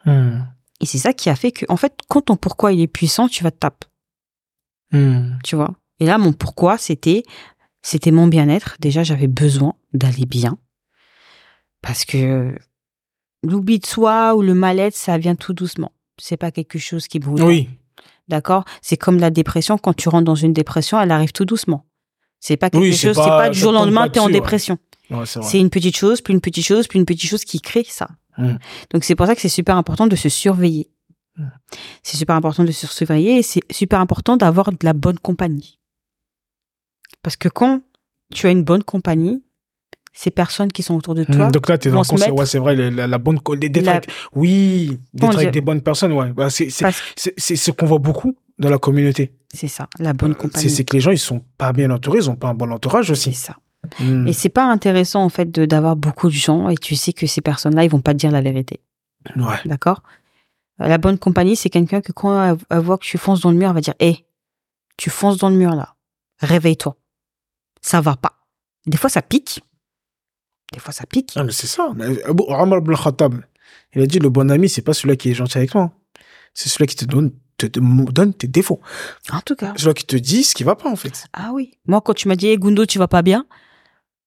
Hmm. 0.05 0.41
Et 0.81 0.85
c'est 0.85 0.97
ça 0.97 1.13
qui 1.13 1.29
a 1.29 1.35
fait 1.35 1.51
que, 1.51 1.65
en 1.69 1.77
fait, 1.77 1.97
quand 2.07 2.23
ton 2.23 2.37
pourquoi 2.37 2.73
il 2.73 2.81
est 2.81 2.87
puissant, 2.87 3.27
tu 3.27 3.43
vas 3.43 3.51
te 3.51 3.57
taper. 3.57 3.87
Hmm. 4.91 5.37
Tu 5.43 5.55
vois? 5.55 5.75
Et 5.99 6.05
là, 6.05 6.17
mon 6.17 6.33
pourquoi, 6.33 6.77
c'était, 6.77 7.23
c'était 7.81 8.11
mon 8.11 8.27
bien-être. 8.27 8.77
Déjà, 8.79 9.03
j'avais 9.03 9.27
besoin 9.27 9.75
d'aller 9.93 10.25
bien. 10.25 10.57
Parce 11.81 12.05
que 12.05 12.57
l'oubli 13.43 13.79
de 13.79 13.85
soi 13.85 14.35
ou 14.35 14.41
le 14.41 14.53
mal-être, 14.53 14.95
ça 14.95 15.17
vient 15.17 15.35
tout 15.35 15.53
doucement. 15.53 15.91
C'est 16.21 16.37
pas 16.37 16.51
quelque 16.51 16.77
chose 16.79 17.07
qui 17.07 17.19
brûle. 17.19 17.43
Oui. 17.43 17.69
D'accord? 18.27 18.63
C'est 18.81 18.97
comme 18.97 19.17
la 19.19 19.29
dépression. 19.31 19.77
Quand 19.77 19.93
tu 19.93 20.07
rentres 20.09 20.25
dans 20.25 20.35
une 20.35 20.53
dépression, 20.53 20.99
elle 21.01 21.11
arrive 21.11 21.31
tout 21.31 21.45
doucement. 21.45 21.85
C'est 22.39 22.57
pas 22.57 22.69
quelque 22.69 22.81
Oui, 22.83 22.93
chose, 22.93 23.15
c'est 23.15 23.21
pas- 23.21 23.37
pas 23.37 23.49
du 23.49 23.59
jour 23.59 23.71
au 23.71 23.73
lendemain, 23.73 24.07
t'es 24.07 24.19
en 24.19 24.27
ouais. 24.27 24.31
dépression. 24.31 24.77
Ouais, 25.09 25.25
c'est 25.25 25.39
vrai. 25.39 25.49
C'est 25.49 25.59
une 25.59 25.69
petite 25.69 25.97
chose, 25.97 26.21
puis 26.21 26.33
une 26.33 26.39
petite 26.41 26.65
chose, 26.65 26.87
puis 26.87 26.99
une 26.99 27.05
petite 27.05 27.27
chose 27.29 27.43
qui 27.43 27.59
crée 27.59 27.83
ça. 27.87 28.07
Mm. 28.37 28.55
Donc 28.91 29.03
c'est 29.03 29.15
pour 29.15 29.25
ça 29.25 29.35
que 29.35 29.41
c'est 29.41 29.49
super 29.49 29.75
important 29.75 30.07
de 30.07 30.15
se 30.15 30.29
surveiller. 30.29 30.89
Mm. 31.35 31.47
C'est 32.03 32.17
super 32.17 32.35
important 32.35 32.63
de 32.63 32.71
se 32.71 32.87
surveiller 32.87 33.37
et 33.39 33.41
c'est 33.43 33.61
super 33.71 33.99
important 33.99 34.37
d'avoir 34.37 34.71
de 34.71 34.77
la 34.83 34.93
bonne 34.93 35.19
compagnie. 35.19 35.79
Parce 37.23 37.35
que 37.35 37.49
quand 37.49 37.81
tu 38.33 38.47
as 38.47 38.51
une 38.51 38.63
bonne 38.63 38.83
compagnie, 38.83 39.43
ces 40.13 40.31
personnes 40.31 40.71
qui 40.71 40.83
sont 40.83 40.95
autour 40.95 41.15
de 41.15 41.23
toi, 41.23 41.47
Hmm, 41.47 41.51
Donc 41.51 41.69
là, 41.69 41.77
t'es 41.77 41.89
dans 41.89 41.95
vont 41.95 42.01
le 42.01 42.05
se 42.05 42.09
conseil. 42.11 42.31
Ouais, 42.31 42.45
c'est 42.45 42.59
vrai, 42.59 42.75
la, 42.75 43.07
la- 43.07 43.17
bonne, 43.17 43.39
d'être 43.57 43.81
La- 43.83 43.91
avec- 43.97 44.09
oui, 44.33 44.99
d'être 45.13 45.35
avec 45.37 45.51
des 45.51 45.61
bonnes 45.61 45.81
personnes, 45.81 46.11
ouais. 46.13 46.31
Bah, 46.33 46.49
c'est, 46.49 46.69
c'est, 46.69 46.87
c'est, 47.15 47.33
c'est 47.37 47.55
ce 47.55 47.71
qu'on 47.71 47.85
voit 47.85 47.99
beaucoup 47.99 48.35
dans 48.57 48.69
la 48.69 48.77
communauté. 48.77 49.31
c'est 49.53 49.67
ça, 49.67 49.87
la 49.99 50.13
bonne 50.13 50.31
Euh, 50.31 50.33
C'est, 50.35 50.41
compagnie. 50.41 50.69
c'est 50.69 50.83
que 50.83 50.93
les 50.93 50.99
gens, 50.99 51.11
ils 51.11 51.17
sont 51.19 51.41
pas 51.57 51.71
bien 51.73 51.89
entourés, 51.91 52.19
ils 52.19 52.29
ont 52.29 52.35
pas 52.35 52.49
un 52.49 52.53
bon 52.53 52.71
entourage 52.71 53.05
C'est 53.07 53.11
aussi. 53.13 53.33
ça. 53.33 53.55
Hmm. 53.99 54.27
Et 54.27 54.33
c'est 54.33 54.49
pas 54.49 54.65
intéressant 54.65 55.23
en 55.23 55.29
fait 55.29 55.49
d'avoir 55.51 55.95
beaucoup 55.95 56.27
de 56.27 56.33
gens 56.33 56.67
et 56.69 56.75
tu 56.75 56.95
sais 56.95 57.13
que 57.13 57.25
ces 57.27 57.39
personnes-là, 57.41 57.85
ils 57.85 57.89
vont 57.89 58.01
pas 58.01 58.11
te 58.13 58.17
dire 58.17 58.31
la 58.31 58.41
vérité. 58.41 58.81
Ouais. 59.37 59.55
D'accord? 59.65 60.03
Euh, 60.81 60.87
La 60.87 60.97
bonne 60.97 61.17
compagnie, 61.17 61.55
c'est 61.55 61.69
quelqu'un 61.69 62.01
que 62.01 62.11
quand 62.11 62.57
elle, 62.69 62.79
voit 62.79 62.97
que 62.97 63.05
tu 63.05 63.17
fonces 63.17 63.39
dans 63.41 63.51
le 63.51 63.57
mur, 63.57 63.69
elle 63.69 63.75
va 63.75 63.81
dire 63.81 63.93
Hé, 64.01 64.25
tu 64.97 65.09
fonces 65.09 65.37
dans 65.37 65.49
le 65.49 65.55
mur 65.55 65.71
là. 65.75 65.95
Réveille-toi. 66.41 66.95
Ça 67.81 68.01
va 68.01 68.15
pas. 68.17 68.33
Des 68.85 68.97
fois, 68.97 69.09
ça 69.09 69.21
pique. 69.21 69.61
Des 70.73 70.79
fois, 70.79 70.93
ça 70.93 71.05
pique. 71.05 71.33
Ah, 71.35 71.43
mais 71.43 71.51
c'est 71.51 71.67
ça. 71.67 71.91
Abu- 72.25 72.43
Omar 72.47 72.79
ibn 72.79 72.95
Khattab, 72.95 73.35
il 73.93 74.01
a 74.01 74.05
dit 74.05 74.19
le 74.19 74.29
bon 74.29 74.49
ami, 74.51 74.69
c'est 74.69 74.81
pas 74.81 74.93
celui-là 74.93 75.15
qui 75.15 75.31
est 75.31 75.33
gentil 75.33 75.57
avec 75.57 75.71
toi. 75.71 75.91
C'est 76.53 76.69
celui 76.69 76.85
qui 76.87 76.95
te 76.95 77.05
donne 77.05 77.31
te 77.57 77.65
te 77.67 77.79
donne 77.79 78.33
tes 78.33 78.47
défauts. 78.47 78.79
En 79.31 79.41
tout 79.41 79.55
cas. 79.55 79.73
Je 79.75 79.83
vois 79.83 79.93
qu'il 79.93 80.05
te 80.05 80.15
dit 80.15 80.43
ce 80.43 80.55
qui 80.55 80.63
va 80.63 80.75
pas, 80.75 80.89
en 80.89 80.95
fait. 80.95 81.25
Ah 81.33 81.51
oui. 81.53 81.71
Moi, 81.85 81.99
quand 82.01 82.13
tu 82.13 82.27
m'as 82.27 82.35
dit, 82.37 82.47
hey, 82.47 82.57
Gundo, 82.57 82.85
tu 82.85 82.97
vas 82.99 83.07
pas 83.09 83.21
bien, 83.21 83.45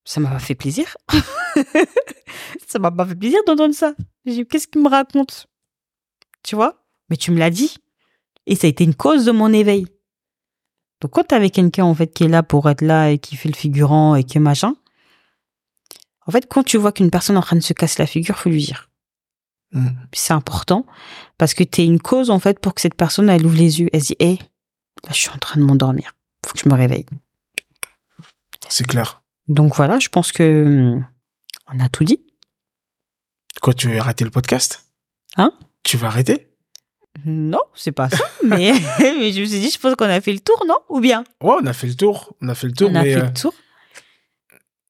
ça 0.05 0.20
m'a 0.20 0.28
pas 0.30 0.38
fait 0.38 0.55
plaisir. 0.55 0.97
ça 2.66 2.78
m'a 2.78 2.90
pas 2.90 3.07
fait 3.07 3.14
plaisir 3.14 3.40
d'entendre 3.47 3.74
ça. 3.74 3.95
J'ai 4.26 4.32
dit, 4.34 4.47
qu'est-ce 4.47 4.66
qu'il 4.68 4.82
me 4.82 4.88
raconte? 4.88 5.47
Tu 6.43 6.57
vois? 6.57 6.84
Mais 7.09 7.16
tu 7.16 7.30
me 7.30 7.38
l'as 7.38 7.51
dit. 7.51 7.76
Et 8.47 8.55
ça 8.57 8.66
a 8.66 8.70
été 8.70 8.84
une 8.84 8.95
cause 8.95 9.24
de 9.24 9.32
mon 9.32 9.53
éveil. 9.53 9.86
Donc, 11.01 11.12
quand 11.12 11.24
t'es 11.24 11.34
avec 11.36 11.55
quelqu'un, 11.55 11.84
en 11.84 11.95
fait, 11.95 12.09
qui 12.12 12.24
est 12.24 12.28
là 12.28 12.43
pour 12.43 12.68
être 12.68 12.82
là 12.82 13.11
et 13.11 13.18
qui 13.18 13.36
fait 13.36 13.49
le 13.49 13.55
figurant 13.55 14.14
et 14.14 14.24
qui 14.24 14.38
machin, 14.40 14.74
en 16.26 16.32
fait, 16.32 16.46
quand 16.48 16.62
tu 16.62 16.76
vois 16.76 16.92
qu'une 16.92 17.10
personne 17.10 17.36
est 17.36 17.38
en 17.38 17.42
train 17.42 17.56
de 17.56 17.62
se 17.62 17.72
casser 17.72 18.02
la 18.02 18.06
figure, 18.06 18.38
faut 18.38 18.50
lui 18.50 18.64
dire. 18.64 18.88
Mm. 19.72 19.88
C'est 20.12 20.32
important 20.32 20.86
parce 21.38 21.54
que 21.54 21.64
t'es 21.64 21.84
une 21.84 22.00
cause, 22.00 22.30
en 22.30 22.38
fait, 22.38 22.58
pour 22.58 22.74
que 22.74 22.80
cette 22.80 22.94
personne, 22.94 23.28
elle 23.28 23.44
ouvre 23.44 23.56
les 23.56 23.80
yeux. 23.80 23.88
Elle 23.92 24.02
se 24.02 24.08
dit, 24.08 24.16
hé, 24.20 24.38
là, 25.04 25.10
je 25.10 25.18
suis 25.18 25.30
en 25.30 25.38
train 25.38 25.60
de 25.60 25.64
m'endormir. 25.64 26.14
Faut 26.46 26.52
que 26.52 26.60
je 26.60 26.68
me 26.68 26.74
réveille. 26.74 27.06
C'est 28.68 28.86
clair. 28.86 29.22
Donc 29.48 29.74
voilà, 29.74 29.98
je 29.98 30.08
pense 30.08 30.32
que 30.32 30.94
hum, 30.94 31.06
on 31.72 31.80
a 31.80 31.88
tout 31.88 32.04
dit. 32.04 32.20
Quoi, 33.60 33.74
tu 33.74 33.88
veux 33.88 33.98
arrêter 33.98 34.24
le 34.24 34.30
podcast? 34.30 34.86
Hein? 35.36 35.52
Tu 35.82 35.96
vas 35.96 36.08
arrêter? 36.08 36.48
Non, 37.24 37.60
c'est 37.74 37.92
pas 37.92 38.08
ça. 38.08 38.24
mais, 38.44 38.72
mais 38.98 39.32
je 39.32 39.40
me 39.40 39.46
suis 39.46 39.60
dit, 39.60 39.70
je 39.70 39.78
pense 39.78 39.94
qu'on 39.94 40.06
a 40.06 40.20
fait 40.20 40.32
le 40.32 40.40
tour, 40.40 40.64
non? 40.66 40.78
Ou 40.88 41.00
bien? 41.00 41.24
Ouais, 41.40 41.56
on 41.60 41.66
a 41.66 41.72
fait 41.72 41.86
le 41.86 41.94
tour. 41.94 42.34
On 42.40 42.48
a 42.48 42.54
fait 42.54 42.66
le 42.66 42.72
tour, 42.72 42.90
On 42.90 42.94
a 42.94 43.02
fait 43.02 43.16
euh, 43.16 43.26
le 43.26 43.32
tour. 43.32 43.54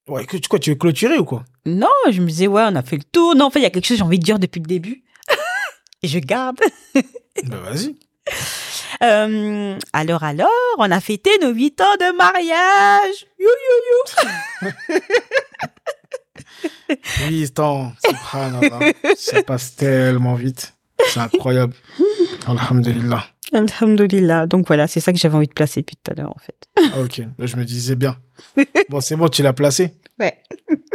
Ouais, 0.09 0.25
que- 0.27 0.37
quoi, 0.49 0.59
tu 0.59 0.71
veux 0.71 0.77
clôturer 0.77 1.19
ou 1.19 1.25
quoi? 1.25 1.45
Non, 1.67 1.89
je 2.11 2.21
me 2.21 2.27
disais, 2.29 2.47
ouais, 2.47 2.63
on 2.67 2.75
a 2.77 2.83
fait 2.83 2.97
le 2.97 3.05
tour. 3.05 3.35
Non, 3.35 3.47
en 3.47 3.51
fait, 3.51 3.61
il 3.61 3.63
y 3.63 3.67
a 3.67 3.71
quelque 3.71 3.85
chose 3.87 3.97
que 3.97 3.99
j'ai 3.99 4.05
envie 4.07 4.19
de 4.19 4.25
dire 4.25 4.39
depuis 4.39 4.61
le 4.61 4.67
début. 4.67 5.03
Et 6.03 6.09
je 6.09 6.19
garde. 6.19 6.59
Bah, 7.45 7.57
vas-y. 7.65 7.97
Euh, 9.03 9.79
alors, 9.95 10.23
alors, 10.23 10.49
on 10.77 10.91
a 10.91 11.01
fêté 11.01 11.31
nos 11.41 11.51
huit 11.51 11.81
ans 11.81 11.97
de 11.99 12.15
mariage. 12.17 13.27
You, 13.39 13.49
you, 13.49 14.69
you. 14.69 14.99
Oui, 17.27 17.51
temps, 17.51 17.93
subhanallah. 18.05 18.93
Ça 19.17 19.43
passe 19.43 19.75
tellement 19.77 20.35
vite. 20.35 20.75
C'est 21.07 21.21
incroyable. 21.21 21.75
Alhamdulillah. 22.47 23.25
Alhamdulillah. 23.53 24.47
Donc 24.47 24.67
voilà, 24.67 24.87
c'est 24.87 25.01
ça 25.01 25.13
que 25.13 25.19
j'avais 25.19 25.37
envie 25.37 25.47
de 25.47 25.53
placer 25.53 25.81
depuis 25.81 25.97
tout 26.03 26.11
à 26.11 26.15
l'heure, 26.15 26.31
en 26.35 26.39
fait. 26.41 26.57
Ah, 26.79 27.01
Ok, 27.03 27.23
je 27.39 27.57
me 27.57 27.65
disais 27.65 27.97
bien. 27.97 28.17
Bon, 28.89 29.01
c'est 29.01 29.17
bon, 29.17 29.29
tu 29.29 29.43
l'as 29.43 29.53
placé 29.53 29.95
Ouais. 30.19 30.39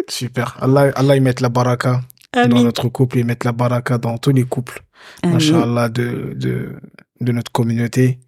Super. 0.10 0.58
Allah, 0.62 0.92
Allah, 0.96 1.16
il 1.16 1.22
mette 1.24 1.42
la 1.42 1.50
baraka 1.50 2.02
dans 2.34 2.62
notre 2.64 2.88
couple, 2.90 3.20
il 3.20 3.26
mette 3.26 3.44
la 3.44 3.52
baraka 3.52 3.98
dans 3.98 4.18
tous 4.18 4.32
les 4.32 4.44
couples. 4.44 4.82
Inch'Allah, 5.24 5.90
de, 5.90 6.34
de, 6.36 6.76
de 7.22 7.32
notre 7.32 7.52
communauté, 7.52 8.20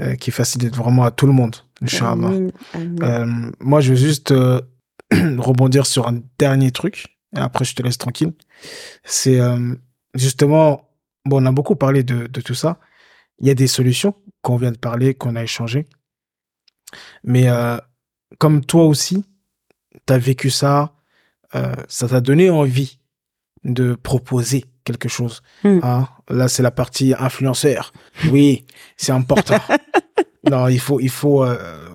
euh, 0.00 0.14
qui 0.16 0.30
facilite 0.30 0.76
vraiment 0.76 1.04
à 1.04 1.10
tout 1.10 1.26
le 1.26 1.32
monde, 1.32 1.56
Inch'Allah. 1.82 2.30
Euh, 3.02 3.26
moi, 3.60 3.80
je 3.80 3.90
veux 3.90 3.96
juste 3.96 4.30
euh, 4.32 4.60
rebondir 5.12 5.86
sur 5.86 6.06
un 6.08 6.20
dernier 6.38 6.70
truc, 6.70 7.18
et 7.36 7.40
après 7.40 7.64
je 7.64 7.74
te 7.74 7.82
laisse 7.82 7.98
tranquille. 7.98 8.32
C'est 9.04 9.40
euh, 9.40 9.74
justement, 10.14 10.88
bon, 11.24 11.42
on 11.42 11.46
a 11.46 11.52
beaucoup 11.52 11.76
parlé 11.76 12.02
de, 12.04 12.26
de 12.26 12.40
tout 12.40 12.54
ça. 12.54 12.78
Il 13.40 13.46
y 13.46 13.50
a 13.50 13.54
des 13.54 13.66
solutions 13.66 14.14
qu'on 14.42 14.56
vient 14.56 14.72
de 14.72 14.78
parler, 14.78 15.14
qu'on 15.14 15.36
a 15.36 15.42
échangé. 15.42 15.86
Mais 17.24 17.48
euh, 17.48 17.78
comme 18.38 18.64
toi 18.64 18.84
aussi, 18.84 19.24
tu 20.06 20.12
as 20.12 20.18
vécu 20.18 20.50
ça, 20.50 20.94
euh, 21.54 21.74
ça 21.88 22.08
t'a 22.08 22.20
donné 22.20 22.50
envie 22.50 22.98
de 23.64 23.94
proposer 23.94 24.64
quelque 24.84 25.08
chose. 25.08 25.42
Mm. 25.64 25.80
Hein 25.82 26.08
Là, 26.30 26.48
c'est 26.48 26.62
la 26.62 26.70
partie 26.70 27.14
influenceur. 27.18 27.92
Oui, 28.30 28.66
c'est 28.96 29.12
important. 29.12 29.58
non, 30.50 30.68
il 30.68 30.80
faut, 30.80 31.00
il 31.00 31.10
faut, 31.10 31.44
euh, 31.44 31.88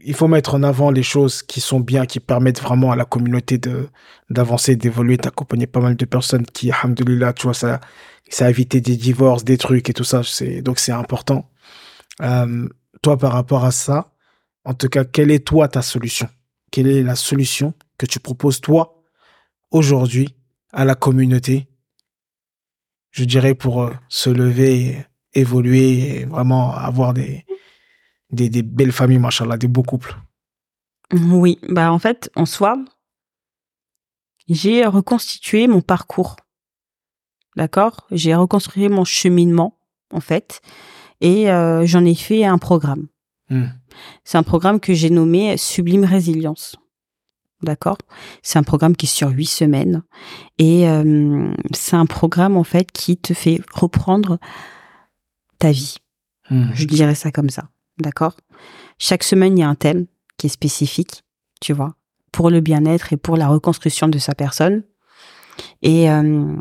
il 0.00 0.14
faut 0.14 0.28
mettre 0.28 0.54
en 0.54 0.62
avant 0.62 0.90
les 0.90 1.02
choses 1.02 1.42
qui 1.42 1.60
sont 1.60 1.80
bien, 1.80 2.06
qui 2.06 2.20
permettent 2.20 2.60
vraiment 2.60 2.92
à 2.92 2.96
la 2.96 3.04
communauté 3.04 3.58
de 3.58 3.88
d'avancer, 4.30 4.76
d'évoluer, 4.76 5.16
d'accompagner 5.16 5.66
pas 5.66 5.80
mal 5.80 5.96
de 5.96 6.04
personnes 6.04 6.46
qui, 6.46 6.70
alhamdoulilah, 6.70 7.32
tu 7.32 7.42
vois, 7.44 7.54
ça, 7.54 7.80
ça 8.30 8.46
a 8.46 8.50
évité 8.50 8.80
des 8.80 8.96
divorces, 8.96 9.44
des 9.44 9.58
trucs 9.58 9.90
et 9.90 9.92
tout 9.92 10.04
ça. 10.04 10.22
Donc 10.62 10.78
c'est 10.78 10.92
important. 10.92 11.50
Euh, 12.22 12.68
toi, 13.02 13.16
par 13.18 13.32
rapport 13.32 13.64
à 13.64 13.72
ça, 13.72 14.12
en 14.64 14.74
tout 14.74 14.88
cas, 14.88 15.04
quelle 15.04 15.30
est 15.30 15.46
toi 15.46 15.68
ta 15.68 15.82
solution? 15.82 16.28
Quelle 16.70 16.86
est 16.86 17.02
la 17.02 17.16
solution 17.16 17.74
que 17.98 18.06
tu 18.06 18.20
proposes 18.20 18.60
toi 18.60 19.02
aujourd'hui 19.70 20.34
à 20.72 20.84
la 20.84 20.94
communauté? 20.94 21.66
Je 23.10 23.24
dirais 23.24 23.54
pour 23.54 23.82
euh, 23.82 23.92
se 24.08 24.30
lever, 24.30 25.04
évoluer 25.34 26.20
et 26.20 26.24
vraiment 26.24 26.74
avoir 26.74 27.12
des 27.12 27.44
des, 28.30 28.48
des 28.48 28.62
belles 28.62 28.92
familles, 28.92 29.18
machallah, 29.18 29.56
des 29.56 29.66
beaux 29.66 29.82
couples. 29.82 30.16
Oui, 31.12 31.58
bah 31.68 31.92
en 31.92 31.98
fait, 31.98 32.30
en 32.36 32.46
soi, 32.46 32.76
j'ai 34.48 34.86
reconstitué 34.86 35.66
mon 35.66 35.80
parcours. 35.80 36.36
D'accord? 37.56 38.06
J'ai 38.10 38.34
reconstruit 38.34 38.88
mon 38.88 39.04
cheminement, 39.04 39.78
en 40.12 40.20
fait, 40.20 40.60
et 41.20 41.50
euh, 41.50 41.84
j'en 41.86 42.04
ai 42.04 42.14
fait 42.14 42.44
un 42.44 42.58
programme. 42.58 43.08
Hmm. 43.48 43.66
C'est 44.24 44.38
un 44.38 44.42
programme 44.42 44.80
que 44.80 44.94
j'ai 44.94 45.10
nommé 45.10 45.56
Sublime 45.56 46.04
Résilience. 46.04 46.76
D'accord? 47.62 47.98
C'est 48.42 48.58
un 48.58 48.62
programme 48.62 48.96
qui 48.96 49.06
est 49.06 49.08
sur 49.08 49.28
huit 49.28 49.46
semaines. 49.46 50.02
Et 50.58 50.88
euh, 50.88 51.52
c'est 51.72 51.96
un 51.96 52.06
programme, 52.06 52.56
en 52.56 52.64
fait, 52.64 52.90
qui 52.92 53.16
te 53.16 53.34
fait 53.34 53.60
reprendre 53.74 54.38
ta 55.58 55.70
vie. 55.70 55.96
Hmm. 56.48 56.70
Je 56.72 56.86
dirais 56.86 57.14
ça 57.14 57.30
comme 57.30 57.50
ça. 57.50 57.68
D'accord? 57.98 58.36
Chaque 58.98 59.24
semaine, 59.24 59.58
il 59.58 59.60
y 59.60 59.64
a 59.64 59.68
un 59.68 59.74
thème 59.74 60.06
qui 60.38 60.46
est 60.46 60.50
spécifique, 60.50 61.22
tu 61.60 61.74
vois, 61.74 61.96
pour 62.32 62.48
le 62.48 62.60
bien-être 62.60 63.12
et 63.12 63.16
pour 63.18 63.36
la 63.36 63.48
reconstruction 63.48 64.08
de 64.08 64.18
sa 64.18 64.34
personne. 64.34 64.84
Et 65.82 66.10
euh, 66.10 66.56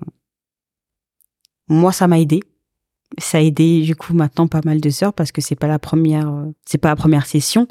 moi, 1.70 1.92
ça 1.92 2.08
m'a 2.08 2.20
aidé. 2.20 2.42
Ça 3.18 3.40
a 3.40 3.42
aidé 3.42 3.82
du 3.82 3.96
coup 3.96 4.14
maintenant 4.14 4.48
pas 4.48 4.62
mal 4.64 4.80
de 4.80 4.90
sœurs 4.92 5.14
parce 5.14 5.32
que 5.32 5.42
c'est 5.42 5.56
pas 5.56 5.68
la 5.68 5.80
première, 5.80 6.30
euh, 6.30 6.46
c'est 6.66 6.78
pas 6.78 6.90
la 6.90 6.96
première 6.96 7.26
session. 7.26 7.68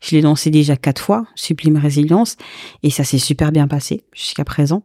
Je 0.00 0.16
l'ai 0.16 0.20
lancé 0.20 0.50
déjà 0.50 0.76
quatre 0.76 1.00
fois, 1.00 1.26
Sublime 1.36 1.76
Résilience, 1.76 2.36
et 2.82 2.90
ça 2.90 3.04
s'est 3.04 3.18
super 3.18 3.52
bien 3.52 3.68
passé 3.68 4.02
jusqu'à 4.12 4.44
présent. 4.44 4.82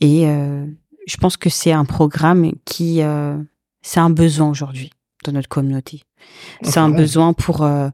Et 0.00 0.26
euh, 0.26 0.66
je 1.06 1.16
pense 1.16 1.36
que 1.36 1.48
c'est 1.48 1.72
un 1.72 1.84
programme 1.84 2.52
qui, 2.64 3.02
euh, 3.02 3.38
c'est 3.82 4.00
un 4.00 4.10
besoin 4.10 4.50
aujourd'hui 4.50 4.90
dans 5.24 5.32
notre 5.32 5.48
communauté. 5.48 6.02
C'est 6.62 6.78
un 6.78 6.90
besoin 6.90 7.32
pour 7.32 7.62
euh, 7.62 7.88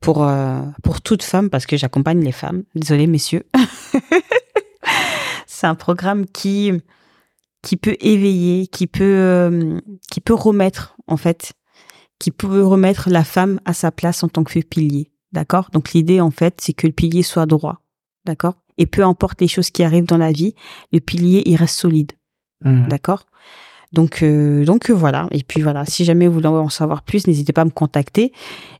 pour 0.00 0.24
euh, 0.24 0.60
pour 0.82 1.00
toute 1.00 1.22
femme 1.22 1.50
parce 1.50 1.66
que 1.66 1.76
j'accompagne 1.76 2.22
les 2.22 2.32
femmes. 2.32 2.64
Désolée 2.74 3.06
messieurs. 3.06 3.44
c'est 5.46 5.66
un 5.66 5.74
programme 5.74 6.26
qui 6.26 6.72
qui 7.64 7.76
peut 7.76 7.96
éveiller, 8.00 8.66
qui 8.66 8.86
peut 8.86 9.02
euh, 9.02 9.80
qui 10.10 10.20
peut 10.20 10.34
remettre 10.34 10.96
en 11.06 11.16
fait, 11.16 11.54
qui 12.18 12.30
peut 12.30 12.62
remettre 12.62 13.08
la 13.10 13.24
femme 13.24 13.60
à 13.64 13.72
sa 13.72 13.90
place 13.90 14.22
en 14.22 14.28
tant 14.28 14.44
que 14.44 14.60
pilier. 14.60 15.10
D'accord? 15.32 15.70
Donc 15.72 15.92
l'idée 15.92 16.20
en 16.20 16.30
fait, 16.30 16.60
c'est 16.60 16.74
que 16.74 16.86
le 16.86 16.92
pilier 16.92 17.22
soit 17.22 17.46
droit. 17.46 17.80
D'accord? 18.24 18.54
Et 18.78 18.86
peu 18.86 19.02
importe 19.04 19.40
les 19.40 19.48
choses 19.48 19.70
qui 19.70 19.82
arrivent 19.82 20.06
dans 20.06 20.18
la 20.18 20.32
vie, 20.32 20.54
le 20.92 21.00
pilier 21.00 21.42
il 21.46 21.56
reste 21.56 21.78
solide. 21.78 22.12
hmm. 22.64 22.88
D'accord? 22.88 23.26
Donc, 23.94 24.22
euh, 24.22 24.64
donc 24.64 24.90
euh, 24.90 24.92
voilà. 24.92 25.28
Et 25.30 25.42
puis 25.44 25.62
voilà, 25.62 25.84
si 25.86 26.04
jamais 26.04 26.26
vous 26.26 26.34
voulez 26.34 26.48
en 26.48 26.68
savoir 26.68 27.02
plus, 27.02 27.26
n'hésitez 27.26 27.52
pas 27.52 27.62
à 27.62 27.64
me 27.64 27.70
contacter. 27.70 28.32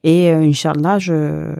Et 0.03 0.31
euh, 0.31 0.41
Inch'Allah, 0.41 0.99
je... 0.99 1.55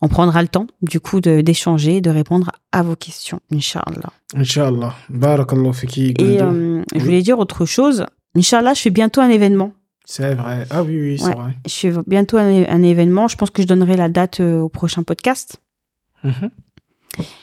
on 0.00 0.08
prendra 0.08 0.42
le 0.42 0.48
temps, 0.48 0.66
du 0.82 1.00
coup, 1.00 1.20
de- 1.20 1.40
d'échanger, 1.40 2.00
de 2.00 2.10
répondre 2.10 2.50
à 2.72 2.82
vos 2.82 2.94
questions. 2.96 3.40
Inch'Allah. 3.52 4.10
Inch'Allah. 4.34 4.94
Barakallahu 5.08 5.72
fiki. 5.74 6.14
Et 6.18 6.40
euh, 6.40 6.82
je 6.94 7.00
voulais 7.00 7.22
dire 7.22 7.38
autre 7.38 7.64
chose. 7.66 8.04
Inch'Allah, 8.36 8.74
je 8.74 8.80
fais 8.82 8.90
bientôt 8.90 9.20
un 9.20 9.28
événement. 9.30 9.72
C'est 10.04 10.34
vrai. 10.34 10.66
Ah 10.70 10.82
oui, 10.84 10.98
oui, 11.00 11.18
c'est 11.18 11.26
Ouais. 11.26 11.34
vrai. 11.34 11.56
Je 11.66 11.70
fais 11.74 11.92
bientôt 12.06 12.38
un, 12.38 12.64
un 12.68 12.82
événement. 12.82 13.28
Je 13.28 13.36
pense 13.36 13.50
que 13.50 13.60
je 13.62 13.66
donnerai 13.66 13.96
la 13.96 14.08
date 14.08 14.40
euh, 14.40 14.60
au 14.60 14.68
prochain 14.68 15.02
podcast. 15.02 15.56
Mhm. 16.24 16.50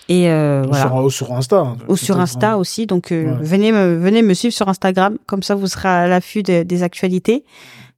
Et 0.07 0.29
euh, 0.29 0.63
Ou 0.63 0.67
voilà. 0.69 0.87
sur, 0.89 1.11
sur 1.11 1.33
Insta. 1.33 1.57
hein. 1.59 1.77
Ou 1.89 1.97
sur 1.97 2.19
Insta 2.19 2.53
hein. 2.53 2.55
aussi. 2.55 2.85
Donc, 2.87 3.11
euh, 3.11 3.25
Ouais. 3.25 3.37
venez, 3.41 3.71
me, 3.71 3.95
venez 3.97 4.21
me 4.21 4.33
suivre 4.33 4.53
sur 4.53 4.69
Instagram. 4.69 5.17
Comme 5.25 5.43
ça, 5.43 5.55
vous 5.55 5.67
serez 5.67 5.89
à 5.89 6.07
l'affût 6.07 6.43
de- 6.43 6.63
des 6.63 6.83
actualités. 6.83 7.43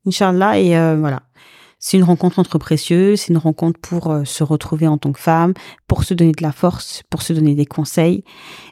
Inch'Allah. 0.08 0.58
Et 0.60 0.76
euh, 0.78 0.96
voilà. 1.00 1.22
C'est 1.80 1.98
une 1.98 2.04
rencontre 2.04 2.40
entre 2.40 2.58
précieux. 2.58 3.16
C'est 3.16 3.30
une 3.30 3.38
rencontre 3.38 3.80
pour 3.80 4.12
euh, 4.12 4.24
se 4.24 4.44
retrouver 4.44 4.88
en 4.88 4.98
tant 4.98 5.12
que 5.12 5.20
femme, 5.20 5.54
pour 5.88 6.04
se 6.04 6.14
donner 6.14 6.32
de 6.32 6.44
la 6.44 6.52
force, 6.52 7.04
pour 7.10 7.22
se 7.22 7.34
donner 7.34 7.56
des 7.56 7.66
conseils 7.66 8.24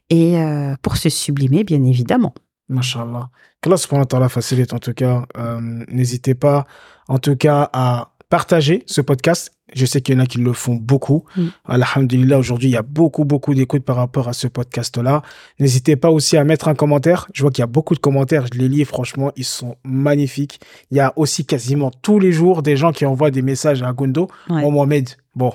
et 0.09 0.39
euh, 0.39 0.75
pour 0.81 0.97
se 0.97 1.09
sublimer, 1.09 1.63
bien 1.63 1.83
évidemment. 1.83 2.33
Mashallah. 2.67 3.29
Que 3.61 3.69
Allah 3.69 3.77
subhanahu 3.77 4.29
facilite 4.29 4.73
en 4.73 4.79
tout 4.79 4.93
cas. 4.93 5.25
Euh, 5.37 5.59
N'hésitez 5.87 6.35
pas 6.35 6.65
en 7.07 7.19
tout 7.19 7.35
cas 7.35 7.69
à 7.73 8.14
partagez 8.29 8.83
ce 8.85 9.01
podcast. 9.01 9.51
Je 9.73 9.85
sais 9.85 9.99
qu'il 9.99 10.15
y 10.15 10.17
en 10.17 10.21
a 10.21 10.25
qui 10.27 10.37
le 10.37 10.53
font 10.53 10.75
beaucoup. 10.75 11.25
Mm. 11.35 11.47
Alhamdulillah, 11.65 12.37
aujourd'hui, 12.37 12.69
il 12.69 12.73
y 12.73 12.77
a 12.77 12.83
beaucoup, 12.83 13.25
beaucoup 13.25 13.53
d'écoutes 13.55 13.83
par 13.83 13.95
rapport 13.95 14.27
à 14.27 14.33
ce 14.33 14.47
podcast-là. 14.47 15.23
N'hésitez 15.59 15.95
pas 15.95 16.11
aussi 16.11 16.37
à 16.37 16.43
mettre 16.43 16.67
un 16.67 16.75
commentaire. 16.75 17.27
Je 17.33 17.41
vois 17.41 17.49
qu'il 17.51 17.61
y 17.61 17.63
a 17.63 17.67
beaucoup 17.67 17.95
de 17.95 17.99
commentaires. 17.99 18.45
Je 18.53 18.59
les 18.59 18.69
lis. 18.69 18.85
Franchement, 18.85 19.31
ils 19.35 19.43
sont 19.43 19.75
magnifiques. 19.83 20.59
Il 20.91 20.97
y 20.97 20.99
a 20.99 21.13
aussi 21.15 21.45
quasiment 21.45 21.89
tous 21.89 22.19
les 22.19 22.31
jours 22.31 22.61
des 22.61 22.77
gens 22.77 22.91
qui 22.91 23.05
envoient 23.05 23.31
des 23.31 23.41
messages 23.41 23.81
à 23.81 23.91
Gundo. 23.91 24.29
Ouais. 24.49 24.61
Mohamed, 24.69 25.09
bon, 25.35 25.51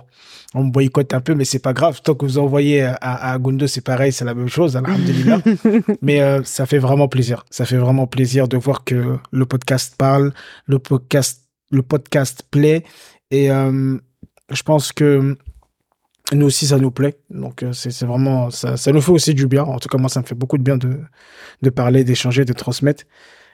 on 0.54 0.64
me 0.64 0.70
boycotte 0.70 1.14
un 1.14 1.20
peu, 1.20 1.34
mais 1.34 1.44
c'est 1.44 1.60
pas 1.60 1.72
grave. 1.72 2.00
Tant 2.02 2.14
que 2.14 2.24
vous 2.24 2.38
envoyez 2.38 2.82
à, 2.82 2.94
à 3.32 3.38
Gundo, 3.38 3.68
c'est 3.68 3.80
pareil, 3.80 4.12
c'est 4.12 4.24
la 4.24 4.34
même 4.34 4.48
chose. 4.48 4.76
Alhamdulillah. 4.76 5.38
mais 6.02 6.20
euh, 6.20 6.42
ça 6.42 6.66
fait 6.66 6.78
vraiment 6.78 7.06
plaisir. 7.06 7.44
Ça 7.50 7.64
fait 7.64 7.76
vraiment 7.76 8.08
plaisir 8.08 8.48
de 8.48 8.56
voir 8.56 8.82
que 8.82 9.18
le 9.30 9.46
podcast 9.46 9.94
parle, 9.96 10.32
le 10.66 10.80
podcast, 10.80 11.39
le 11.70 11.82
podcast 11.82 12.44
plaît. 12.50 12.84
Et 13.30 13.50
euh, 13.50 13.96
je 14.50 14.62
pense 14.62 14.92
que 14.92 15.36
nous 16.32 16.46
aussi, 16.46 16.66
ça 16.66 16.78
nous 16.78 16.90
plaît. 16.90 17.18
Donc, 17.30 17.62
euh, 17.62 17.72
c'est 17.72 18.04
vraiment, 18.04 18.50
ça, 18.50 18.76
ça 18.76 18.92
nous 18.92 19.00
fait 19.00 19.12
aussi 19.12 19.34
du 19.34 19.46
bien. 19.46 19.64
En 19.64 19.78
tout 19.78 19.88
cas, 19.88 19.98
moi, 19.98 20.08
ça 20.08 20.20
me 20.20 20.26
fait 20.26 20.34
beaucoup 20.34 20.58
de 20.58 20.62
bien 20.62 20.76
de, 20.76 21.00
de 21.62 21.70
parler, 21.70 22.04
d'échanger, 22.04 22.44
de 22.44 22.52
transmettre 22.52 23.04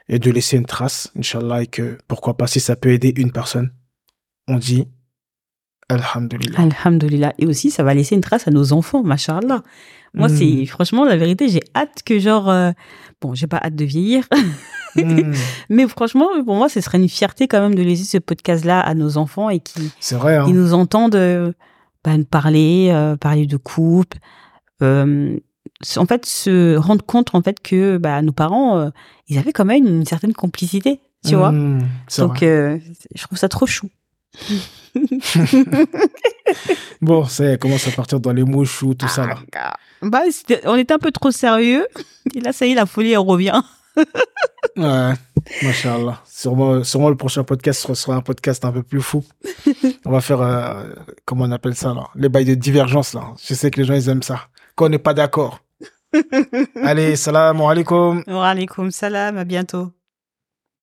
et 0.08 0.18
de 0.18 0.30
laisser 0.30 0.56
une 0.56 0.66
trace, 0.66 1.10
Inch'Allah, 1.16 1.62
et 1.62 1.66
que 1.66 1.98
pourquoi 2.06 2.36
pas, 2.36 2.46
si 2.46 2.60
ça 2.60 2.76
peut 2.76 2.90
aider 2.90 3.12
une 3.16 3.32
personne, 3.32 3.72
on 4.46 4.56
dit 4.58 4.88
Alhamdulillah. 5.88 6.58
Alhamdulillah. 6.58 7.32
Et 7.38 7.46
aussi, 7.46 7.70
ça 7.70 7.82
va 7.82 7.94
laisser 7.94 8.14
une 8.14 8.20
trace 8.20 8.48
à 8.48 8.50
nos 8.50 8.72
enfants, 8.72 9.02
machallah. 9.02 9.62
Moi, 10.14 10.28
Mm. 10.28 10.36
c'est 10.36 10.66
franchement 10.66 11.04
la 11.04 11.16
vérité. 11.16 11.48
J'ai 11.48 11.62
hâte 11.74 12.02
que 12.04 12.18
genre, 12.18 12.48
euh, 12.48 12.72
bon, 13.20 13.34
j'ai 13.34 13.46
pas 13.46 13.58
hâte 13.58 13.74
de 13.76 13.84
vieillir, 13.84 14.24
mais 15.68 15.86
franchement, 15.88 16.28
pour 16.44 16.56
moi, 16.56 16.68
ce 16.68 16.80
serait 16.80 16.98
une 16.98 17.08
fierté 17.08 17.48
quand 17.48 17.60
même 17.60 17.74
de 17.74 17.82
laisser 17.82 18.04
ce 18.04 18.18
podcast-là 18.18 18.80
à 18.80 18.94
nos 18.94 19.18
enfants 19.18 19.50
et 19.50 19.60
qui 19.60 19.90
vrai, 20.12 20.36
hein. 20.36 20.46
ils 20.48 20.54
nous 20.54 20.72
entendent 20.72 21.14
euh, 21.16 21.52
bah, 22.02 22.16
nous 22.16 22.24
parler, 22.24 22.88
euh, 22.92 23.16
parler 23.16 23.46
de 23.46 23.56
couple. 23.56 24.18
euh, 24.82 25.36
en 25.96 26.06
fait, 26.06 26.24
se 26.24 26.76
rendre 26.76 27.04
compte 27.04 27.34
en 27.34 27.42
fait 27.42 27.60
que 27.60 27.98
bah, 27.98 28.22
nos 28.22 28.32
parents, 28.32 28.90
ils 29.28 29.36
avaient 29.36 29.52
quand 29.52 29.64
même 29.66 29.86
une 29.86 30.06
certaine 30.06 30.32
complicité, 30.32 31.00
tu 31.26 31.34
vois. 31.34 31.52
Mm, 31.52 31.86
c'est 32.08 32.22
Donc, 32.22 32.38
je 32.40 33.22
trouve 33.22 33.36
ça 33.36 33.48
trop 33.48 33.66
chou. 33.66 33.90
Bon, 37.00 37.24
ça 37.26 37.56
commence 37.56 37.86
à 37.88 37.90
partir 37.90 38.20
dans 38.20 38.32
les 38.32 38.44
mouches 38.44 38.82
ou 38.82 38.94
tout 38.94 39.08
ça, 39.08 39.26
là. 39.26 39.38
Bah, 40.02 40.22
c'était- 40.30 40.60
on 40.66 40.76
était 40.76 40.94
un 40.94 40.98
peu 40.98 41.10
trop 41.10 41.30
sérieux. 41.30 41.86
Et 42.34 42.40
là, 42.40 42.52
ça 42.52 42.66
y 42.66 42.72
est, 42.72 42.74
la 42.74 42.86
folie, 42.86 43.12
elle 43.12 43.18
revient. 43.18 43.60
Ouais, 44.76 45.12
machallah. 45.62 46.20
Sûrement, 46.26 46.84
sûrement 46.84 47.08
le 47.08 47.16
prochain 47.16 47.44
podcast 47.44 47.80
sera- 47.80 47.94
sera 47.94 48.16
un 48.16 48.20
podcast 48.20 48.62
un 48.66 48.72
peu 48.72 48.82
plus 48.82 49.00
fou. 49.00 49.24
On 50.04 50.10
va 50.10 50.20
faire, 50.20 50.42
euh, 50.42 50.84
comment 51.24 51.44
on 51.44 51.50
appelle 51.50 51.74
ça, 51.74 51.94
là? 51.94 52.08
Les 52.14 52.28
bails 52.28 52.44
de 52.44 52.54
divergence, 52.54 53.14
là. 53.14 53.32
Je 53.42 53.54
sais 53.54 53.70
que 53.70 53.80
les 53.80 53.86
gens, 53.86 53.94
ils 53.94 54.06
aiment 54.10 54.22
ça. 54.22 54.48
Quand 54.74 54.86
on 54.86 54.88
n'est 54.90 54.98
pas 54.98 55.14
d'accord. 55.14 55.60
Allez, 56.82 57.16
salam 57.16 57.58
alaikum. 57.62 58.22
Wa 58.26 58.48
alaikum 58.48 58.90
salam, 58.90 59.38
à 59.38 59.44
bientôt. 59.44 59.92